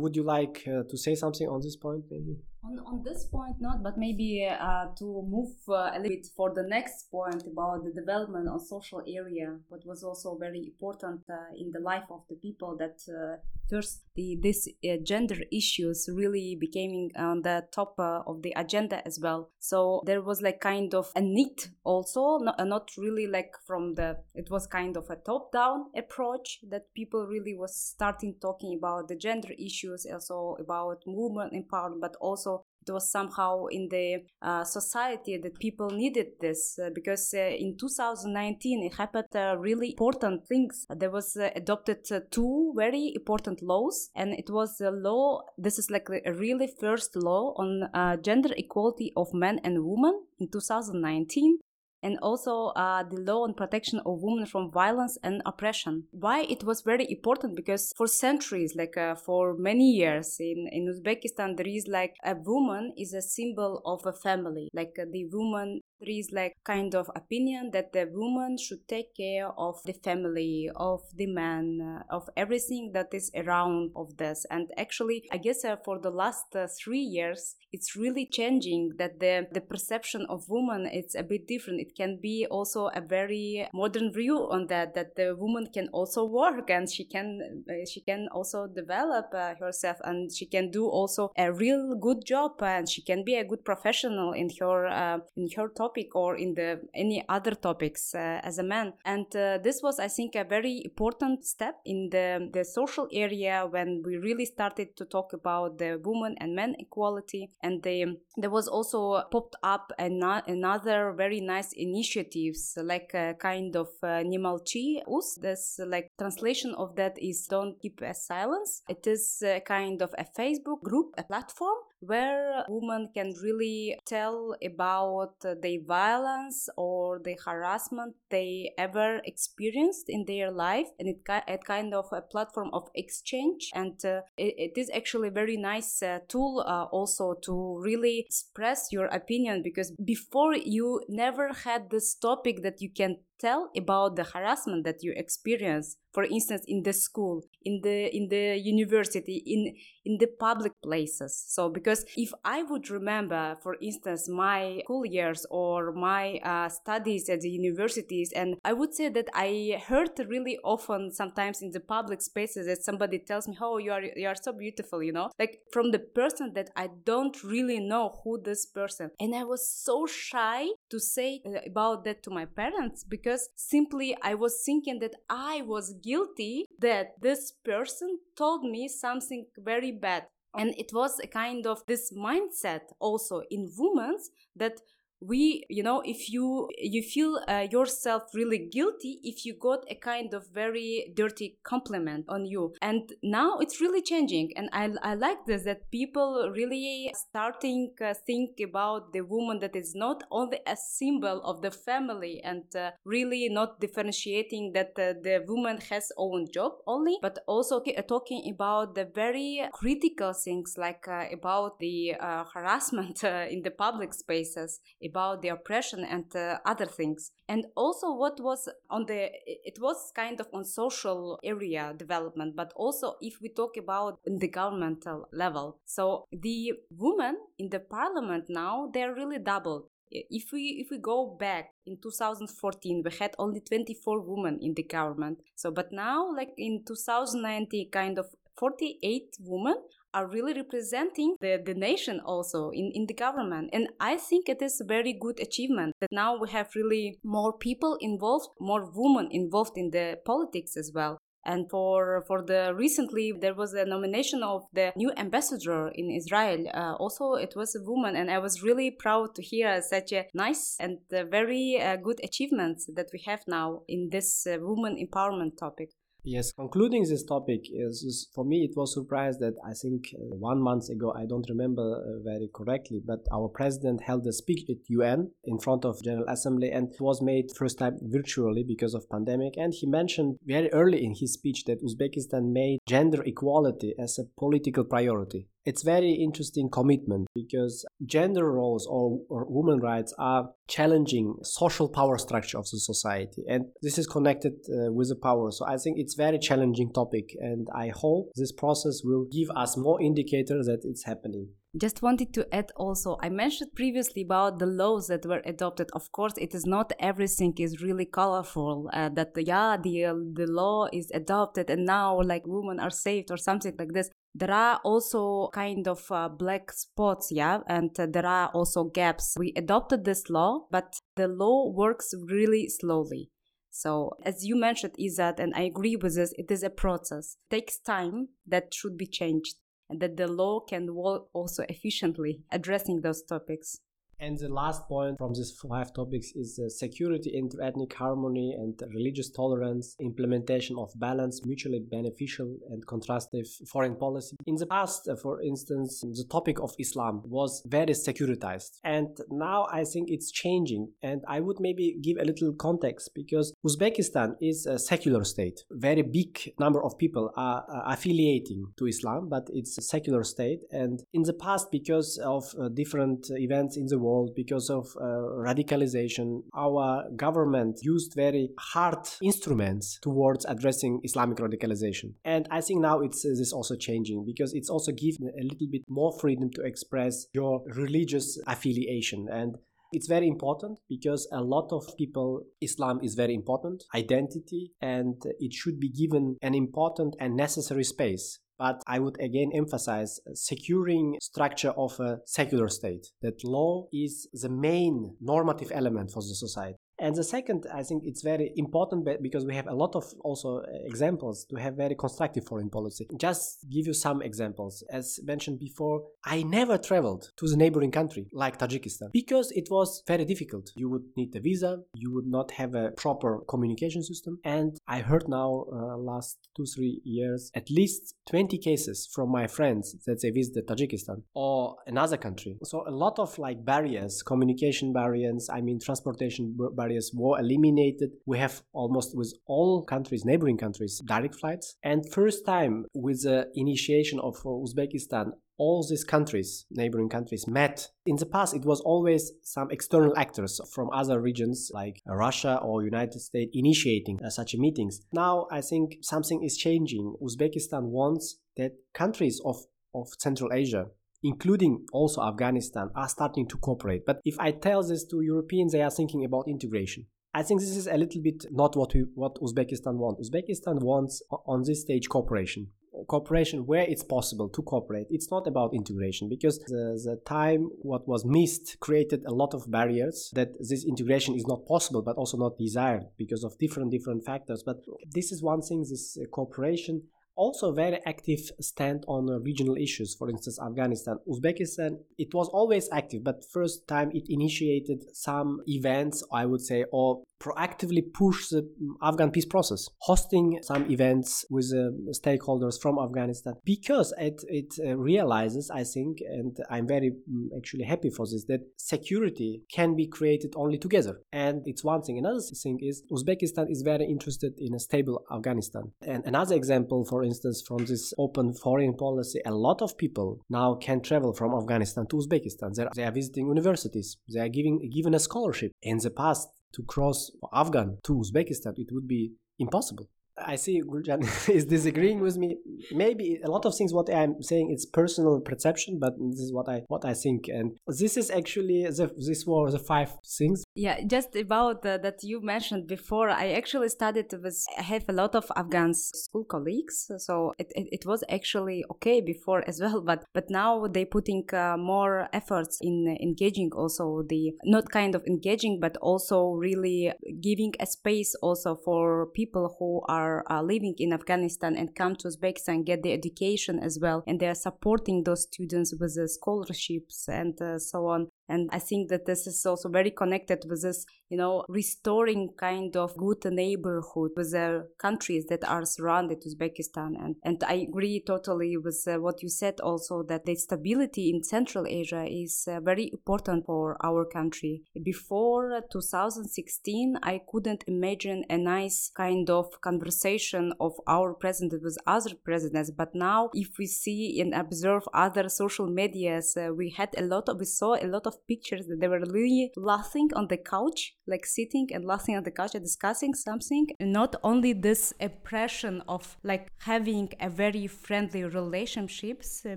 would 0.00 0.16
you 0.16 0.24
like 0.24 0.64
uh, 0.66 0.82
to 0.88 0.96
say 0.96 1.14
something 1.14 1.48
on 1.48 1.60
this 1.60 1.76
point, 1.76 2.04
maybe? 2.10 2.36
On, 2.64 2.76
on 2.80 3.02
this 3.04 3.24
point, 3.24 3.56
not, 3.60 3.84
but 3.84 3.96
maybe 3.96 4.46
uh, 4.46 4.86
to 4.98 5.22
move 5.26 5.52
uh, 5.68 5.92
a 5.94 5.98
little 6.00 6.08
bit 6.08 6.26
for 6.36 6.52
the 6.52 6.64
next 6.64 7.08
point 7.10 7.44
about 7.46 7.84
the 7.84 7.92
development 7.92 8.48
on 8.48 8.58
social 8.58 9.00
area, 9.06 9.56
what 9.68 9.86
was 9.86 10.02
also 10.02 10.36
very 10.36 10.66
important 10.66 11.20
uh, 11.30 11.36
in 11.56 11.70
the 11.70 11.78
life 11.78 12.02
of 12.10 12.22
the 12.28 12.34
people 12.34 12.76
that 12.76 12.98
uh, 13.08 13.36
first 13.70 14.02
the 14.16 14.36
this 14.42 14.68
uh, 14.84 14.96
gender 15.04 15.36
issues 15.52 16.10
really 16.12 16.56
became 16.60 17.10
on 17.16 17.42
the 17.42 17.64
top 17.70 17.94
of 17.98 18.42
the 18.42 18.52
agenda 18.56 19.06
as 19.06 19.20
well. 19.22 19.50
So 19.60 20.02
there 20.04 20.20
was 20.20 20.42
like 20.42 20.60
kind 20.60 20.94
of 20.94 21.12
a 21.14 21.20
need 21.20 21.68
also, 21.84 22.38
not, 22.38 22.58
not 22.66 22.90
really 22.98 23.28
like 23.28 23.52
from 23.66 23.94
the, 23.94 24.16
it 24.34 24.50
was 24.50 24.66
kind 24.66 24.96
of 24.96 25.08
a 25.10 25.16
top 25.16 25.52
down 25.52 25.86
approach 25.96 26.58
that 26.68 26.92
people 26.92 27.24
really 27.26 27.54
was 27.54 27.74
starting 27.76 28.34
talking 28.40 28.57
talking 28.58 28.78
about 28.78 29.08
the 29.08 29.16
gender 29.16 29.52
issues, 29.58 30.06
also 30.06 30.56
about 30.60 31.02
women 31.06 31.50
empowerment, 31.54 32.00
but 32.00 32.16
also 32.20 32.64
it 32.86 32.92
was 32.92 33.10
somehow 33.10 33.66
in 33.66 33.88
the 33.90 34.24
uh, 34.40 34.64
society 34.64 35.36
that 35.36 35.58
people 35.58 35.90
needed 35.90 36.28
this 36.40 36.78
uh, 36.78 36.88
because 36.94 37.34
uh, 37.34 37.40
in 37.40 37.76
2019 37.76 38.84
it 38.84 38.94
happened 38.94 39.26
uh, 39.34 39.56
really 39.58 39.90
important 39.90 40.46
things. 40.46 40.86
There 40.88 41.10
was 41.10 41.36
uh, 41.36 41.50
adopted 41.54 42.06
uh, 42.10 42.20
two 42.30 42.72
very 42.76 43.12
important 43.14 43.62
laws 43.62 44.10
and 44.14 44.32
it 44.32 44.48
was 44.48 44.80
a 44.80 44.90
law 44.90 45.42
this 45.58 45.78
is 45.78 45.90
like 45.90 46.08
a 46.24 46.32
really 46.32 46.72
first 46.80 47.14
law 47.16 47.52
on 47.58 47.90
gender 48.22 48.50
equality 48.56 49.12
of 49.16 49.34
men 49.34 49.60
and 49.64 49.84
women 49.84 50.22
in 50.38 50.48
2019 50.48 51.58
and 52.02 52.18
also 52.20 52.68
uh, 52.68 53.02
the 53.02 53.20
law 53.20 53.44
on 53.44 53.54
protection 53.54 54.00
of 54.00 54.22
women 54.22 54.46
from 54.46 54.70
violence 54.70 55.18
and 55.22 55.42
oppression. 55.44 56.04
Why 56.10 56.42
it 56.42 56.64
was 56.64 56.82
very 56.82 57.06
important 57.10 57.56
because 57.56 57.92
for 57.96 58.06
centuries, 58.06 58.74
like 58.76 58.96
uh, 58.96 59.14
for 59.14 59.54
many 59.56 59.90
years 59.90 60.36
in, 60.38 60.68
in 60.70 60.86
Uzbekistan, 60.88 61.56
there 61.56 61.66
is 61.66 61.86
like 61.88 62.14
a 62.24 62.34
woman 62.34 62.92
is 62.96 63.14
a 63.14 63.22
symbol 63.22 63.82
of 63.84 64.06
a 64.06 64.12
family. 64.12 64.68
Like 64.72 64.96
uh, 65.00 65.04
the 65.10 65.26
woman 65.30 65.80
there 66.00 66.10
is 66.10 66.30
like 66.32 66.56
kind 66.64 66.94
of 66.94 67.10
opinion 67.14 67.70
that 67.72 67.92
the 67.92 68.08
woman 68.12 68.56
should 68.56 68.86
take 68.88 69.16
care 69.16 69.48
of 69.58 69.80
the 69.84 69.92
family 69.92 70.70
of 70.76 71.02
the 71.14 71.26
man 71.26 71.80
uh, 71.80 72.14
of 72.14 72.28
everything 72.36 72.92
that 72.92 73.12
is 73.12 73.30
around 73.34 73.90
of 73.96 74.16
this. 74.16 74.46
And 74.50 74.70
actually 74.76 75.24
i 75.32 75.36
guess 75.36 75.64
uh, 75.64 75.76
for 75.84 75.98
the 75.98 76.10
last 76.10 76.54
uh, 76.54 76.66
three 76.80 77.00
years 77.00 77.56
it's 77.72 77.96
really 77.96 78.26
changing 78.26 78.92
that 78.98 79.20
the 79.20 79.46
the 79.52 79.60
perception 79.60 80.24
of 80.28 80.48
woman 80.48 80.88
it's 80.90 81.14
a 81.14 81.22
bit 81.22 81.46
different. 81.46 81.80
It 81.80 81.94
can 81.94 82.18
be 82.20 82.46
also 82.50 82.86
a 82.94 83.00
very 83.00 83.68
modern 83.74 84.12
view 84.12 84.48
on 84.50 84.68
that 84.68 84.94
that 84.94 85.16
the 85.16 85.36
woman 85.36 85.66
can 85.72 85.88
also 85.92 86.24
work 86.24 86.70
and 86.70 86.88
she 86.90 87.04
can 87.04 87.64
uh, 87.68 87.84
she 87.92 88.00
can 88.00 88.28
also 88.32 88.66
develop 88.66 89.26
uh, 89.34 89.54
herself 89.60 89.98
and 90.04 90.32
she 90.32 90.46
can 90.46 90.70
do 90.70 90.86
also 90.86 91.30
a 91.36 91.52
real 91.52 91.94
good 91.96 92.24
job 92.24 92.62
and 92.62 92.88
she 92.88 93.02
can 93.02 93.24
be 93.24 93.34
a 93.34 93.44
good 93.44 93.64
professional 93.64 94.32
in 94.32 94.48
her 94.60 94.86
uh, 94.86 95.18
in 95.36 95.48
her 95.56 95.68
topic 95.68 95.87
or 96.14 96.36
in 96.36 96.54
the 96.54 96.80
any 96.94 97.24
other 97.28 97.54
topics 97.54 98.14
uh, 98.14 98.40
as 98.42 98.58
a 98.58 98.62
man 98.62 98.92
and 99.04 99.26
uh, 99.36 99.58
this 99.58 99.80
was 99.82 99.98
i 99.98 100.08
think 100.08 100.34
a 100.34 100.44
very 100.44 100.82
important 100.84 101.44
step 101.44 101.76
in 101.84 102.08
the 102.10 102.48
the 102.52 102.64
social 102.64 103.08
area 103.12 103.66
when 103.70 104.02
we 104.04 104.16
really 104.16 104.44
started 104.44 104.96
to 104.96 105.04
talk 105.04 105.32
about 105.32 105.78
the 105.78 106.00
woman 106.04 106.34
and 106.38 106.54
men 106.54 106.74
equality 106.78 107.50
and 107.62 107.82
the, 107.82 108.16
there 108.36 108.50
was 108.50 108.68
also 108.68 109.22
popped 109.30 109.56
up 109.62 109.92
an, 109.98 110.22
another 110.46 111.12
very 111.16 111.40
nice 111.40 111.72
initiatives 111.72 112.78
like 112.82 113.12
a 113.14 113.34
kind 113.38 113.76
of 113.76 113.88
uh, 114.02 114.22
NeMolchi.uz. 114.24 115.38
This 115.40 115.80
like 115.86 116.12
translation 116.18 116.74
of 116.76 116.96
that 116.96 117.18
is 117.20 117.46
don't 117.46 117.80
keep 117.80 118.00
a 118.00 118.14
silence. 118.14 118.82
It 118.88 119.06
is 119.06 119.42
a 119.44 119.60
kind 119.60 120.02
of 120.02 120.14
a 120.18 120.24
Facebook 120.24 120.82
group, 120.82 121.14
a 121.18 121.24
platform 121.24 121.78
where 122.00 122.64
women 122.68 123.08
can 123.12 123.34
really 123.42 123.98
tell 124.06 124.54
about 124.64 125.40
the 125.40 125.82
violence 125.86 126.68
or 126.76 127.20
the 127.24 127.36
harassment 127.44 128.14
they 128.30 128.72
ever 128.78 129.20
experienced 129.24 130.08
in 130.08 130.24
their 130.26 130.50
life. 130.50 130.88
And 130.98 131.08
it, 131.08 131.24
kind 131.64 131.94
of 131.94 132.06
a 132.12 132.20
platform 132.20 132.70
of 132.72 132.88
exchange. 132.94 133.70
And 133.74 134.02
uh, 134.04 134.22
it, 134.36 134.54
it 134.58 134.78
is 134.78 134.90
actually 134.94 135.28
a 135.28 135.32
very 135.32 135.56
nice 135.56 136.02
uh, 136.02 136.20
tool 136.28 136.64
uh, 136.66 136.84
also 136.84 137.34
to 137.42 137.78
really 137.78 138.20
express 138.20 138.88
your 138.92 139.06
opinion 139.06 139.62
because 139.62 139.92
before 140.04 140.54
you 140.54 141.02
never 141.08 141.52
had 141.52 141.90
this 141.90 142.14
topic 142.14 142.62
that 142.62 142.80
you 142.80 142.90
can 142.90 143.16
tell 143.38 143.70
about 143.76 144.16
the 144.16 144.24
harassment 144.24 144.84
that 144.84 145.02
you 145.02 145.12
experience 145.16 145.96
for 146.12 146.24
instance 146.24 146.64
in 146.66 146.82
the 146.82 146.92
school 146.92 147.42
in 147.64 147.80
the 147.82 148.14
in 148.16 148.28
the 148.28 148.58
university 148.58 149.42
in 149.46 149.60
in 150.04 150.16
the 150.18 150.26
public 150.26 150.72
places. 150.82 151.32
So 151.48 151.68
because 151.68 152.00
if 152.16 152.30
i 152.44 152.62
would 152.62 152.86
remember 152.98 153.56
for 153.62 153.76
instance 153.88 154.28
my 154.28 154.80
school 154.84 155.04
years 155.04 155.46
or 155.50 155.92
my 155.92 156.24
uh, 156.52 156.68
studies 156.80 157.28
at 157.28 157.40
the 157.40 157.50
universities 157.50 158.32
and 158.34 158.56
i 158.64 158.72
would 158.72 158.94
say 158.94 159.08
that 159.10 159.28
i 159.34 159.48
heard 159.88 160.10
really 160.34 160.56
often 160.64 161.02
sometimes 161.12 161.60
in 161.62 161.70
the 161.76 161.84
public 161.96 162.20
spaces 162.22 162.66
that 162.66 162.82
somebody 162.82 163.18
tells 163.18 163.46
me 163.48 163.56
oh 163.60 163.76
you 163.78 163.92
are 163.92 164.04
you 164.22 164.28
are 164.32 164.40
so 164.46 164.52
beautiful 164.52 165.02
you 165.02 165.12
know? 165.12 165.28
Like 165.38 165.54
from 165.74 165.90
the 165.90 166.02
person 166.20 166.46
that 166.54 166.70
i 166.76 166.86
don't 167.04 167.36
really 167.44 167.80
know 167.80 168.04
who 168.20 168.40
this 168.42 168.62
person. 168.66 169.10
And 169.20 169.34
i 169.34 169.44
was 169.44 169.62
so 169.86 170.06
shy 170.06 170.60
to 170.92 170.98
say 170.98 171.30
uh, 171.46 171.60
about 171.72 172.04
that 172.06 172.22
to 172.24 172.30
my 172.30 172.46
parents 172.62 173.04
because 173.04 173.27
simply 173.56 174.16
i 174.22 174.34
was 174.34 174.62
thinking 174.64 174.98
that 174.98 175.14
i 175.28 175.62
was 175.66 175.94
guilty 176.02 176.66
that 176.78 177.20
this 177.20 177.52
person 177.64 178.18
told 178.36 178.62
me 178.62 178.88
something 178.88 179.46
very 179.58 179.92
bad. 179.92 180.24
And 180.56 180.74
it 180.78 180.90
was 180.92 181.20
a 181.22 181.26
kind 181.26 181.66
of 181.66 181.82
this 181.86 182.12
mindset 182.12 182.80
also 182.98 183.42
in 183.50 183.70
women 183.76 184.16
that 184.56 184.80
we 185.20 185.64
you 185.68 185.82
know 185.82 186.00
if 186.04 186.30
you 186.30 186.68
you 186.78 187.02
feel 187.02 187.40
uh, 187.48 187.66
yourself 187.70 188.22
really 188.34 188.58
guilty 188.58 189.20
if 189.24 189.44
you 189.44 189.54
got 189.54 189.84
a 189.90 189.94
kind 189.94 190.32
of 190.32 190.46
very 190.52 191.12
dirty 191.14 191.58
compliment 191.64 192.24
on 192.28 192.46
you. 192.46 192.74
And 192.80 193.12
now 193.22 193.58
it's 193.58 193.80
really 193.80 194.02
changing. 194.02 194.52
And 194.56 194.68
i, 194.72 194.90
I 195.02 195.14
like 195.14 195.46
this 195.46 195.64
that 195.64 195.90
people 195.90 196.50
really 196.54 197.12
starting 197.14 197.90
uh, 198.00 198.14
think 198.26 198.60
about 198.60 199.12
the 199.12 199.22
woman 199.22 199.58
that 199.60 199.74
is 199.74 199.94
not 199.94 200.22
only 200.30 200.60
a 200.66 200.76
symbol 200.76 201.40
of 201.42 201.62
the 201.62 201.70
family 201.70 202.40
and 202.44 202.64
uh, 202.76 202.92
really 203.04 203.48
not 203.48 203.80
differentiating 203.80 204.72
that 204.74 204.92
uh, 204.98 205.14
the 205.22 205.44
woman 205.46 205.78
has 205.90 206.12
own 206.16 206.46
job 206.52 206.72
only 206.86 207.18
but 207.20 207.38
also 207.46 207.80
uh, 207.80 208.02
talking 208.02 208.50
about 208.54 208.94
the 208.94 209.08
very 209.14 209.62
critical 209.72 210.32
things 210.32 210.74
like 210.76 211.06
uh, 211.08 211.24
about 211.32 211.78
the 211.78 212.14
harassment 212.54 213.22
in 213.50 213.62
the 213.62 213.70
public 213.70 214.14
spaces 214.14 214.80
about 215.08 215.42
the 215.42 215.48
oppression 215.48 216.04
and 216.04 216.24
uh, 216.36 216.58
other 216.64 216.86
things. 216.86 217.32
And 217.48 217.66
also 217.76 218.12
what 218.12 218.40
was 218.40 218.68
on 218.90 219.06
the 219.06 219.30
it 219.44 219.78
was 219.80 220.12
kind 220.14 220.40
of 220.40 220.48
on 220.52 220.64
social 220.64 221.38
area 221.42 221.94
development 221.96 222.54
but 222.56 222.72
also 222.76 223.14
if 223.20 223.34
we 223.42 223.48
talk 223.48 223.76
about 223.76 224.20
the 224.24 224.48
governmental 224.48 225.28
level. 225.32 225.78
So 225.84 226.24
the 226.32 226.74
women 226.90 227.36
in 227.58 227.68
the 227.70 227.80
parliament 227.80 228.44
now 228.48 228.90
they're 228.92 229.14
really 229.14 229.38
doubled. 229.38 229.84
If 230.10 230.52
we 230.52 230.62
if 230.82 230.88
we 230.90 230.98
go 230.98 231.36
back 231.38 231.70
in 231.86 231.98
2014 232.02 233.02
we 233.04 233.10
had 233.18 233.34
only 233.38 233.60
24 233.60 234.20
women 234.20 234.58
in 234.60 234.74
the 234.74 234.82
government. 234.82 235.38
So 235.54 235.70
but 235.70 235.92
now 235.92 236.34
like 236.34 236.52
in 236.56 236.84
2019 236.86 237.90
kind 237.90 238.18
of 238.18 238.26
48 238.58 239.36
women 239.40 239.76
are 240.18 240.26
really 240.26 240.54
representing 240.54 241.36
the, 241.40 241.62
the 241.64 241.74
nation 241.74 242.20
also 242.32 242.70
in, 242.70 242.90
in 242.94 243.06
the 243.06 243.14
government. 243.14 243.70
And 243.72 243.88
I 244.00 244.16
think 244.16 244.48
it 244.48 244.60
is 244.60 244.80
a 244.80 244.84
very 244.96 245.12
good 245.12 245.38
achievement 245.40 245.94
that 246.00 246.10
now 246.10 246.36
we 246.36 246.48
have 246.50 246.68
really 246.74 247.18
more 247.22 247.52
people 247.56 247.96
involved, 248.00 248.48
more 248.60 248.90
women 248.92 249.28
involved 249.30 249.76
in 249.76 249.90
the 249.90 250.18
politics 250.24 250.76
as 250.76 250.90
well. 250.94 251.18
And 251.44 251.70
for 251.70 252.24
for 252.26 252.42
the 252.42 252.74
recently 252.74 253.32
there 253.32 253.54
was 253.54 253.72
a 253.72 253.84
nomination 253.84 254.42
of 254.42 254.64
the 254.78 254.92
new 254.96 255.10
ambassador 255.16 255.88
in 255.94 256.10
Israel. 256.10 256.60
Uh, 256.74 256.94
also, 257.04 257.24
it 257.34 257.54
was 257.56 257.74
a 257.74 257.84
woman, 257.90 258.16
and 258.16 258.28
I 258.30 258.38
was 258.38 258.62
really 258.62 258.90
proud 258.90 259.34
to 259.36 259.42
hear 259.42 259.80
such 259.80 260.12
a 260.12 260.26
nice 260.34 260.76
and 260.78 260.98
uh, 261.12 261.24
very 261.38 261.80
uh, 261.80 261.96
good 261.96 262.20
achievements 262.28 262.90
that 262.96 263.08
we 263.14 263.20
have 263.30 263.42
now 263.46 263.82
in 263.88 264.10
this 264.10 264.46
uh, 264.46 264.58
woman 264.60 264.96
empowerment 265.04 265.56
topic. 265.56 265.90
Yes, 266.30 266.52
concluding 266.52 267.04
this 267.08 267.24
topic 267.24 267.62
is, 267.72 268.02
is, 268.02 268.28
for 268.34 268.44
me 268.44 268.62
it 268.62 268.76
was 268.76 268.92
surprise 268.92 269.38
that 269.38 269.54
I 269.64 269.72
think 269.72 270.14
uh, 270.14 270.36
one 270.36 270.60
month 270.60 270.90
ago 270.90 271.10
I 271.16 271.24
don't 271.24 271.48
remember 271.48 271.80
uh, 271.80 272.22
very 272.22 272.50
correctly, 272.54 273.00
but 273.02 273.20
our 273.32 273.48
president 273.48 274.02
held 274.02 274.26
a 274.26 274.32
speech 274.34 274.68
at 274.68 274.90
UN 274.90 275.30
in 275.44 275.58
front 275.58 275.86
of 275.86 276.02
General 276.02 276.28
Assembly 276.28 276.70
and 276.70 276.92
it 276.92 277.00
was 277.00 277.22
made 277.22 277.56
first 277.56 277.78
time 277.78 277.96
virtually 278.02 278.62
because 278.62 278.92
of 278.92 279.08
pandemic. 279.08 279.54
And 279.56 279.72
he 279.72 279.86
mentioned 279.86 280.36
very 280.44 280.70
early 280.70 281.02
in 281.02 281.14
his 281.18 281.32
speech 281.32 281.64
that 281.64 281.82
Uzbekistan 281.82 282.52
made 282.52 282.80
gender 282.86 283.22
equality 283.22 283.94
as 283.98 284.18
a 284.18 284.24
political 284.38 284.84
priority 284.84 285.48
it's 285.68 285.82
very 285.82 286.12
interesting 286.12 286.70
commitment 286.70 287.26
because 287.34 287.84
gender 288.06 288.50
roles 288.50 288.86
or, 288.86 289.20
or 289.28 289.44
women 289.48 289.80
rights 289.80 290.14
are 290.18 290.50
challenging 290.66 291.34
social 291.42 291.88
power 291.90 292.16
structure 292.16 292.56
of 292.56 292.64
the 292.72 292.78
society. 292.78 293.42
And 293.46 293.66
this 293.82 293.98
is 293.98 294.06
connected 294.06 294.54
uh, 294.70 294.90
with 294.90 295.08
the 295.10 295.16
power. 295.16 295.50
So 295.50 295.66
i 295.66 295.76
think 295.76 295.98
it's 295.98 296.14
very 296.14 296.38
challenging 296.38 296.90
topic. 297.00 297.26
And 297.50 297.68
i 297.84 297.88
hope 297.88 298.24
this 298.34 298.52
process 298.52 299.02
will 299.04 299.26
give 299.38 299.50
us 299.64 299.76
more 299.76 300.00
indicators 300.00 300.64
that 300.66 300.80
it's 300.84 301.04
happening 301.04 301.48
just 301.78 302.02
wanted 302.02 302.32
to 302.34 302.46
add 302.54 302.70
also 302.76 303.16
i 303.22 303.28
mentioned 303.28 303.70
previously 303.74 304.22
about 304.22 304.58
the 304.58 304.66
laws 304.66 305.06
that 305.08 305.24
were 305.26 305.42
adopted. 305.44 305.88
Of 305.94 306.10
course 306.12 306.34
it 306.36 306.54
is 306.54 306.66
not 306.66 306.92
everything 306.98 307.54
is 307.58 307.82
really 307.82 308.04
colorful 308.06 308.90
uh, 308.92 309.08
that 309.10 309.32
yeah 309.36 309.76
the 309.76 309.96
the 310.34 310.46
law 310.46 310.88
is 310.92 311.10
adopted 311.14 311.70
and 311.70 311.84
now 311.84 312.20
like 312.22 312.42
women 312.46 312.80
are 312.80 312.90
saved 312.90 313.30
or 313.30 313.36
something 313.36 313.74
like 313.78 313.92
this. 313.92 314.10
There 314.34 314.50
are 314.50 314.80
also 314.84 315.48
kind 315.52 315.88
of 315.88 316.00
uh, 316.10 316.28
black 316.28 316.72
spots 316.72 317.28
yeah 317.30 317.60
and 317.66 317.90
uh, 317.98 318.06
there 318.06 318.26
are 318.26 318.48
also 318.48 318.84
gaps. 318.84 319.34
We 319.38 319.52
adopted 319.56 320.04
this 320.04 320.28
law 320.28 320.66
but 320.70 320.94
the 321.16 321.28
law 321.28 321.70
works 321.70 322.12
really 322.28 322.68
slowly. 322.68 323.30
So 323.70 324.12
as 324.24 324.44
you 324.44 324.56
mentioned 324.56 324.94
Izat 324.98 325.38
and 325.38 325.52
I 325.54 325.62
agree 325.62 325.96
with 325.96 326.16
this 326.16 326.32
it 326.36 326.50
is 326.50 326.62
a 326.62 326.70
process. 326.70 327.36
It 327.50 327.56
takes 327.56 327.78
time 327.78 328.28
that 328.46 328.74
should 328.74 328.96
be 328.96 329.06
changed 329.06 329.56
and 329.90 330.00
that 330.00 330.16
the 330.16 330.28
law 330.28 330.60
can 330.60 330.94
work 330.94 331.26
also 331.32 331.64
efficiently 331.68 332.42
addressing 332.50 333.00
those 333.00 333.22
topics 333.22 333.80
and 334.20 334.38
the 334.38 334.48
last 334.48 334.88
point 334.88 335.16
from 335.18 335.32
these 335.32 335.52
five 335.52 335.92
topics 335.94 336.32
is 336.34 336.60
security, 336.76 337.30
interethnic 337.36 337.92
harmony, 337.92 338.54
and 338.58 338.80
religious 338.94 339.30
tolerance, 339.30 339.94
implementation 340.00 340.76
of 340.76 340.90
balanced, 340.96 341.46
mutually 341.46 341.80
beneficial, 341.80 342.56
and 342.70 342.84
contrastive 342.86 343.46
foreign 343.68 343.96
policy. 343.96 344.36
In 344.46 344.56
the 344.56 344.66
past, 344.66 345.08
uh, 345.08 345.14
for 345.16 345.40
instance, 345.40 346.00
the 346.00 346.24
topic 346.30 346.58
of 346.60 346.72
Islam 346.78 347.22
was 347.26 347.62
very 347.66 347.94
securitized, 347.94 348.80
and 348.82 349.08
now 349.30 349.66
I 349.70 349.84
think 349.84 350.10
it's 350.10 350.32
changing. 350.32 350.88
And 351.02 351.22
I 351.28 351.40
would 351.40 351.60
maybe 351.60 351.96
give 352.02 352.16
a 352.18 352.24
little 352.24 352.52
context 352.54 353.10
because 353.14 353.54
Uzbekistan 353.64 354.34
is 354.40 354.66
a 354.66 354.78
secular 354.78 355.24
state. 355.24 355.64
Very 355.70 356.02
big 356.02 356.54
number 356.58 356.82
of 356.82 356.98
people 356.98 357.30
are 357.36 357.64
uh, 357.68 357.82
affiliating 357.86 358.66
to 358.78 358.86
Islam, 358.86 359.28
but 359.28 359.46
it's 359.52 359.78
a 359.78 359.82
secular 359.82 360.24
state. 360.24 360.60
And 360.72 361.02
in 361.12 361.22
the 361.22 361.34
past, 361.34 361.70
because 361.70 362.18
of 362.24 362.44
uh, 362.58 362.68
different 362.68 363.26
events 363.30 363.76
in 363.76 363.86
the 363.86 363.98
world, 363.98 364.07
world 364.08 364.30
because 364.34 364.70
of 364.70 364.86
uh, 364.96 365.04
radicalization. 365.48 366.42
Our 366.54 367.04
government 367.16 367.74
used 367.82 368.12
very 368.14 368.50
hard 368.58 369.04
instruments 369.22 369.98
towards 370.02 370.44
addressing 370.44 371.00
Islamic 371.04 371.38
radicalization. 371.38 372.14
And 372.24 372.48
I 372.50 372.60
think 372.60 372.80
now 372.80 373.00
it's 373.00 373.24
uh, 373.24 373.30
this 373.38 373.52
also 373.52 373.76
changing 373.76 374.24
because 374.26 374.52
it's 374.54 374.70
also 374.70 374.92
given 374.92 375.30
a 375.40 375.44
little 375.50 375.68
bit 375.70 375.82
more 375.88 376.12
freedom 376.20 376.50
to 376.56 376.62
express 376.62 377.26
your 377.32 377.62
religious 377.76 378.38
affiliation. 378.46 379.26
And 379.30 379.58
it's 379.92 380.06
very 380.06 380.28
important 380.28 380.78
because 380.88 381.28
a 381.32 381.40
lot 381.40 381.68
of 381.72 381.96
people, 381.96 382.42
Islam 382.60 383.00
is 383.02 383.14
very 383.14 383.34
important, 383.34 383.84
identity, 383.94 384.72
and 384.80 385.16
it 385.38 385.52
should 385.54 385.80
be 385.80 385.88
given 385.88 386.36
an 386.42 386.54
important 386.54 387.16
and 387.18 387.34
necessary 387.36 387.84
space. 387.84 388.38
But 388.58 388.82
I 388.86 388.98
would 388.98 389.20
again 389.20 389.50
emphasize 389.54 390.18
uh, 390.26 390.32
securing 390.34 391.16
structure 391.20 391.70
of 391.70 391.98
a 392.00 392.18
secular 392.26 392.68
state, 392.68 393.06
that 393.22 393.44
law 393.44 393.86
is 393.92 394.28
the 394.32 394.48
main 394.48 395.16
normative 395.20 395.70
element 395.72 396.10
for 396.10 396.22
the 396.22 396.34
society. 396.34 396.76
And 396.98 397.14
the 397.14 397.24
second, 397.24 397.66
I 397.72 397.82
think 397.82 398.02
it's 398.04 398.22
very 398.22 398.52
important 398.56 399.08
because 399.22 399.46
we 399.46 399.54
have 399.54 399.68
a 399.68 399.74
lot 399.74 399.94
of 399.94 400.04
also 400.24 400.58
uh, 400.58 400.62
examples 400.84 401.44
to 401.50 401.56
have 401.56 401.74
very 401.76 401.94
constructive 401.94 402.44
foreign 402.44 402.70
policy. 402.70 403.06
Just 403.16 403.66
give 403.70 403.86
you 403.86 403.94
some 403.94 404.20
examples. 404.20 404.82
As 404.90 405.20
mentioned 405.22 405.60
before, 405.60 406.02
I 406.24 406.42
never 406.42 406.76
traveled 406.76 407.30
to 407.36 407.46
the 407.46 407.56
neighboring 407.56 407.92
country 407.92 408.26
like 408.32 408.58
Tajikistan 408.58 409.10
because 409.12 409.52
it 409.52 409.68
was 409.70 410.02
very 410.06 410.24
difficult. 410.24 410.72
You 410.74 410.90
would 410.90 411.04
need 411.16 411.34
a 411.36 411.40
visa, 411.40 411.78
you 411.94 412.12
would 412.12 412.26
not 412.26 412.50
have 412.52 412.74
a 412.74 412.90
proper 412.90 413.40
communication 413.48 414.02
system. 414.02 414.40
And 414.44 414.76
I 414.88 415.00
heard 415.00 415.28
now, 415.28 415.66
uh, 415.72 415.96
last 415.96 416.48
two, 416.56 416.66
three 416.66 417.00
years, 417.04 417.50
at 417.54 417.70
least 417.70 418.14
20 418.28 418.58
cases 418.58 419.08
from 419.12 419.30
my 419.30 419.46
friends 419.46 419.96
that 420.06 420.20
they 420.20 420.30
visited 420.30 420.66
Tajikistan 420.66 421.22
or 421.34 421.76
another 421.86 422.16
country. 422.16 422.58
So 422.64 422.84
a 422.86 422.90
lot 422.90 423.18
of 423.18 423.38
like 423.38 423.64
barriers, 423.64 424.22
communication 424.22 424.92
barriers, 424.92 425.48
I 425.52 425.60
mean, 425.60 425.78
transportation 425.80 426.56
barriers 426.74 426.87
were 427.14 427.38
eliminated. 427.38 428.10
We 428.26 428.38
have 428.38 428.62
almost 428.72 429.16
with 429.16 429.32
all 429.46 429.84
countries, 429.84 430.24
neighboring 430.24 430.58
countries, 430.58 431.00
direct 431.04 431.34
flights. 431.36 431.76
And 431.82 432.10
first 432.12 432.44
time 432.46 432.86
with 432.94 433.22
the 433.22 433.46
initiation 433.54 434.20
of 434.20 434.36
Uzbekistan, 434.42 435.32
all 435.58 435.84
these 435.88 436.04
countries, 436.04 436.66
neighboring 436.70 437.08
countries, 437.08 437.46
met. 437.46 437.90
In 438.06 438.16
the 438.16 438.26
past, 438.26 438.54
it 438.54 438.64
was 438.64 438.80
always 438.80 439.32
some 439.42 439.70
external 439.70 440.16
actors 440.16 440.60
from 440.72 440.88
other 440.92 441.20
regions 441.20 441.70
like 441.74 442.00
Russia 442.06 442.60
or 442.62 442.84
United 442.84 443.20
States 443.20 443.50
initiating 443.54 444.20
uh, 444.24 444.30
such 444.30 444.54
meetings. 444.54 445.00
Now, 445.12 445.48
I 445.50 445.60
think 445.60 445.96
something 446.02 446.42
is 446.44 446.56
changing. 446.56 447.16
Uzbekistan 447.20 447.82
wants 447.82 448.38
that 448.56 448.72
countries 448.94 449.40
of, 449.44 449.56
of 449.94 450.08
Central 450.18 450.52
Asia 450.52 450.86
including 451.22 451.86
also 451.92 452.22
Afghanistan, 452.22 452.90
are 452.94 453.08
starting 453.08 453.46
to 453.48 453.56
cooperate. 453.58 454.06
But 454.06 454.20
if 454.24 454.38
I 454.38 454.52
tell 454.52 454.82
this 454.82 455.04
to 455.06 455.20
Europeans, 455.20 455.72
they 455.72 455.82
are 455.82 455.90
thinking 455.90 456.24
about 456.24 456.48
integration. 456.48 457.06
I 457.34 457.42
think 457.42 457.60
this 457.60 457.76
is 457.76 457.86
a 457.86 457.96
little 457.96 458.22
bit 458.22 458.46
not 458.50 458.74
what 458.76 458.94
we 458.94 459.04
what 459.14 459.36
Uzbekistan 459.36 459.96
wants. 459.96 460.28
Uzbekistan 460.28 460.80
wants 460.82 461.22
on 461.46 461.62
this 461.62 461.82
stage 461.82 462.08
cooperation. 462.08 462.68
Cooperation 463.06 463.66
where 463.66 463.82
it's 463.82 464.02
possible 464.02 464.48
to 464.48 464.62
cooperate. 464.62 465.06
It's 465.10 465.30
not 465.30 465.46
about 465.46 465.74
integration 465.74 466.28
because 466.28 466.58
the, 466.58 466.98
the 467.04 467.20
time 467.26 467.68
what 467.82 468.08
was 468.08 468.24
missed 468.24 468.80
created 468.80 469.24
a 469.24 469.32
lot 469.32 469.54
of 469.54 469.70
barriers 469.70 470.30
that 470.34 470.48
this 470.58 470.84
integration 470.84 471.34
is 471.36 471.46
not 471.46 471.66
possible 471.66 472.02
but 472.02 472.16
also 472.16 472.38
not 472.38 472.58
desired 472.58 473.04
because 473.18 473.44
of 473.44 473.58
different 473.58 473.92
different 473.92 474.24
factors. 474.24 474.62
But 474.64 474.78
this 475.14 475.30
is 475.30 475.42
one 475.42 475.60
thing. 475.60 475.84
This 475.88 476.16
uh, 476.20 476.26
cooperation 476.32 477.02
also 477.38 477.72
very 477.72 478.00
active 478.04 478.42
stand 478.60 479.04
on 479.06 479.30
uh, 479.30 479.38
regional 479.38 479.76
issues. 479.76 480.14
For 480.18 480.28
instance 480.28 480.58
afghanistan 480.58 481.16
uzbekistan 481.26 481.98
it 482.18 482.34
was 482.34 482.48
always 482.48 482.88
active 482.92 483.22
but 483.24 483.44
first 483.44 483.86
time 483.86 484.10
it 484.12 484.26
initiated 484.28 485.04
some 485.14 485.62
events 485.66 486.24
i 486.32 486.44
would 486.44 486.60
say 486.60 486.84
or 486.90 487.22
proactively 487.40 488.02
push 488.12 488.48
the 488.48 488.68
Afghan 489.02 489.30
peace 489.30 489.46
process, 489.46 489.88
hosting 489.98 490.58
some 490.62 490.90
events 490.90 491.44
with 491.50 491.72
uh, 491.74 491.90
stakeholders 492.12 492.80
from 492.80 492.98
Afghanistan 492.98 493.54
because 493.64 494.12
it, 494.18 494.42
it 494.48 494.74
uh, 494.84 494.96
realizes, 494.96 495.70
I 495.70 495.84
think, 495.84 496.18
and 496.20 496.56
I'm 496.70 496.86
very 496.86 497.12
um, 497.28 497.50
actually 497.56 497.84
happy 497.84 498.10
for 498.10 498.26
this, 498.26 498.44
that 498.46 498.60
security 498.76 499.62
can 499.72 499.94
be 499.94 500.06
created 500.06 500.54
only 500.56 500.78
together. 500.78 501.20
And 501.32 501.62
it's 501.66 501.84
one 501.84 502.02
thing. 502.02 502.18
Another 502.18 502.40
thing 502.40 502.78
is 502.82 503.02
Uzbekistan 503.12 503.70
is 503.70 503.82
very 503.82 504.04
interested 504.04 504.54
in 504.58 504.74
a 504.74 504.78
stable 504.78 505.24
Afghanistan. 505.32 505.92
And 506.02 506.24
another 506.26 506.54
example, 506.54 507.04
for 507.04 507.22
instance, 507.22 507.62
from 507.66 507.86
this 507.86 508.12
open 508.18 508.54
foreign 508.54 508.94
policy, 508.94 509.40
a 509.46 509.54
lot 509.54 509.82
of 509.82 509.96
people 509.96 510.44
now 510.50 510.74
can 510.74 511.00
travel 511.00 511.32
from 511.32 511.54
Afghanistan 511.54 512.06
to 512.08 512.16
Uzbekistan. 512.16 512.74
They 512.74 512.84
are, 512.84 512.90
they 512.94 513.04
are 513.04 513.12
visiting 513.12 513.46
universities. 513.48 514.16
They 514.32 514.40
are 514.40 514.48
giving 514.48 514.90
given 514.94 515.14
a 515.14 515.18
scholarship. 515.18 515.72
In 515.82 515.98
the 515.98 516.10
past, 516.10 516.48
to 516.72 516.82
cross 516.82 517.30
Afghan 517.52 517.98
to 518.04 518.14
Uzbekistan, 518.14 518.78
it 518.78 518.92
would 518.92 519.08
be 519.08 519.32
impossible. 519.58 520.08
I 520.44 520.56
see 520.56 520.82
Guljan 520.82 521.22
is 521.48 521.64
disagreeing 521.64 522.20
with 522.20 522.36
me. 522.36 522.58
Maybe 522.92 523.40
a 523.44 523.50
lot 523.50 523.64
of 523.64 523.74
things 523.74 523.92
what 523.92 524.12
I'm 524.12 524.42
saying 524.42 524.70
it's 524.70 524.86
personal 524.86 525.40
perception, 525.40 525.98
but 525.98 526.14
this 526.18 526.40
is 526.40 526.52
what 526.52 526.68
I 526.68 526.82
what 526.88 527.04
I 527.04 527.14
think, 527.14 527.48
and 527.48 527.72
this 527.86 528.16
is 528.16 528.30
actually 528.30 528.84
the, 528.84 529.10
this 529.16 529.44
were 529.46 529.70
the 529.70 529.78
five 529.78 530.10
things. 530.38 530.64
Yeah, 530.74 531.00
just 531.06 531.34
about 531.36 531.82
that 531.82 532.16
you 532.22 532.40
mentioned 532.40 532.86
before. 532.86 533.30
I 533.30 533.52
actually 533.52 533.88
studied 533.88 534.32
with 534.32 534.58
I 534.78 534.82
have 534.82 535.04
a 535.08 535.12
lot 535.12 535.34
of 535.34 535.50
Afghan 535.56 535.94
school 535.94 536.44
colleagues, 536.44 537.10
so 537.18 537.52
it, 537.58 537.68
it, 537.74 537.88
it 537.92 538.06
was 538.06 538.22
actually 538.28 538.84
okay 538.92 539.20
before 539.20 539.62
as 539.66 539.80
well. 539.80 540.00
But 540.00 540.24
but 540.34 540.50
now 540.50 540.86
they 540.86 541.04
putting 541.04 541.44
uh, 541.52 541.76
more 541.76 542.28
efforts 542.32 542.78
in 542.80 543.16
engaging 543.20 543.70
also 543.74 544.22
the 544.28 544.52
not 544.64 544.90
kind 544.90 545.14
of 545.14 545.24
engaging, 545.26 545.80
but 545.80 545.96
also 545.98 546.52
really 546.52 547.12
giving 547.40 547.72
a 547.80 547.86
space 547.86 548.34
also 548.42 548.76
for 548.84 549.26
people 549.34 549.76
who 549.78 550.02
are 550.08 550.27
are 550.28 550.44
uh, 550.50 550.62
living 550.62 550.94
in 550.98 551.12
Afghanistan 551.12 551.76
and 551.76 551.94
come 551.94 552.14
to 552.16 552.28
Uzbekistan 552.28 552.84
get 552.84 553.02
the 553.02 553.12
education 553.12 553.78
as 553.78 553.98
well, 554.02 554.22
and 554.26 554.38
they 554.38 554.48
are 554.48 554.54
supporting 554.68 555.24
those 555.24 555.42
students 555.42 555.94
with 555.98 556.14
scholarships 556.30 557.28
and 557.28 557.60
uh, 557.60 557.78
so 557.78 558.06
on. 558.06 558.28
And 558.48 558.70
I 558.72 558.78
think 558.78 559.08
that 559.10 559.26
this 559.26 559.46
is 559.46 559.64
also 559.66 559.88
very 559.88 560.10
connected 560.10 560.64
with 560.68 560.82
this, 560.82 561.04
you 561.28 561.36
know, 561.36 561.64
restoring 561.68 562.50
kind 562.58 562.96
of 562.96 563.16
good 563.16 563.44
neighborhood 563.44 564.30
with 564.36 564.52
the 564.52 564.88
countries 564.98 565.46
that 565.48 565.68
are 565.68 565.84
surrounded 565.84 566.42
Uzbekistan. 566.42 567.14
And, 567.22 567.36
and 567.44 567.62
I 567.64 567.86
agree 567.88 568.22
totally 568.26 568.76
with 568.76 569.04
uh, 569.06 569.16
what 569.20 569.42
you 569.42 569.48
said 569.48 569.80
also 569.80 570.22
that 570.24 570.46
the 570.46 570.54
stability 570.54 571.30
in 571.30 571.42
Central 571.42 571.86
Asia 571.86 572.24
is 572.28 572.66
uh, 572.66 572.80
very 572.80 573.10
important 573.12 573.66
for 573.66 573.96
our 574.04 574.24
country. 574.24 574.82
Before 575.02 575.82
2016, 575.92 577.18
I 577.22 577.40
couldn't 577.50 577.84
imagine 577.86 578.44
a 578.48 578.56
nice 578.56 579.10
kind 579.14 579.50
of 579.50 579.80
conversation 579.80 580.72
of 580.80 580.94
our 581.06 581.34
president 581.34 581.82
with 581.82 581.98
other 582.06 582.34
presidents. 582.42 582.90
But 582.90 583.14
now, 583.14 583.50
if 583.52 583.78
we 583.78 583.86
see 583.86 584.40
and 584.40 584.54
observe 584.54 585.02
other 585.12 585.48
social 585.48 585.86
medias, 585.86 586.56
uh, 586.56 586.72
we 586.74 586.90
had 586.90 587.10
a 587.16 587.22
lot 587.22 587.48
of, 587.48 587.58
we 587.58 587.66
saw 587.66 587.94
a 587.94 588.06
lot 588.06 588.26
of 588.26 588.37
pictures 588.46 588.86
that 588.86 589.00
they 589.00 589.08
were 589.08 589.20
really 589.20 589.70
laughing 589.76 590.28
on 590.34 590.48
the 590.48 590.56
couch, 590.56 591.16
like 591.26 591.46
sitting 591.46 591.88
and 591.92 592.04
laughing 592.04 592.36
on 592.36 592.42
the 592.42 592.50
couch 592.50 592.74
and 592.74 592.84
discussing 592.84 593.34
something. 593.34 593.86
And 594.00 594.12
not 594.12 594.36
only 594.42 594.72
this 594.72 595.12
impression 595.20 596.02
of 596.08 596.36
like 596.42 596.70
having 596.80 597.30
a 597.40 597.48
very 597.48 597.86
friendly 597.86 598.44
relationships 598.44 599.64
uh, 599.64 599.76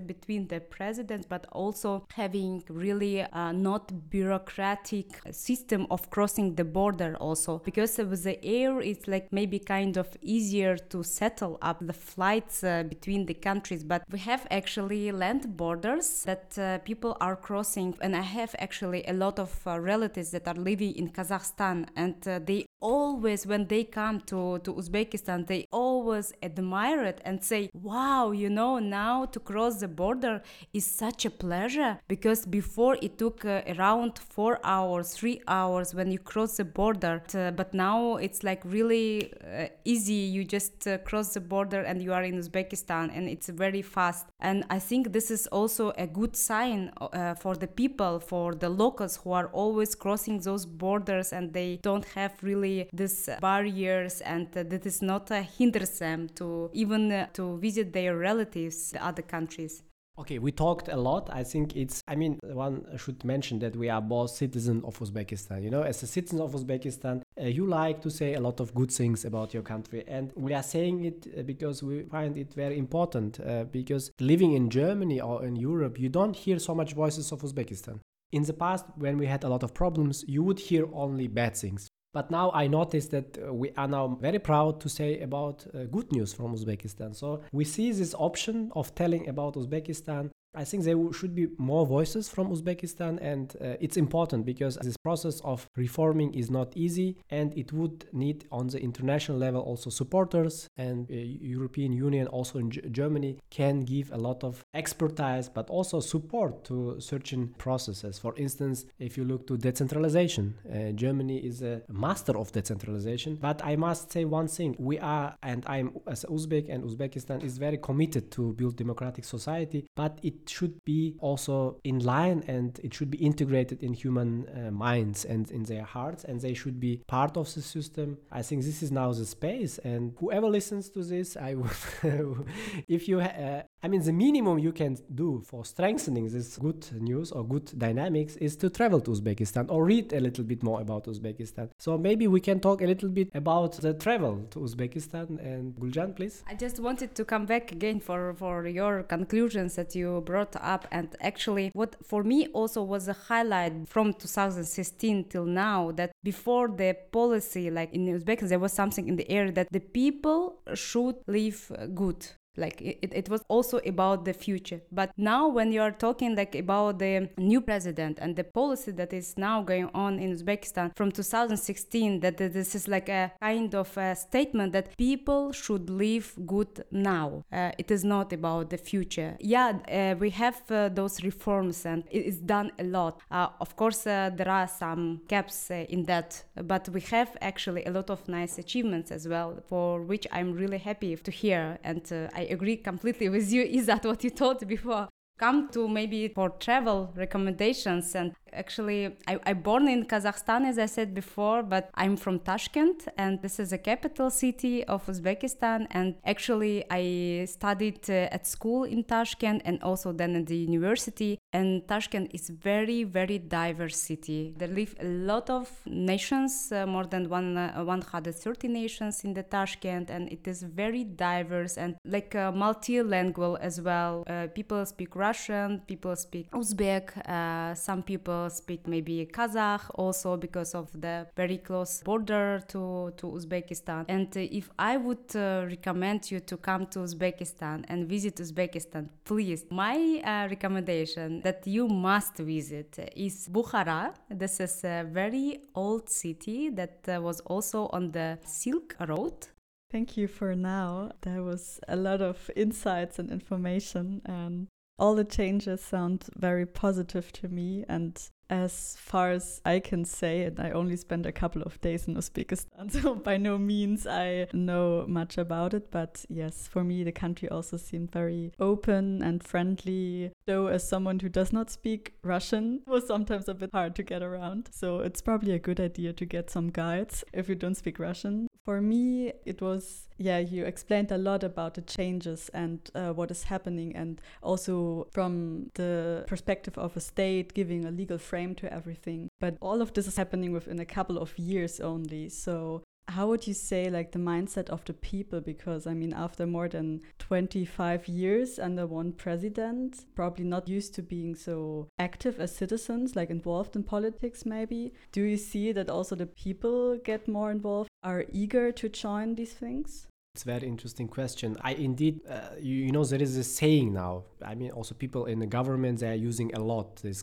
between 0.00 0.48
the 0.48 0.60
presidents, 0.60 1.26
but 1.28 1.46
also 1.52 2.06
having 2.12 2.62
really 2.68 3.22
uh, 3.22 3.52
not 3.52 4.10
bureaucratic 4.10 5.20
system 5.30 5.86
of 5.90 6.10
crossing 6.10 6.54
the 6.54 6.64
border 6.64 7.16
also. 7.20 7.58
Because 7.64 7.98
with 7.98 8.24
the 8.24 8.42
air 8.44 8.80
it's 8.80 9.06
like 9.08 9.32
maybe 9.32 9.58
kind 9.58 9.96
of 9.96 10.08
easier 10.22 10.76
to 10.76 11.02
settle 11.02 11.58
up 11.62 11.78
the 11.80 11.92
flights 11.92 12.64
uh, 12.64 12.82
between 12.84 13.26
the 13.26 13.34
countries. 13.34 13.84
But 13.84 14.02
we 14.10 14.18
have 14.20 14.46
actually 14.50 15.12
land 15.12 15.56
borders 15.56 16.22
that 16.24 16.58
uh, 16.58 16.78
people 16.78 17.16
are 17.20 17.36
crossing. 17.36 17.94
And 18.00 18.16
i 18.16 18.20
have 18.20 18.51
have 18.52 18.62
actually 18.62 19.04
a 19.06 19.12
lot 19.12 19.38
of 19.38 19.50
uh, 19.66 19.78
relatives 19.80 20.30
that 20.30 20.46
are 20.48 20.54
living 20.54 20.94
in 20.96 21.10
Kazakhstan, 21.10 21.86
and 21.96 22.16
uh, 22.26 22.38
they 22.44 22.66
always, 22.82 23.46
when 23.46 23.66
they 23.68 23.84
come 23.84 24.20
to, 24.32 24.58
to 24.58 24.74
Uzbekistan, 24.74 25.46
they 25.46 25.66
always 25.72 26.34
admire 26.42 27.02
it 27.04 27.20
and 27.24 27.42
say, 27.42 27.70
Wow, 27.72 28.32
you 28.32 28.50
know, 28.50 28.78
now 28.78 29.24
to 29.24 29.40
cross 29.40 29.80
the 29.80 29.88
border 29.88 30.42
is 30.74 30.84
such 30.84 31.24
a 31.24 31.30
pleasure 31.30 31.98
because 32.08 32.44
before 32.44 32.98
it 33.00 33.16
took 33.16 33.44
uh, 33.46 33.62
around 33.78 34.18
four 34.18 34.60
hours, 34.62 35.14
three 35.14 35.40
hours 35.48 35.94
when 35.94 36.10
you 36.10 36.18
cross 36.18 36.58
the 36.58 36.64
border, 36.64 37.22
but 37.56 37.72
now 37.72 38.16
it's 38.16 38.42
like 38.44 38.62
really 38.64 39.32
uh, 39.32 39.68
easy. 39.86 40.12
You 40.12 40.44
just 40.44 40.86
uh, 40.86 40.98
cross 40.98 41.32
the 41.32 41.40
border 41.40 41.80
and 41.80 42.02
you 42.02 42.12
are 42.12 42.22
in 42.22 42.38
Uzbekistan, 42.38 43.10
and 43.16 43.28
it's 43.28 43.48
very 43.48 43.82
fast. 43.82 44.26
And 44.40 44.64
I 44.68 44.78
think 44.78 45.12
this 45.12 45.30
is 45.30 45.46
also 45.46 45.92
a 45.96 46.06
good 46.06 46.36
sign 46.36 46.92
uh, 47.00 47.34
for 47.34 47.56
the 47.56 47.66
people, 47.66 48.20
for 48.20 48.42
for 48.42 48.54
the 48.56 48.68
locals 48.68 49.14
who 49.22 49.30
are 49.32 49.48
always 49.62 49.94
crossing 49.94 50.40
those 50.40 50.64
borders 50.66 51.32
and 51.32 51.52
they 51.52 51.78
don't 51.88 52.06
have 52.18 52.32
really 52.42 52.71
these 52.92 53.28
barriers 53.40 54.20
and 54.22 54.52
that 54.52 54.84
is 54.86 55.02
not 55.02 55.30
uh, 55.30 55.42
hinders 55.58 55.98
them 55.98 56.28
to 56.34 56.70
even 56.72 57.12
uh, 57.12 57.26
to 57.32 57.58
visit 57.58 57.92
their 57.92 58.16
relatives 58.16 58.94
other 59.00 59.22
countries 59.22 59.82
Okay, 60.18 60.38
we 60.38 60.52
talked 60.52 60.88
a 60.88 60.96
lot. 60.96 61.30
I 61.32 61.42
think 61.42 61.74
it's, 61.74 62.02
I 62.06 62.16
mean, 62.16 62.38
one 62.42 62.86
should 62.98 63.24
mention 63.24 63.58
that 63.60 63.74
we 63.74 63.88
are 63.88 64.02
both 64.02 64.30
citizens 64.30 64.84
of 64.84 64.98
Uzbekistan. 64.98 65.62
You 65.62 65.70
know, 65.70 65.82
as 65.82 66.02
a 66.02 66.06
citizen 66.06 66.38
of 66.40 66.52
Uzbekistan, 66.52 67.22
uh, 67.40 67.44
you 67.46 67.66
like 67.66 68.02
to 68.02 68.10
say 68.10 68.34
a 68.34 68.40
lot 68.40 68.60
of 68.60 68.74
good 68.74 68.90
things 68.90 69.24
about 69.24 69.54
your 69.54 69.62
country. 69.62 70.04
And 70.06 70.30
we 70.36 70.52
are 70.52 70.62
saying 70.62 71.04
it 71.04 71.26
uh, 71.26 71.42
because 71.42 71.82
we 71.82 72.02
find 72.02 72.36
it 72.36 72.52
very 72.52 72.76
important. 72.76 73.40
Uh, 73.40 73.64
because 73.64 74.12
living 74.20 74.52
in 74.52 74.68
Germany 74.68 75.18
or 75.18 75.46
in 75.46 75.56
Europe, 75.56 75.98
you 75.98 76.10
don't 76.10 76.36
hear 76.36 76.58
so 76.58 76.74
much 76.74 76.92
voices 76.92 77.32
of 77.32 77.40
Uzbekistan. 77.40 77.98
In 78.32 78.42
the 78.42 78.52
past, 78.52 78.84
when 78.96 79.16
we 79.16 79.26
had 79.26 79.44
a 79.44 79.48
lot 79.48 79.62
of 79.62 79.72
problems, 79.72 80.24
you 80.28 80.42
would 80.42 80.58
hear 80.58 80.86
only 80.92 81.26
bad 81.26 81.56
things. 81.56 81.88
But 82.12 82.30
now 82.30 82.50
I 82.52 82.66
notice 82.66 83.06
that 83.08 83.38
we 83.52 83.70
are 83.76 83.88
now 83.88 84.18
very 84.20 84.38
proud 84.38 84.80
to 84.80 84.88
say 84.88 85.20
about 85.20 85.66
uh, 85.74 85.84
good 85.84 86.12
news 86.12 86.34
from 86.34 86.54
Uzbekistan. 86.54 87.16
So 87.16 87.40
we 87.52 87.64
see 87.64 87.90
this 87.90 88.14
option 88.14 88.70
of 88.76 88.94
telling 88.94 89.28
about 89.28 89.54
Uzbekistan 89.54 90.30
I 90.54 90.64
think 90.64 90.84
there 90.84 90.96
should 91.12 91.34
be 91.34 91.48
more 91.56 91.86
voices 91.86 92.28
from 92.28 92.50
Uzbekistan, 92.50 93.18
and 93.22 93.54
uh, 93.60 93.76
it's 93.80 93.96
important 93.96 94.44
because 94.44 94.76
this 94.76 94.98
process 94.98 95.40
of 95.40 95.68
reforming 95.76 96.34
is 96.34 96.50
not 96.50 96.76
easy, 96.76 97.16
and 97.30 97.56
it 97.56 97.72
would 97.72 98.04
need 98.12 98.44
on 98.52 98.66
the 98.68 98.78
international 98.78 99.38
level 99.38 99.62
also 99.62 99.88
supporters, 99.88 100.68
and 100.76 101.10
uh, 101.10 101.14
European 101.14 101.92
Union 101.92 102.26
also 102.26 102.58
in 102.58 102.70
G- 102.70 102.82
Germany 102.90 103.38
can 103.50 103.80
give 103.80 104.12
a 104.12 104.18
lot 104.18 104.44
of 104.44 104.62
expertise, 104.74 105.48
but 105.48 105.70
also 105.70 106.00
support 106.00 106.64
to 106.64 107.00
certain 107.00 107.54
processes. 107.56 108.18
For 108.18 108.34
instance, 108.36 108.84
if 108.98 109.16
you 109.16 109.24
look 109.24 109.46
to 109.46 109.56
decentralization, 109.56 110.54
uh, 110.70 110.92
Germany 110.92 111.38
is 111.38 111.62
a 111.62 111.80
master 111.88 112.36
of 112.36 112.52
decentralization. 112.52 113.36
But 113.40 113.64
I 113.64 113.76
must 113.76 114.12
say 114.12 114.26
one 114.26 114.48
thing: 114.48 114.76
we 114.78 114.98
are, 114.98 115.34
and 115.42 115.64
I'm 115.66 115.96
as 116.06 116.26
Uzbek, 116.28 116.68
and 116.68 116.84
Uzbekistan 116.84 117.42
is 117.42 117.56
very 117.56 117.78
committed 117.78 118.30
to 118.32 118.52
build 118.52 118.76
democratic 118.76 119.24
society, 119.24 119.86
but 119.96 120.18
it 120.22 120.41
should 120.48 120.82
be 120.84 121.16
also 121.20 121.78
in 121.84 121.98
line 122.00 122.42
and 122.46 122.80
it 122.82 122.94
should 122.94 123.10
be 123.10 123.18
integrated 123.18 123.82
in 123.82 123.92
human 123.92 124.46
uh, 124.48 124.70
minds 124.70 125.24
and 125.24 125.50
in 125.50 125.64
their 125.64 125.84
hearts 125.84 126.24
and 126.24 126.40
they 126.40 126.54
should 126.54 126.78
be 126.80 127.02
part 127.06 127.36
of 127.36 127.52
the 127.54 127.62
system. 127.62 128.18
I 128.30 128.42
think 128.42 128.64
this 128.64 128.82
is 128.82 128.90
now 128.90 129.12
the 129.12 129.26
space 129.26 129.78
and 129.78 130.14
whoever 130.18 130.48
listens 130.48 130.88
to 130.90 131.02
this 131.02 131.36
i 131.36 131.54
would 131.54 131.70
if 132.88 133.08
you 133.08 133.20
uh, 133.20 133.62
i 133.82 133.88
mean 133.88 134.02
the 134.02 134.12
minimum 134.12 134.58
you 134.58 134.72
can 134.72 134.96
do 135.14 135.42
for 135.44 135.64
strengthening 135.64 136.28
this 136.28 136.56
good 136.58 136.86
news 137.00 137.32
or 137.32 137.44
good 137.44 137.66
dynamics 137.78 138.36
is 138.36 138.56
to 138.56 138.70
travel 138.70 139.00
to 139.00 139.10
uzbekistan 139.10 139.66
or 139.68 139.84
read 139.84 140.12
a 140.12 140.20
little 140.20 140.44
bit 140.44 140.62
more 140.62 140.80
about 140.80 141.04
uzbekistan. 141.06 141.68
So 141.78 141.98
maybe 141.98 142.26
we 142.26 142.40
can 142.40 142.60
talk 142.60 142.82
a 142.82 142.86
little 142.86 143.08
bit 143.08 143.28
about 143.34 143.72
the 143.80 143.94
travel 143.94 144.34
to 144.50 144.60
uzbekistan 144.60 145.38
and 145.40 145.74
guljan 145.76 146.14
please. 146.14 146.42
I 146.48 146.54
just 146.54 146.78
wanted 146.80 147.14
to 147.14 147.24
come 147.24 147.46
back 147.46 147.72
again 147.72 148.00
for 148.00 148.34
for 148.34 148.66
your 148.66 149.02
conclusions 149.02 149.74
that 149.76 149.94
you 149.94 150.22
brought 150.24 150.56
up. 150.74 150.86
And 150.90 151.08
actually 151.20 151.70
what 151.74 151.96
for 152.04 152.22
me 152.22 152.48
also 152.48 152.82
was 152.82 153.08
a 153.08 153.16
highlight 153.28 153.88
from 153.88 154.12
2016 154.12 155.24
till 155.28 155.44
now 155.46 155.92
that 155.92 156.12
before 156.22 156.68
the 156.68 156.96
policy 157.12 157.70
like 157.70 157.92
in 157.92 158.06
uzbekistan 158.06 158.48
there 158.48 158.58
was 158.58 158.72
something 158.72 159.08
in 159.08 159.16
the 159.16 159.28
air 159.30 159.50
that 159.50 159.68
the 159.70 159.80
people 159.80 160.60
should 160.74 161.16
live 161.26 161.70
good 161.94 162.26
like 162.56 162.80
it, 162.80 163.12
it 163.12 163.28
was 163.28 163.42
also 163.48 163.80
about 163.86 164.24
the 164.24 164.32
future. 164.32 164.80
But 164.90 165.12
now 165.16 165.48
when 165.48 165.72
you 165.72 165.80
are 165.80 165.92
talking 165.92 166.36
like 166.36 166.54
about 166.54 166.98
the 166.98 167.28
new 167.36 167.60
president 167.60 168.18
and 168.20 168.36
the 168.36 168.44
policy 168.44 168.90
that 168.92 169.12
is 169.12 169.36
now 169.36 169.62
going 169.62 169.88
on 169.94 170.18
in 170.18 170.32
uzbekistan 170.32 170.94
from 170.96 171.10
2016 171.10 172.20
that 172.20 172.36
this 172.36 172.74
is 172.74 172.88
like 172.88 173.08
a 173.08 173.32
kind 173.40 173.74
of 173.74 173.96
a 173.96 174.14
statement 174.14 174.72
that 174.72 174.96
people 174.96 175.52
should 175.52 175.88
live 175.88 176.34
good 176.46 176.84
now. 176.90 177.44
Uh, 177.52 177.70
it 177.78 177.90
is 177.90 178.04
not 178.04 178.32
about 178.32 178.70
the 178.70 178.78
future. 178.78 179.36
Yeah 179.40 179.78
uh, 179.88 180.14
we 180.18 180.30
have 180.30 180.60
uh, 180.70 180.88
those 180.88 181.22
reforms 181.22 181.86
and 181.86 182.04
it 182.10 182.26
is 182.26 182.38
done 182.38 182.70
a 182.78 182.84
lot. 182.84 183.20
Uh, 183.30 183.48
of 183.60 183.76
course 183.76 184.06
uh, 184.06 184.30
there 184.34 184.48
are 184.48 184.68
some 184.68 185.20
gaps 185.28 185.70
uh, 185.70 185.84
in 185.88 186.04
that 186.04 186.44
but 186.64 186.88
we 186.90 187.00
have 187.00 187.36
actually 187.40 187.84
a 187.84 187.90
lot 187.90 188.10
of 188.10 188.26
nice 188.28 188.58
achievements 188.58 189.10
as 189.10 189.26
well 189.26 189.62
for 189.68 190.02
which 190.02 190.26
i'm 190.32 190.52
really 190.52 190.78
happy 190.78 191.16
to 191.16 191.30
hear 191.30 191.78
and 191.84 192.12
i 192.34 192.41
I 192.42 192.46
agree 192.46 192.76
completely 192.76 193.28
with 193.28 193.52
you. 193.52 193.62
Is 193.62 193.86
that 193.86 194.04
what 194.04 194.24
you 194.24 194.30
thought 194.30 194.66
before? 194.66 195.08
Come 195.38 195.68
to 195.70 195.88
maybe 195.88 196.26
for 196.26 196.50
travel 196.50 197.12
recommendations 197.14 198.16
and 198.16 198.34
actually 198.52 199.16
I, 199.26 199.38
I 199.46 199.52
born 199.52 199.88
in 199.88 200.04
kazakhstan 200.04 200.66
as 200.66 200.78
i 200.78 200.86
said 200.86 201.14
before 201.14 201.62
but 201.62 201.90
i'm 201.94 202.16
from 202.16 202.38
tashkent 202.38 203.08
and 203.16 203.40
this 203.42 203.58
is 203.58 203.72
a 203.72 203.78
capital 203.78 204.30
city 204.30 204.84
of 204.84 205.06
uzbekistan. 205.06 205.86
And 205.90 206.14
actually 206.24 206.84
i 206.90 207.44
studied 207.46 208.08
uh, 208.08 208.36
at 208.36 208.46
school 208.46 208.84
in 208.84 209.04
tashkent 209.04 209.62
and 209.64 209.82
also 209.82 210.12
then 210.12 210.36
at 210.36 210.46
the 210.46 210.56
university. 210.56 211.38
And 211.52 211.86
tashkent 211.88 212.30
is 212.32 212.48
very 212.48 213.04
very 213.04 213.38
diverse 213.38 213.96
city. 213.96 214.54
There 214.56 214.68
live 214.68 214.94
a 215.00 215.04
lot 215.04 215.50
of 215.50 215.70
nations 215.86 216.72
uh, 216.72 216.86
more 216.86 217.04
than 217.04 217.28
one, 217.28 217.56
uh, 217.56 217.84
130 217.84 218.68
nations 218.68 219.24
in 219.24 219.34
the 219.34 219.42
tashkent 219.42 220.10
and 220.10 220.30
it 220.30 220.46
is 220.46 220.62
very 220.62 221.04
diverse 221.04 221.76
and 221.76 221.96
like 222.04 222.34
uh, 222.34 222.52
multilingual 222.52 223.58
as 223.60 223.80
well. 223.80 224.24
Uh, 224.26 224.46
people 224.54 224.84
speak 224.86 225.14
russian 225.16 225.80
people 225.86 226.14
speak 226.16 226.50
uzbek 226.52 227.06
uh, 227.28 227.74
some 227.74 228.02
people 228.02 228.41
speak 228.48 228.86
maybe 228.86 229.26
Kazakh 229.26 229.90
also 229.94 230.36
because 230.36 230.74
of 230.74 230.90
the 231.00 231.26
very 231.36 231.58
close 231.58 232.02
border 232.02 232.62
to, 232.68 233.12
to 233.16 233.26
Uzbekistan. 233.26 234.04
And 234.08 234.28
uh, 234.36 234.40
if 234.40 234.70
I 234.78 234.96
would 234.96 235.34
uh, 235.34 235.66
recommend 235.68 236.30
you 236.30 236.40
to 236.40 236.56
come 236.56 236.86
to 236.86 237.00
Uzbekistan 237.00 237.84
and 237.88 238.08
visit 238.08 238.36
Uzbekistan, 238.36 239.08
please, 239.24 239.64
my 239.70 240.20
uh, 240.24 240.48
recommendation 240.48 241.40
that 241.42 241.66
you 241.66 241.88
must 241.88 242.36
visit 242.36 242.98
is 243.16 243.48
Bukhara. 243.48 244.14
This 244.28 244.60
is 244.60 244.84
a 244.84 245.04
very 245.04 245.62
old 245.74 246.08
city 246.08 246.70
that 246.70 247.00
was 247.22 247.40
also 247.40 247.88
on 247.88 248.12
the 248.12 248.38
Silk 248.44 248.96
Road. 249.08 249.48
Thank 249.90 250.16
you 250.16 250.26
for 250.26 250.54
now. 250.54 251.12
There 251.20 251.42
was 251.42 251.78
a 251.86 251.96
lot 251.96 252.22
of 252.22 252.50
insights 252.56 253.18
and 253.18 253.30
information, 253.30 254.22
and 254.24 254.68
all 254.98 255.14
the 255.14 255.24
changes 255.24 255.82
sound 255.82 256.26
very 256.36 256.66
positive 256.66 257.32
to 257.32 257.48
me. 257.48 257.84
And 257.88 258.20
as 258.50 258.96
far 259.00 259.30
as 259.30 259.62
I 259.64 259.80
can 259.80 260.04
say, 260.04 260.42
and 260.42 260.60
I 260.60 260.72
only 260.72 260.96
spent 260.96 261.24
a 261.24 261.32
couple 261.32 261.62
of 261.62 261.80
days 261.80 262.06
in 262.06 262.16
Uzbekistan, 262.16 262.90
so 263.02 263.14
by 263.14 263.38
no 263.38 263.56
means 263.56 264.06
I 264.06 264.46
know 264.52 265.06
much 265.08 265.38
about 265.38 265.72
it. 265.72 265.90
But 265.90 266.24
yes, 266.28 266.68
for 266.68 266.84
me, 266.84 267.02
the 267.02 267.12
country 267.12 267.48
also 267.48 267.78
seemed 267.78 268.12
very 268.12 268.52
open 268.60 269.22
and 269.22 269.42
friendly. 269.42 270.32
Though, 270.44 270.66
as 270.66 270.86
someone 270.86 271.20
who 271.20 271.30
does 271.30 271.52
not 271.52 271.70
speak 271.70 272.14
Russian, 272.22 272.82
it 272.86 272.90
was 272.90 273.06
sometimes 273.06 273.48
a 273.48 273.54
bit 273.54 273.70
hard 273.72 273.94
to 273.96 274.02
get 274.02 274.22
around. 274.22 274.68
So 274.70 275.00
it's 275.00 275.22
probably 275.22 275.52
a 275.52 275.58
good 275.58 275.80
idea 275.80 276.12
to 276.12 276.26
get 276.26 276.50
some 276.50 276.68
guides 276.68 277.24
if 277.32 277.48
you 277.48 277.54
don't 277.54 277.76
speak 277.76 277.98
Russian. 277.98 278.48
For 278.64 278.80
me, 278.80 279.32
it 279.44 279.60
was, 279.60 280.06
yeah, 280.18 280.38
you 280.38 280.64
explained 280.64 281.10
a 281.10 281.18
lot 281.18 281.42
about 281.42 281.74
the 281.74 281.82
changes 281.82 282.48
and 282.54 282.78
uh, 282.94 283.12
what 283.12 283.32
is 283.32 283.44
happening, 283.44 283.96
and 283.96 284.20
also 284.40 285.08
from 285.10 285.70
the 285.74 286.24
perspective 286.28 286.78
of 286.78 286.96
a 286.96 287.00
state 287.00 287.54
giving 287.54 287.84
a 287.84 287.90
legal 287.90 288.18
frame 288.18 288.54
to 288.56 288.72
everything. 288.72 289.28
But 289.40 289.56
all 289.60 289.82
of 289.82 289.92
this 289.94 290.06
is 290.06 290.16
happening 290.16 290.52
within 290.52 290.78
a 290.78 290.84
couple 290.84 291.18
of 291.18 291.36
years 291.36 291.80
only. 291.80 292.28
So 292.28 292.84
how 293.08 293.26
would 293.26 293.46
you 293.46 293.54
say 293.54 293.90
like 293.90 294.12
the 294.12 294.18
mindset 294.18 294.68
of 294.70 294.84
the 294.84 294.92
people 294.92 295.40
because 295.40 295.86
i 295.86 295.92
mean 295.92 296.12
after 296.12 296.46
more 296.46 296.68
than 296.68 297.00
25 297.18 298.06
years 298.06 298.58
under 298.58 298.86
one 298.86 299.12
president 299.12 300.06
probably 300.14 300.44
not 300.44 300.68
used 300.68 300.94
to 300.94 301.02
being 301.02 301.34
so 301.34 301.88
active 301.98 302.38
as 302.38 302.54
citizens 302.54 303.16
like 303.16 303.28
involved 303.28 303.74
in 303.74 303.82
politics 303.82 304.46
maybe 304.46 304.92
do 305.10 305.22
you 305.22 305.36
see 305.36 305.72
that 305.72 305.90
also 305.90 306.14
the 306.14 306.26
people 306.26 306.96
get 307.04 307.26
more 307.26 307.50
involved 307.50 307.90
are 308.02 308.24
eager 308.32 308.72
to 308.72 308.88
join 308.88 309.34
these 309.34 309.52
things 309.52 310.06
it's 310.34 310.44
a 310.44 310.46
very 310.46 310.66
interesting 310.66 311.08
question. 311.08 311.56
I 311.60 311.74
indeed, 311.74 312.20
uh, 312.26 312.40
you, 312.58 312.74
you, 312.86 312.92
know, 312.92 313.04
there 313.04 313.20
is 313.20 313.36
a 313.36 313.44
saying 313.44 313.92
now. 313.92 314.24
I 314.42 314.54
mean, 314.54 314.70
also 314.70 314.94
people 314.94 315.26
in 315.26 315.38
the 315.38 315.46
government 315.46 316.00
they 316.00 316.10
are 316.10 316.14
using 316.14 316.54
a 316.54 316.58
lot 316.58 316.96
this 316.96 317.22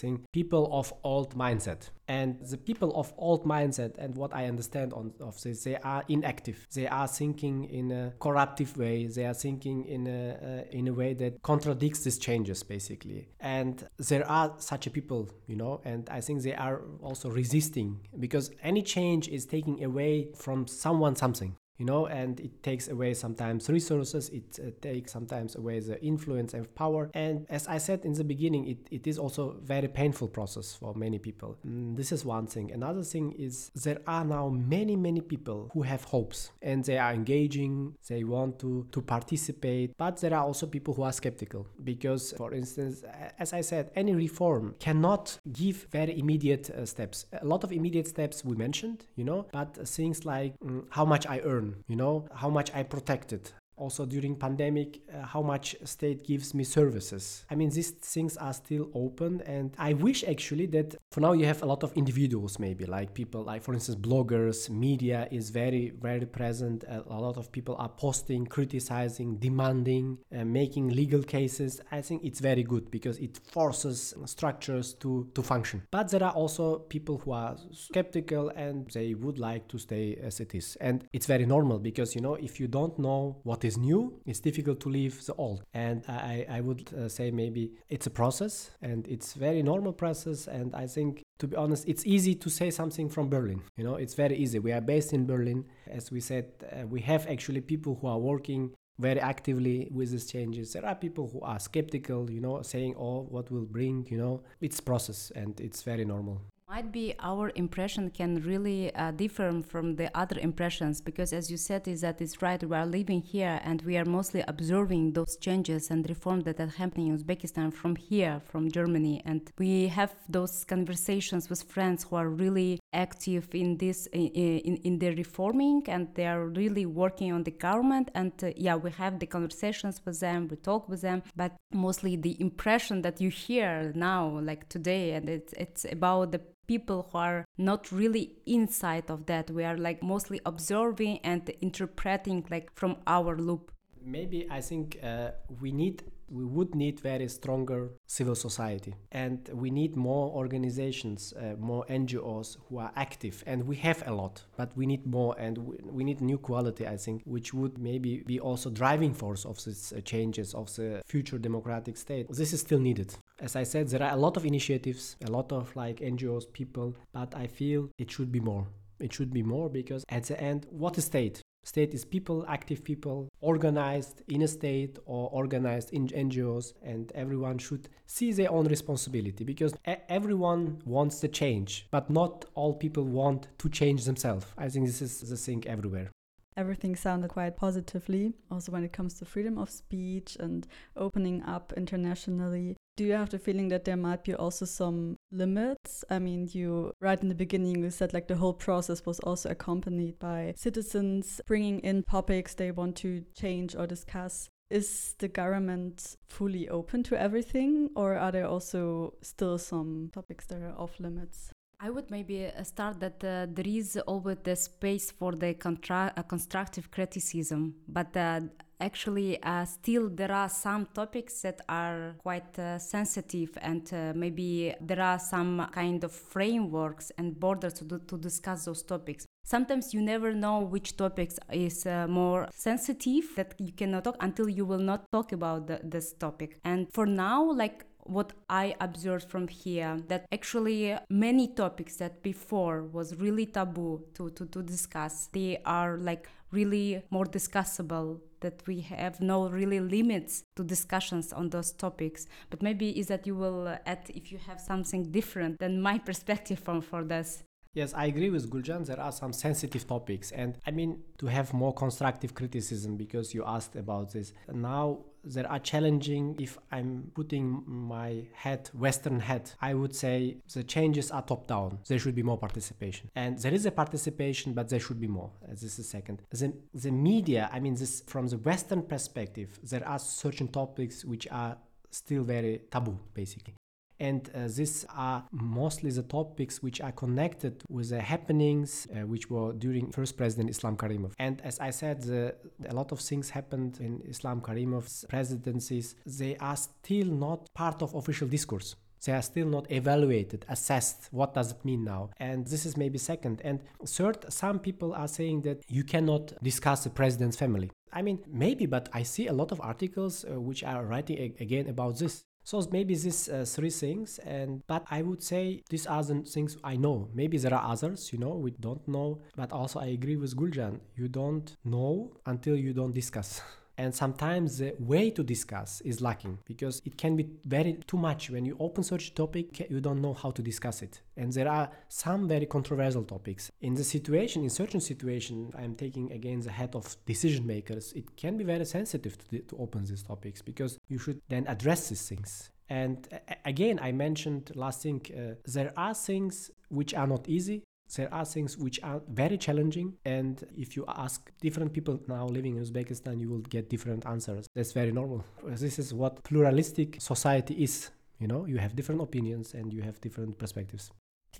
thing. 0.00 0.26
People 0.32 0.68
of 0.70 0.92
old 1.04 1.34
mindset, 1.34 1.88
and 2.06 2.38
the 2.40 2.58
people 2.58 2.94
of 2.96 3.14
old 3.16 3.44
mindset, 3.46 3.96
and 3.96 4.14
what 4.14 4.34
I 4.34 4.46
understand 4.46 4.92
on 4.92 5.14
of 5.20 5.40
this, 5.42 5.64
they 5.64 5.76
are 5.76 6.04
inactive. 6.08 6.66
They 6.74 6.86
are 6.86 7.08
thinking 7.08 7.64
in 7.64 7.90
a 7.90 8.12
corruptive 8.20 8.76
way. 8.76 9.06
They 9.06 9.24
are 9.24 9.34
thinking 9.34 9.86
in 9.86 10.06
a 10.06 10.20
uh, 10.42 10.78
in 10.78 10.88
a 10.88 10.92
way 10.92 11.14
that 11.14 11.40
contradicts 11.42 12.04
these 12.04 12.18
changes, 12.18 12.62
basically. 12.62 13.28
And 13.40 13.88
there 13.96 14.28
are 14.30 14.52
such 14.58 14.86
a 14.86 14.90
people, 14.90 15.30
you 15.46 15.56
know, 15.56 15.80
and 15.84 16.10
I 16.10 16.20
think 16.20 16.42
they 16.42 16.54
are 16.54 16.82
also 17.00 17.30
resisting 17.30 18.00
because 18.20 18.50
any 18.62 18.82
change 18.82 19.28
is 19.28 19.46
taking 19.46 19.82
away 19.82 20.28
from 20.36 20.66
someone 20.66 21.16
something 21.16 21.56
you 21.78 21.84
know 21.84 22.06
and 22.06 22.40
it 22.40 22.62
takes 22.62 22.88
away 22.88 23.14
sometimes 23.14 23.68
resources 23.68 24.28
it 24.30 24.58
uh, 24.60 24.70
takes 24.80 25.12
sometimes 25.12 25.56
away 25.56 25.80
the 25.80 26.00
influence 26.02 26.54
and 26.54 26.72
power. 26.74 27.10
And 27.14 27.46
as 27.48 27.66
i 27.68 27.78
said 27.78 28.04
in 28.04 28.12
the 28.12 28.24
beginning 28.24 28.68
it, 28.68 28.78
it 28.90 29.06
is 29.06 29.18
also 29.18 29.56
very 29.62 29.88
painful 29.88 30.28
process 30.28 30.74
for 30.74 30.94
many 30.94 31.18
people. 31.18 31.58
Mm, 31.66 31.96
this 31.96 32.12
is 32.12 32.24
one 32.24 32.46
thing. 32.46 32.70
Another 32.72 33.02
thing 33.02 33.32
is 33.32 33.70
there 33.74 34.00
are 34.06 34.24
now 34.24 34.48
many 34.48 34.96
many 34.96 35.20
people 35.20 35.70
who 35.72 35.82
have 35.82 36.04
hopes 36.04 36.50
and 36.62 36.84
they 36.84 36.98
are 36.98 37.12
engaging 37.12 37.94
they 38.08 38.24
want 38.24 38.58
to 38.58 38.86
to 38.92 39.00
participate 39.00 39.96
but 39.96 40.20
there 40.20 40.34
are 40.34 40.44
also 40.44 40.66
people 40.66 40.94
who 40.94 41.02
are 41.02 41.12
skeptical 41.12 41.66
because 41.82 42.32
for 42.36 42.52
instance 42.52 43.02
as 43.38 43.52
i 43.52 43.60
said 43.60 43.90
any 43.96 44.14
reform 44.14 44.74
cannot 44.78 45.38
give 45.52 45.86
very 45.90 46.18
immediate 46.18 46.70
uh, 46.70 46.84
steps. 46.86 47.26
A 47.40 47.44
lot 47.44 47.64
of 47.64 47.72
immediate 47.72 48.06
steps 48.06 48.44
we 48.44 48.56
mentioned 48.56 49.06
you 49.16 49.24
know 49.24 49.46
but 49.52 49.76
things 49.88 50.24
like 50.24 50.58
mm, 50.60 50.84
how 50.90 51.04
much 51.04 51.26
i 51.26 51.40
earn 51.44 51.63
you 51.90 51.96
know 52.02 52.14
how 52.40 52.50
much 52.58 52.68
i 52.78 52.82
protected 52.94 53.42
also 53.76 54.06
during 54.06 54.36
pandemic 54.36 55.00
uh, 55.12 55.26
how 55.26 55.42
much 55.42 55.76
state 55.84 56.24
gives 56.24 56.54
me 56.54 56.64
services. 56.64 57.44
I 57.50 57.54
mean 57.54 57.70
these 57.70 57.90
things 57.90 58.36
are 58.36 58.52
still 58.52 58.90
open 58.94 59.40
and 59.46 59.74
i 59.78 59.92
wish 59.92 60.24
actually 60.24 60.66
that 60.66 60.94
for 61.10 61.20
now 61.20 61.32
you 61.32 61.46
have 61.46 61.62
a 61.62 61.66
lot 61.66 61.82
of 61.82 61.92
individuals 61.94 62.58
maybe 62.58 62.84
like 62.84 63.14
people 63.14 63.42
like 63.42 63.62
for 63.62 63.74
instance 63.74 63.98
bloggers 63.98 64.70
media 64.70 65.28
is 65.30 65.50
very 65.50 65.92
very 66.00 66.26
present. 66.26 66.84
A, 66.84 67.02
a 67.06 67.20
lot 67.20 67.36
of 67.36 67.50
people 67.50 67.76
are 67.78 67.88
posting 67.88 68.46
criticizing 68.46 69.36
demanding 69.36 70.18
uh, 70.36 70.44
making 70.44 70.88
legal 70.88 71.22
cases. 71.22 71.80
I 71.90 72.00
think 72.02 72.24
it's 72.24 72.40
very 72.40 72.62
good 72.62 72.90
because 72.90 73.18
it 73.18 73.38
forces 73.52 74.14
structures 74.26 74.94
to 74.94 75.28
to 75.34 75.42
function. 75.42 75.82
But 75.90 76.10
there 76.10 76.22
are 76.22 76.32
also 76.32 76.78
people 76.78 77.18
who 77.18 77.32
are 77.32 77.56
skeptical 77.72 78.50
and 78.50 78.88
they 78.90 79.14
would 79.14 79.38
like 79.38 79.68
to 79.68 79.78
stay 79.78 80.18
as 80.22 80.40
it 80.40 80.54
is. 80.54 80.76
And 80.80 81.06
it's 81.12 81.26
very 81.26 81.46
normal 81.46 81.78
because 81.78 82.14
you 82.14 82.20
know 82.20 82.34
if 82.34 82.60
you 82.60 82.68
don't 82.68 82.98
know 82.98 83.40
what 83.42 83.63
is 83.64 83.76
new, 83.76 84.20
it's 84.26 84.40
difficult 84.40 84.80
to 84.80 84.88
leave 84.88 85.24
the 85.26 85.34
old. 85.34 85.62
And 85.72 86.04
I, 86.08 86.46
I 86.48 86.60
would 86.60 86.92
uh, 86.92 87.08
say 87.08 87.30
maybe 87.30 87.72
it's 87.88 88.06
a 88.06 88.10
process 88.10 88.70
and 88.82 89.06
it's 89.08 89.34
very 89.34 89.62
normal 89.62 89.92
process. 89.92 90.46
And 90.46 90.74
I 90.74 90.86
think, 90.86 91.22
to 91.38 91.46
be 91.46 91.56
honest, 91.56 91.84
it's 91.86 92.06
easy 92.06 92.34
to 92.34 92.50
say 92.50 92.70
something 92.70 93.08
from 93.08 93.28
Berlin. 93.28 93.62
You 93.76 93.84
know, 93.84 93.96
it's 93.96 94.14
very 94.14 94.36
easy. 94.36 94.58
We 94.58 94.72
are 94.72 94.80
based 94.80 95.12
in 95.12 95.26
Berlin. 95.26 95.64
As 95.86 96.10
we 96.10 96.20
said, 96.20 96.46
uh, 96.72 96.86
we 96.86 97.00
have 97.02 97.26
actually 97.26 97.60
people 97.60 97.98
who 98.00 98.08
are 98.08 98.18
working 98.18 98.72
very 98.98 99.20
actively 99.20 99.88
with 99.90 100.10
these 100.12 100.26
changes. 100.30 100.72
There 100.72 100.86
are 100.86 100.94
people 100.94 101.28
who 101.32 101.40
are 101.40 101.58
skeptical, 101.58 102.30
you 102.30 102.40
know, 102.40 102.62
saying, 102.62 102.94
oh, 102.96 103.22
what 103.22 103.50
will 103.50 103.66
bring, 103.66 104.06
you 104.08 104.18
know, 104.18 104.42
it's 104.60 104.80
process 104.80 105.32
and 105.34 105.60
it's 105.60 105.82
very 105.82 106.04
normal 106.04 106.42
might 106.66 106.90
be 106.90 107.14
our 107.20 107.52
impression 107.56 108.08
can 108.08 108.40
really 108.42 108.94
uh, 108.94 109.10
differ 109.10 109.60
from 109.62 109.96
the 109.96 110.10
other 110.16 110.38
impressions 110.40 110.98
because 110.98 111.30
as 111.32 111.50
you 111.50 111.58
said 111.58 111.84
Izat 111.84 112.22
it's 112.22 112.40
right 112.40 112.62
we 112.64 112.74
are 112.74 112.86
living 112.86 113.20
here 113.20 113.60
and 113.64 113.82
we 113.82 113.98
are 113.98 114.04
mostly 114.06 114.42
observing 114.48 115.12
those 115.12 115.36
changes 115.36 115.90
and 115.90 116.08
reforms 116.08 116.44
that 116.44 116.58
are 116.58 116.72
happening 116.78 117.08
in 117.08 117.18
uzbekistan 117.18 117.70
from 117.72 117.96
here 117.96 118.40
from 118.46 118.70
germany. 118.70 119.20
And 119.26 119.42
we 119.58 119.88
have 119.88 120.14
those 120.26 120.64
conversations 120.64 121.50
with 121.50 121.62
friends 121.64 122.04
who 122.04 122.16
are 122.16 122.30
really 122.30 122.80
active 122.94 123.54
in 123.54 123.76
this 123.76 124.06
in, 124.06 124.28
in, 124.28 124.76
in 124.88 124.98
the 124.98 125.10
reforming 125.10 125.82
and 125.86 126.08
they 126.14 126.26
are 126.26 126.46
really 126.46 126.86
working 126.86 127.30
on 127.30 127.42
the 127.44 127.50
government. 127.50 128.10
And 128.14 128.32
uh, 128.42 128.52
yeah 128.56 128.76
we 128.76 128.90
have 128.92 129.18
the 129.18 129.26
conversations 129.26 130.00
with 130.06 130.18
them 130.20 130.48
we 130.50 130.56
talk 130.56 130.88
with 130.88 131.02
them 131.02 131.24
but 131.36 131.52
mostly 131.72 132.16
the 132.16 132.40
impression 132.40 133.02
that 133.02 133.20
you 133.20 133.28
hear 133.28 133.92
now 133.94 134.38
like 134.40 134.66
today 134.70 135.12
and 135.12 135.28
it's 135.28 135.52
it's 135.52 135.84
about 135.84 136.32
the 136.32 136.40
people 136.66 137.08
who 137.10 137.18
are 137.18 137.44
not 137.58 137.90
really 137.92 138.36
inside 138.46 139.10
of 139.10 139.26
that. 139.26 139.50
We 139.50 139.64
are 139.64 139.76
like 139.76 140.02
mostly 140.02 140.40
observing 140.46 141.18
and 141.24 141.48
interpreting 141.60 142.44
like 142.50 142.70
from 142.74 142.96
our 143.06 143.36
loop. 143.36 143.70
Maybe 144.06 144.46
i 144.50 144.60
think 144.60 144.98
uh, 145.02 145.30
we 145.62 145.72
need 145.72 146.02
we 146.30 146.44
would 146.44 146.74
need 146.74 147.00
very 147.00 147.28
stronger 147.28 147.90
civil 148.06 148.34
society. 148.34 148.94
And 149.12 149.48
we 149.52 149.70
need 149.70 149.94
more 149.94 150.30
organizations 150.30 151.32
uh, 151.32 151.54
more 151.58 151.84
ngos 151.88 152.56
who 152.68 152.78
are 152.78 152.92
active. 152.96 153.44
And 153.46 153.66
we 153.66 153.76
have 153.76 154.02
a 154.06 154.12
lot 154.12 154.42
but 154.56 154.76
we 154.76 154.86
need 154.86 155.06
more 155.06 155.34
and 155.38 155.58
we, 155.58 155.76
we 155.84 156.04
need 156.04 156.20
new 156.20 156.38
quality 156.38 156.86
i 156.86 156.96
think 156.96 157.22
which 157.24 157.52
would 157.54 157.78
maybe 157.78 158.22
be 158.26 158.40
also 158.40 158.70
driving 158.70 159.12
force 159.14 159.44
of 159.44 159.62
these 159.64 159.92
uh, 159.92 160.00
changes 160.00 160.54
of 160.54 160.74
the 160.76 161.02
future 161.06 161.38
democratic 161.38 161.96
state. 161.96 162.26
This 162.28 162.52
is 162.52 162.60
still 162.60 162.80
needed 162.80 163.14
as 163.46 163.54
i 163.56 163.62
said 163.62 163.88
there 163.88 164.02
are 164.02 164.14
a 164.18 164.22
lot 164.26 164.36
of 164.36 164.44
initiatives 164.44 165.16
a 165.28 165.30
lot 165.30 165.48
of 165.52 165.64
like 165.76 165.98
ngos 166.00 166.44
people 166.52 166.88
but 167.12 167.30
i 167.34 167.46
feel 167.46 167.88
it 167.98 168.10
should 168.10 168.30
be 168.32 168.40
more 168.40 168.66
it 169.00 169.12
should 169.12 169.32
be 169.32 169.42
more 169.42 169.68
because 169.68 170.02
at 170.08 170.24
the 170.24 170.40
end 170.40 170.66
what 170.70 170.96
is 170.98 171.04
state 171.04 171.42
State 171.64 171.94
is 171.94 172.04
people, 172.04 172.44
active 172.46 172.84
people, 172.84 173.26
organized 173.40 174.22
in 174.28 174.42
a 174.42 174.48
state 174.48 174.98
or 175.06 175.30
organized 175.30 175.94
in 175.94 176.08
NGOs, 176.08 176.74
and 176.82 177.10
everyone 177.14 177.56
should 177.56 177.88
see 178.04 178.32
their 178.32 178.52
own 178.52 178.66
responsibility 178.66 179.44
because 179.44 179.72
everyone 180.10 180.82
wants 180.84 181.20
the 181.20 181.28
change, 181.28 181.86
but 181.90 182.10
not 182.10 182.44
all 182.54 182.74
people 182.74 183.04
want 183.04 183.48
to 183.58 183.70
change 183.70 184.04
themselves. 184.04 184.44
I 184.58 184.68
think 184.68 184.84
this 184.84 185.00
is 185.00 185.20
the 185.20 185.38
thing 185.38 185.64
everywhere. 185.66 186.10
Everything 186.56 186.94
sounded 186.94 187.30
quite 187.30 187.56
positively, 187.56 188.34
also 188.50 188.70
when 188.70 188.84
it 188.84 188.92
comes 188.92 189.14
to 189.14 189.24
freedom 189.24 189.56
of 189.56 189.70
speech 189.70 190.36
and 190.38 190.66
opening 190.96 191.42
up 191.44 191.72
internationally. 191.76 192.76
Do 192.96 193.04
you 193.04 193.14
have 193.14 193.30
the 193.30 193.40
feeling 193.40 193.68
that 193.68 193.84
there 193.84 193.96
might 193.96 194.22
be 194.22 194.34
also 194.34 194.64
some 194.66 195.16
limits? 195.32 196.04
I 196.10 196.20
mean, 196.20 196.48
you 196.52 196.92
right 197.00 197.20
in 197.20 197.28
the 197.28 197.34
beginning 197.34 197.82
you 197.82 197.90
said 197.90 198.14
like 198.14 198.28
the 198.28 198.36
whole 198.36 198.52
process 198.52 199.04
was 199.04 199.18
also 199.20 199.50
accompanied 199.50 200.20
by 200.20 200.54
citizens 200.56 201.40
bringing 201.46 201.80
in 201.80 202.04
topics 202.04 202.54
they 202.54 202.70
want 202.70 202.94
to 202.98 203.24
change 203.34 203.74
or 203.74 203.88
discuss. 203.88 204.48
Is 204.70 205.16
the 205.18 205.28
government 205.28 206.16
fully 206.28 206.68
open 206.68 207.02
to 207.04 207.20
everything, 207.20 207.90
or 207.96 208.14
are 208.14 208.32
there 208.32 208.46
also 208.46 209.14
still 209.22 209.58
some 209.58 210.10
topics 210.12 210.46
that 210.46 210.62
are 210.62 210.74
off 210.78 210.98
limits? 210.98 211.52
I 211.80 211.90
would 211.90 212.10
maybe 212.10 212.46
uh, 212.46 212.62
start 212.62 213.00
that 213.00 213.22
uh, 213.22 213.46
there 213.52 213.66
is 213.66 213.96
always 214.06 214.38
the 214.42 214.56
space 214.56 215.10
for 215.10 215.32
the 215.32 215.50
uh, 215.50 216.22
constructive 216.22 216.90
criticism, 216.90 217.74
but 217.88 218.16
uh, 218.16 218.40
actually 218.80 219.42
uh, 219.42 219.64
still 219.64 220.08
there 220.08 220.32
are 220.32 220.48
some 220.48 220.86
topics 220.94 221.42
that 221.42 221.60
are 221.68 222.14
quite 222.18 222.58
uh, 222.58 222.78
sensitive 222.78 223.50
and 223.62 223.92
uh, 223.92 224.12
maybe 224.14 224.74
there 224.80 225.00
are 225.00 225.18
some 225.18 225.68
kind 225.72 226.04
of 226.04 226.12
frameworks 226.12 227.10
and 227.18 227.38
borders 227.38 227.74
to, 227.74 227.84
do, 227.84 227.98
to 228.06 228.18
discuss 228.18 228.64
those 228.64 228.82
topics. 228.82 229.26
Sometimes 229.44 229.92
you 229.92 230.00
never 230.00 230.32
know 230.32 230.60
which 230.60 230.96
topics 230.96 231.38
is 231.52 231.86
uh, 231.86 232.06
more 232.08 232.48
sensitive 232.52 233.24
that 233.36 233.54
you 233.58 233.72
cannot 233.72 234.04
talk 234.04 234.16
until 234.20 234.48
you 234.48 234.64
will 234.64 234.78
not 234.78 235.04
talk 235.12 235.32
about 235.32 235.66
the, 235.66 235.80
this 235.82 236.12
topic. 236.14 236.58
And 236.64 236.88
for 236.92 237.06
now 237.06 237.52
like 237.52 237.84
what 238.04 238.32
I 238.48 238.74
observed 238.80 239.30
from 239.30 239.48
here 239.48 239.98
that 240.08 240.26
actually 240.32 240.96
many 241.08 241.48
topics 241.48 241.96
that 241.96 242.22
before 242.22 242.84
was 242.84 243.16
really 243.16 243.46
taboo 243.46 244.04
to, 244.14 244.30
to, 244.30 244.46
to 244.46 244.62
discuss, 244.62 245.28
they 245.32 245.60
are 245.64 245.96
like 245.98 246.28
really 246.52 247.02
more 247.10 247.24
discussable 247.24 248.20
that 248.44 248.58
we 248.66 248.80
have 248.80 249.20
no 249.20 249.48
really 249.48 249.80
limits 249.80 250.44
to 250.56 250.62
discussions 250.74 251.32
on 251.32 251.44
those 251.54 251.70
topics 251.72 252.26
but 252.50 252.62
maybe 252.62 252.86
Izat 253.00 253.26
you 253.26 253.36
will 253.42 253.62
uh, 253.68 253.78
add 253.92 254.02
if 254.20 254.30
you 254.32 254.38
have 254.48 254.60
something 254.60 255.02
different 255.18 255.58
than 255.58 255.82
my 255.90 255.96
perspective 256.08 256.58
from 256.66 256.80
for 256.80 257.02
this 257.12 257.42
Yes, 257.74 257.92
I 257.92 258.04
agree 258.06 258.30
with 258.30 258.48
Guljan. 258.50 258.86
There 258.86 259.00
are 259.00 259.10
some 259.10 259.32
sensitive 259.32 259.84
topics, 259.84 260.30
and 260.30 260.56
I 260.64 260.70
mean 260.70 261.02
to 261.18 261.26
have 261.26 261.52
more 261.52 261.74
constructive 261.74 262.32
criticism 262.32 262.96
because 262.96 263.34
you 263.34 263.42
asked 263.44 263.74
about 263.74 264.12
this. 264.12 264.32
Now 264.52 265.00
there 265.24 265.50
are 265.50 265.58
challenging. 265.58 266.36
If 266.38 266.58
I'm 266.70 267.10
putting 267.14 267.62
my 267.66 268.24
head, 268.34 268.70
Western 268.74 269.20
head, 269.20 269.50
I 269.60 269.74
would 269.74 269.94
say 269.94 270.36
the 270.52 270.62
changes 270.62 271.10
are 271.10 271.22
top 271.22 271.46
down. 271.46 271.78
There 271.88 271.98
should 271.98 272.14
be 272.14 272.22
more 272.22 272.38
participation, 272.38 273.10
and 273.14 273.38
there 273.38 273.54
is 273.54 273.66
a 273.66 273.70
participation, 273.70 274.52
but 274.52 274.68
there 274.68 274.80
should 274.80 275.00
be 275.00 275.08
more. 275.08 275.30
Uh, 275.44 275.52
this 275.52 275.78
is 275.78 275.88
second. 275.88 276.22
The 276.30 276.52
the 276.74 276.90
media. 276.90 277.50
I 277.52 277.60
mean, 277.60 277.74
this 277.74 278.02
from 278.06 278.26
the 278.28 278.38
Western 278.38 278.82
perspective, 278.82 279.58
there 279.62 279.86
are 279.86 279.98
certain 279.98 280.48
topics 280.48 281.04
which 281.04 281.26
are 281.30 281.56
still 281.90 282.24
very 282.24 282.62
taboo, 282.70 282.98
basically 283.14 283.54
and 284.00 284.30
uh, 284.34 284.48
these 284.48 284.84
are 284.94 285.24
mostly 285.30 285.90
the 285.90 286.02
topics 286.02 286.62
which 286.62 286.80
are 286.80 286.92
connected 286.92 287.62
with 287.68 287.90
the 287.90 288.00
happenings 288.00 288.86
uh, 288.90 289.06
which 289.06 289.30
were 289.30 289.52
during 289.52 289.90
first 289.92 290.16
president 290.16 290.50
islam 290.50 290.76
karimov. 290.76 291.12
And 291.18 291.40
as 291.42 291.60
i 291.60 291.70
said 291.70 292.02
the, 292.02 292.34
a 292.68 292.74
lot 292.74 292.92
of 292.92 293.00
things 293.00 293.30
happened 293.30 293.78
in 293.80 294.02
islam 294.08 294.40
karimov's 294.40 295.04
presidencies. 295.08 295.94
They 296.06 296.36
are 296.36 296.56
still 296.56 297.06
not 297.06 297.48
part 297.54 297.82
of 297.82 297.94
official 297.94 298.28
discourse. 298.28 298.76
They 299.04 299.12
are 299.12 299.22
still 299.22 299.46
not 299.46 299.70
evaluated 299.70 300.46
assessed. 300.48 301.08
What 301.10 301.34
does 301.34 301.50
it 301.52 301.62
mean 301.64 301.84
now? 301.84 302.10
And 302.18 302.46
this 302.46 302.64
is 302.64 302.74
maybe 302.76 302.96
second. 302.98 303.42
And 303.44 303.60
third 303.86 304.32
some 304.32 304.58
people 304.58 304.94
are 304.94 305.08
saying 305.08 305.42
that 305.42 305.62
you 305.68 305.84
cannot 305.84 306.32
discuss 306.42 306.84
the 306.84 306.90
president's 306.90 307.36
family. 307.36 307.70
I 307.92 308.02
mean 308.02 308.18
maybe 308.26 308.66
but 308.66 308.88
i 308.92 309.02
see 309.04 309.28
a 309.28 309.32
lot 309.32 309.52
of 309.52 309.60
articles 309.60 310.24
uh, 310.24 310.40
which 310.40 310.64
are 310.64 310.84
writing 310.84 311.18
a- 311.18 311.42
again 311.42 311.68
about 311.68 311.98
this 311.98 312.24
So 312.44 312.62
maybe 312.70 312.94
these 312.94 313.28
uh, 313.28 313.44
three 313.46 313.70
things, 313.70 314.18
and 314.20 314.62
but 314.66 314.84
I 314.90 315.02
would 315.02 315.22
say 315.22 315.62
these 315.70 315.86
are 315.86 316.02
the 316.04 316.20
things 316.22 316.56
I 316.62 316.76
know. 316.76 317.08
Maybe 317.14 317.38
there 317.38 317.54
are 317.54 317.72
others, 317.72 318.12
you 318.12 318.18
know, 318.18 318.34
we 318.36 318.50
don't 318.52 318.86
know. 318.86 319.20
But 319.36 319.52
also 319.52 319.80
I 319.80 319.86
agree 319.86 320.16
with 320.16 320.36
Guljan. 320.36 320.80
You 320.96 321.08
don't 321.08 321.56
know 321.64 322.12
until 322.26 322.56
you 322.56 322.72
don't 322.74 322.92
discuss. 322.94 323.40
and 323.76 323.94
sometimes 323.94 324.58
the 324.58 324.74
way 324.78 325.10
to 325.10 325.22
discuss 325.22 325.80
is 325.82 326.00
lacking 326.00 326.38
because 326.44 326.80
it 326.84 326.96
can 326.96 327.16
be 327.16 327.28
very 327.44 327.78
too 327.86 327.96
much. 327.96 328.30
When 328.30 328.44
you 328.44 328.56
open 328.60 328.84
such 328.84 329.14
topic 329.14 329.68
you 329.70 329.80
don't 329.80 330.00
know 330.00 330.14
how 330.14 330.30
to 330.30 330.42
discuss 330.42 330.82
it. 330.82 331.00
And 331.16 331.32
there 331.32 331.48
are 331.48 331.70
some 331.88 332.28
very 332.28 332.46
controversial 332.46 333.04
topics. 333.04 333.50
In 333.60 333.74
the 333.74 333.84
situation 333.84 334.42
in 334.42 334.50
certain 334.50 334.80
situation 334.80 335.52
i'm 335.58 335.74
taking 335.74 336.12
again 336.12 336.40
the 336.40 336.50
head 336.50 336.74
of 336.74 336.96
decision 337.06 337.46
makers. 337.46 337.92
It 337.94 338.16
can 338.16 338.36
be 338.36 338.44
very 338.44 338.64
sensitive 338.64 339.18
to, 339.18 339.30
the, 339.30 339.38
to 339.40 339.56
open 339.58 339.84
these 339.84 340.02
topics 340.02 340.42
because 340.42 340.78
you 340.88 340.98
should 340.98 341.20
then 341.28 341.46
address 341.46 341.88
these 341.88 342.08
things. 342.08 342.50
And 342.68 343.06
again 343.44 343.78
i 343.82 343.92
mentioned 343.92 344.50
last 344.54 344.82
thing 344.82 345.00
uh, 345.16 345.34
there 345.46 345.72
are 345.76 345.94
things 345.94 346.50
which 346.68 346.94
are 346.94 347.06
not 347.06 347.28
easy 347.28 347.62
there 347.96 348.12
are 348.12 348.24
things 348.24 348.56
which 348.58 348.80
are 348.82 349.00
very 349.08 349.38
challenging, 349.38 349.94
and 350.04 350.44
if 350.56 350.76
you 350.76 350.84
ask 350.88 351.30
different 351.40 351.72
people 351.72 352.00
now 352.08 352.26
living 352.26 352.56
in 352.56 352.62
Uzbekistan, 352.62 353.20
you 353.20 353.28
will 353.28 353.40
get 353.40 353.68
different 353.68 354.06
answers. 354.06 354.46
That's 354.54 354.72
very 354.72 354.92
normal. 354.92 355.24
This 355.44 355.78
is 355.78 355.92
what 355.94 356.22
pluralistic 356.24 357.00
society 357.00 357.62
is. 357.62 357.90
You 358.18 358.28
know, 358.28 358.46
you 358.46 358.58
have 358.58 358.76
different 358.76 359.00
opinions 359.00 359.54
and 359.54 359.72
you 359.72 359.82
have 359.82 360.00
different 360.00 360.38
perspectives. 360.38 360.90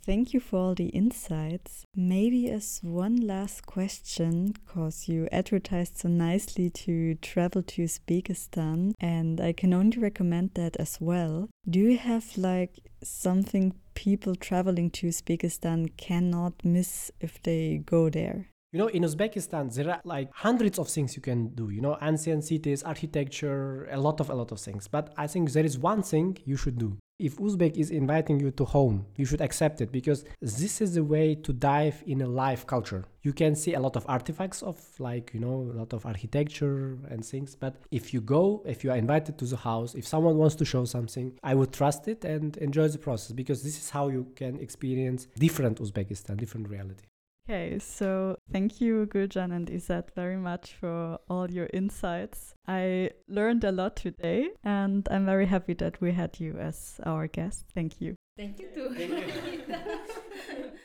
Thank 0.04 0.34
you 0.34 0.40
for 0.40 0.58
all 0.58 0.74
the 0.74 0.88
insights. 0.88 1.84
Maybe 1.94 2.50
as 2.50 2.80
one 2.82 3.16
last 3.16 3.64
question, 3.64 4.52
because 4.52 5.08
you 5.08 5.28
advertised 5.30 5.98
so 5.98 6.08
nicely 6.08 6.68
to 6.70 7.14
travel 7.16 7.62
to 7.62 7.84
Uzbekistan, 7.84 8.94
and 9.00 9.40
I 9.40 9.52
can 9.52 9.72
only 9.72 9.98
recommend 9.98 10.50
that 10.54 10.76
as 10.78 11.00
well. 11.00 11.48
Do 11.70 11.78
you 11.78 11.96
have 11.96 12.36
like 12.36 12.80
something 13.04 13.74
people 13.94 14.34
traveling 14.34 14.90
to 14.90 15.08
Uzbekistan 15.08 15.96
cannot 15.96 16.64
miss 16.64 17.10
if 17.20 17.42
they 17.42 17.82
go 17.84 18.10
there? 18.10 18.50
You 18.72 18.78
know, 18.78 18.88
in 18.88 19.04
Uzbekistan, 19.04 19.72
there 19.72 19.88
are 19.88 20.00
like 20.04 20.30
hundreds 20.34 20.80
of 20.80 20.88
things 20.88 21.14
you 21.14 21.22
can 21.22 21.54
do. 21.54 21.70
You 21.70 21.80
know, 21.80 21.96
ancient 22.02 22.42
cities, 22.44 22.82
architecture, 22.82 23.88
a 23.90 24.00
lot 24.00 24.20
of 24.20 24.30
a 24.30 24.34
lot 24.34 24.50
of 24.50 24.58
things. 24.58 24.88
But 24.88 25.14
I 25.16 25.28
think 25.28 25.52
there 25.52 25.64
is 25.64 25.78
one 25.78 26.02
thing 26.02 26.38
you 26.44 26.56
should 26.56 26.78
do. 26.78 26.98
If 27.20 27.36
Uzbek 27.36 27.76
is 27.76 27.92
inviting 27.92 28.40
you 28.40 28.50
to 28.50 28.64
home, 28.64 29.06
you 29.14 29.24
should 29.24 29.40
accept 29.40 29.80
it 29.80 29.92
because 29.92 30.24
this 30.42 30.80
is 30.80 30.94
the 30.94 31.04
way 31.04 31.36
to 31.36 31.52
dive 31.52 32.02
in 32.08 32.22
a 32.22 32.26
live 32.26 32.66
culture. 32.66 33.04
You 33.22 33.32
can 33.32 33.54
see 33.54 33.74
a 33.74 33.78
lot 33.78 33.94
of 33.94 34.04
artifacts 34.08 34.64
of 34.64 34.76
like, 34.98 35.30
you 35.32 35.38
know, 35.38 35.70
a 35.72 35.78
lot 35.78 35.92
of 35.92 36.04
architecture 36.06 36.98
and 37.08 37.24
things. 37.24 37.54
But 37.54 37.76
if 37.92 38.12
you 38.12 38.20
go, 38.20 38.64
if 38.66 38.82
you 38.82 38.90
are 38.90 38.96
invited 38.96 39.38
to 39.38 39.44
the 39.44 39.56
house, 39.56 39.94
if 39.94 40.08
someone 40.08 40.38
wants 40.38 40.56
to 40.56 40.64
show 40.64 40.84
something, 40.86 41.38
I 41.44 41.54
would 41.54 41.72
trust 41.72 42.08
it 42.08 42.24
and 42.24 42.56
enjoy 42.56 42.88
the 42.88 42.98
process 42.98 43.30
because 43.30 43.62
this 43.62 43.78
is 43.78 43.90
how 43.90 44.08
you 44.08 44.26
can 44.34 44.58
experience 44.58 45.28
different 45.38 45.78
Uzbekistan, 45.80 46.36
different 46.36 46.68
reality. 46.68 47.04
Okay, 47.46 47.78
so 47.78 48.38
thank 48.50 48.80
you, 48.80 49.06
Guljan 49.06 49.52
and 49.54 49.68
Izat, 49.68 50.14
very 50.14 50.36
much 50.36 50.72
for 50.72 51.18
all 51.28 51.50
your 51.50 51.68
insights. 51.74 52.54
I 52.66 53.10
learned 53.28 53.64
a 53.64 53.72
lot 53.72 53.96
today, 53.96 54.48
and 54.64 55.06
I'm 55.10 55.26
very 55.26 55.44
happy 55.46 55.74
that 55.74 56.00
we 56.00 56.12
had 56.12 56.40
you 56.40 56.56
as 56.56 56.98
our 57.04 57.26
guest. 57.26 57.66
Thank 57.74 58.00
you. 58.00 58.16
Thank 58.38 58.58
you 58.60 58.68
too. 58.74 58.94
Thank 58.94 59.68
you. 59.68 60.70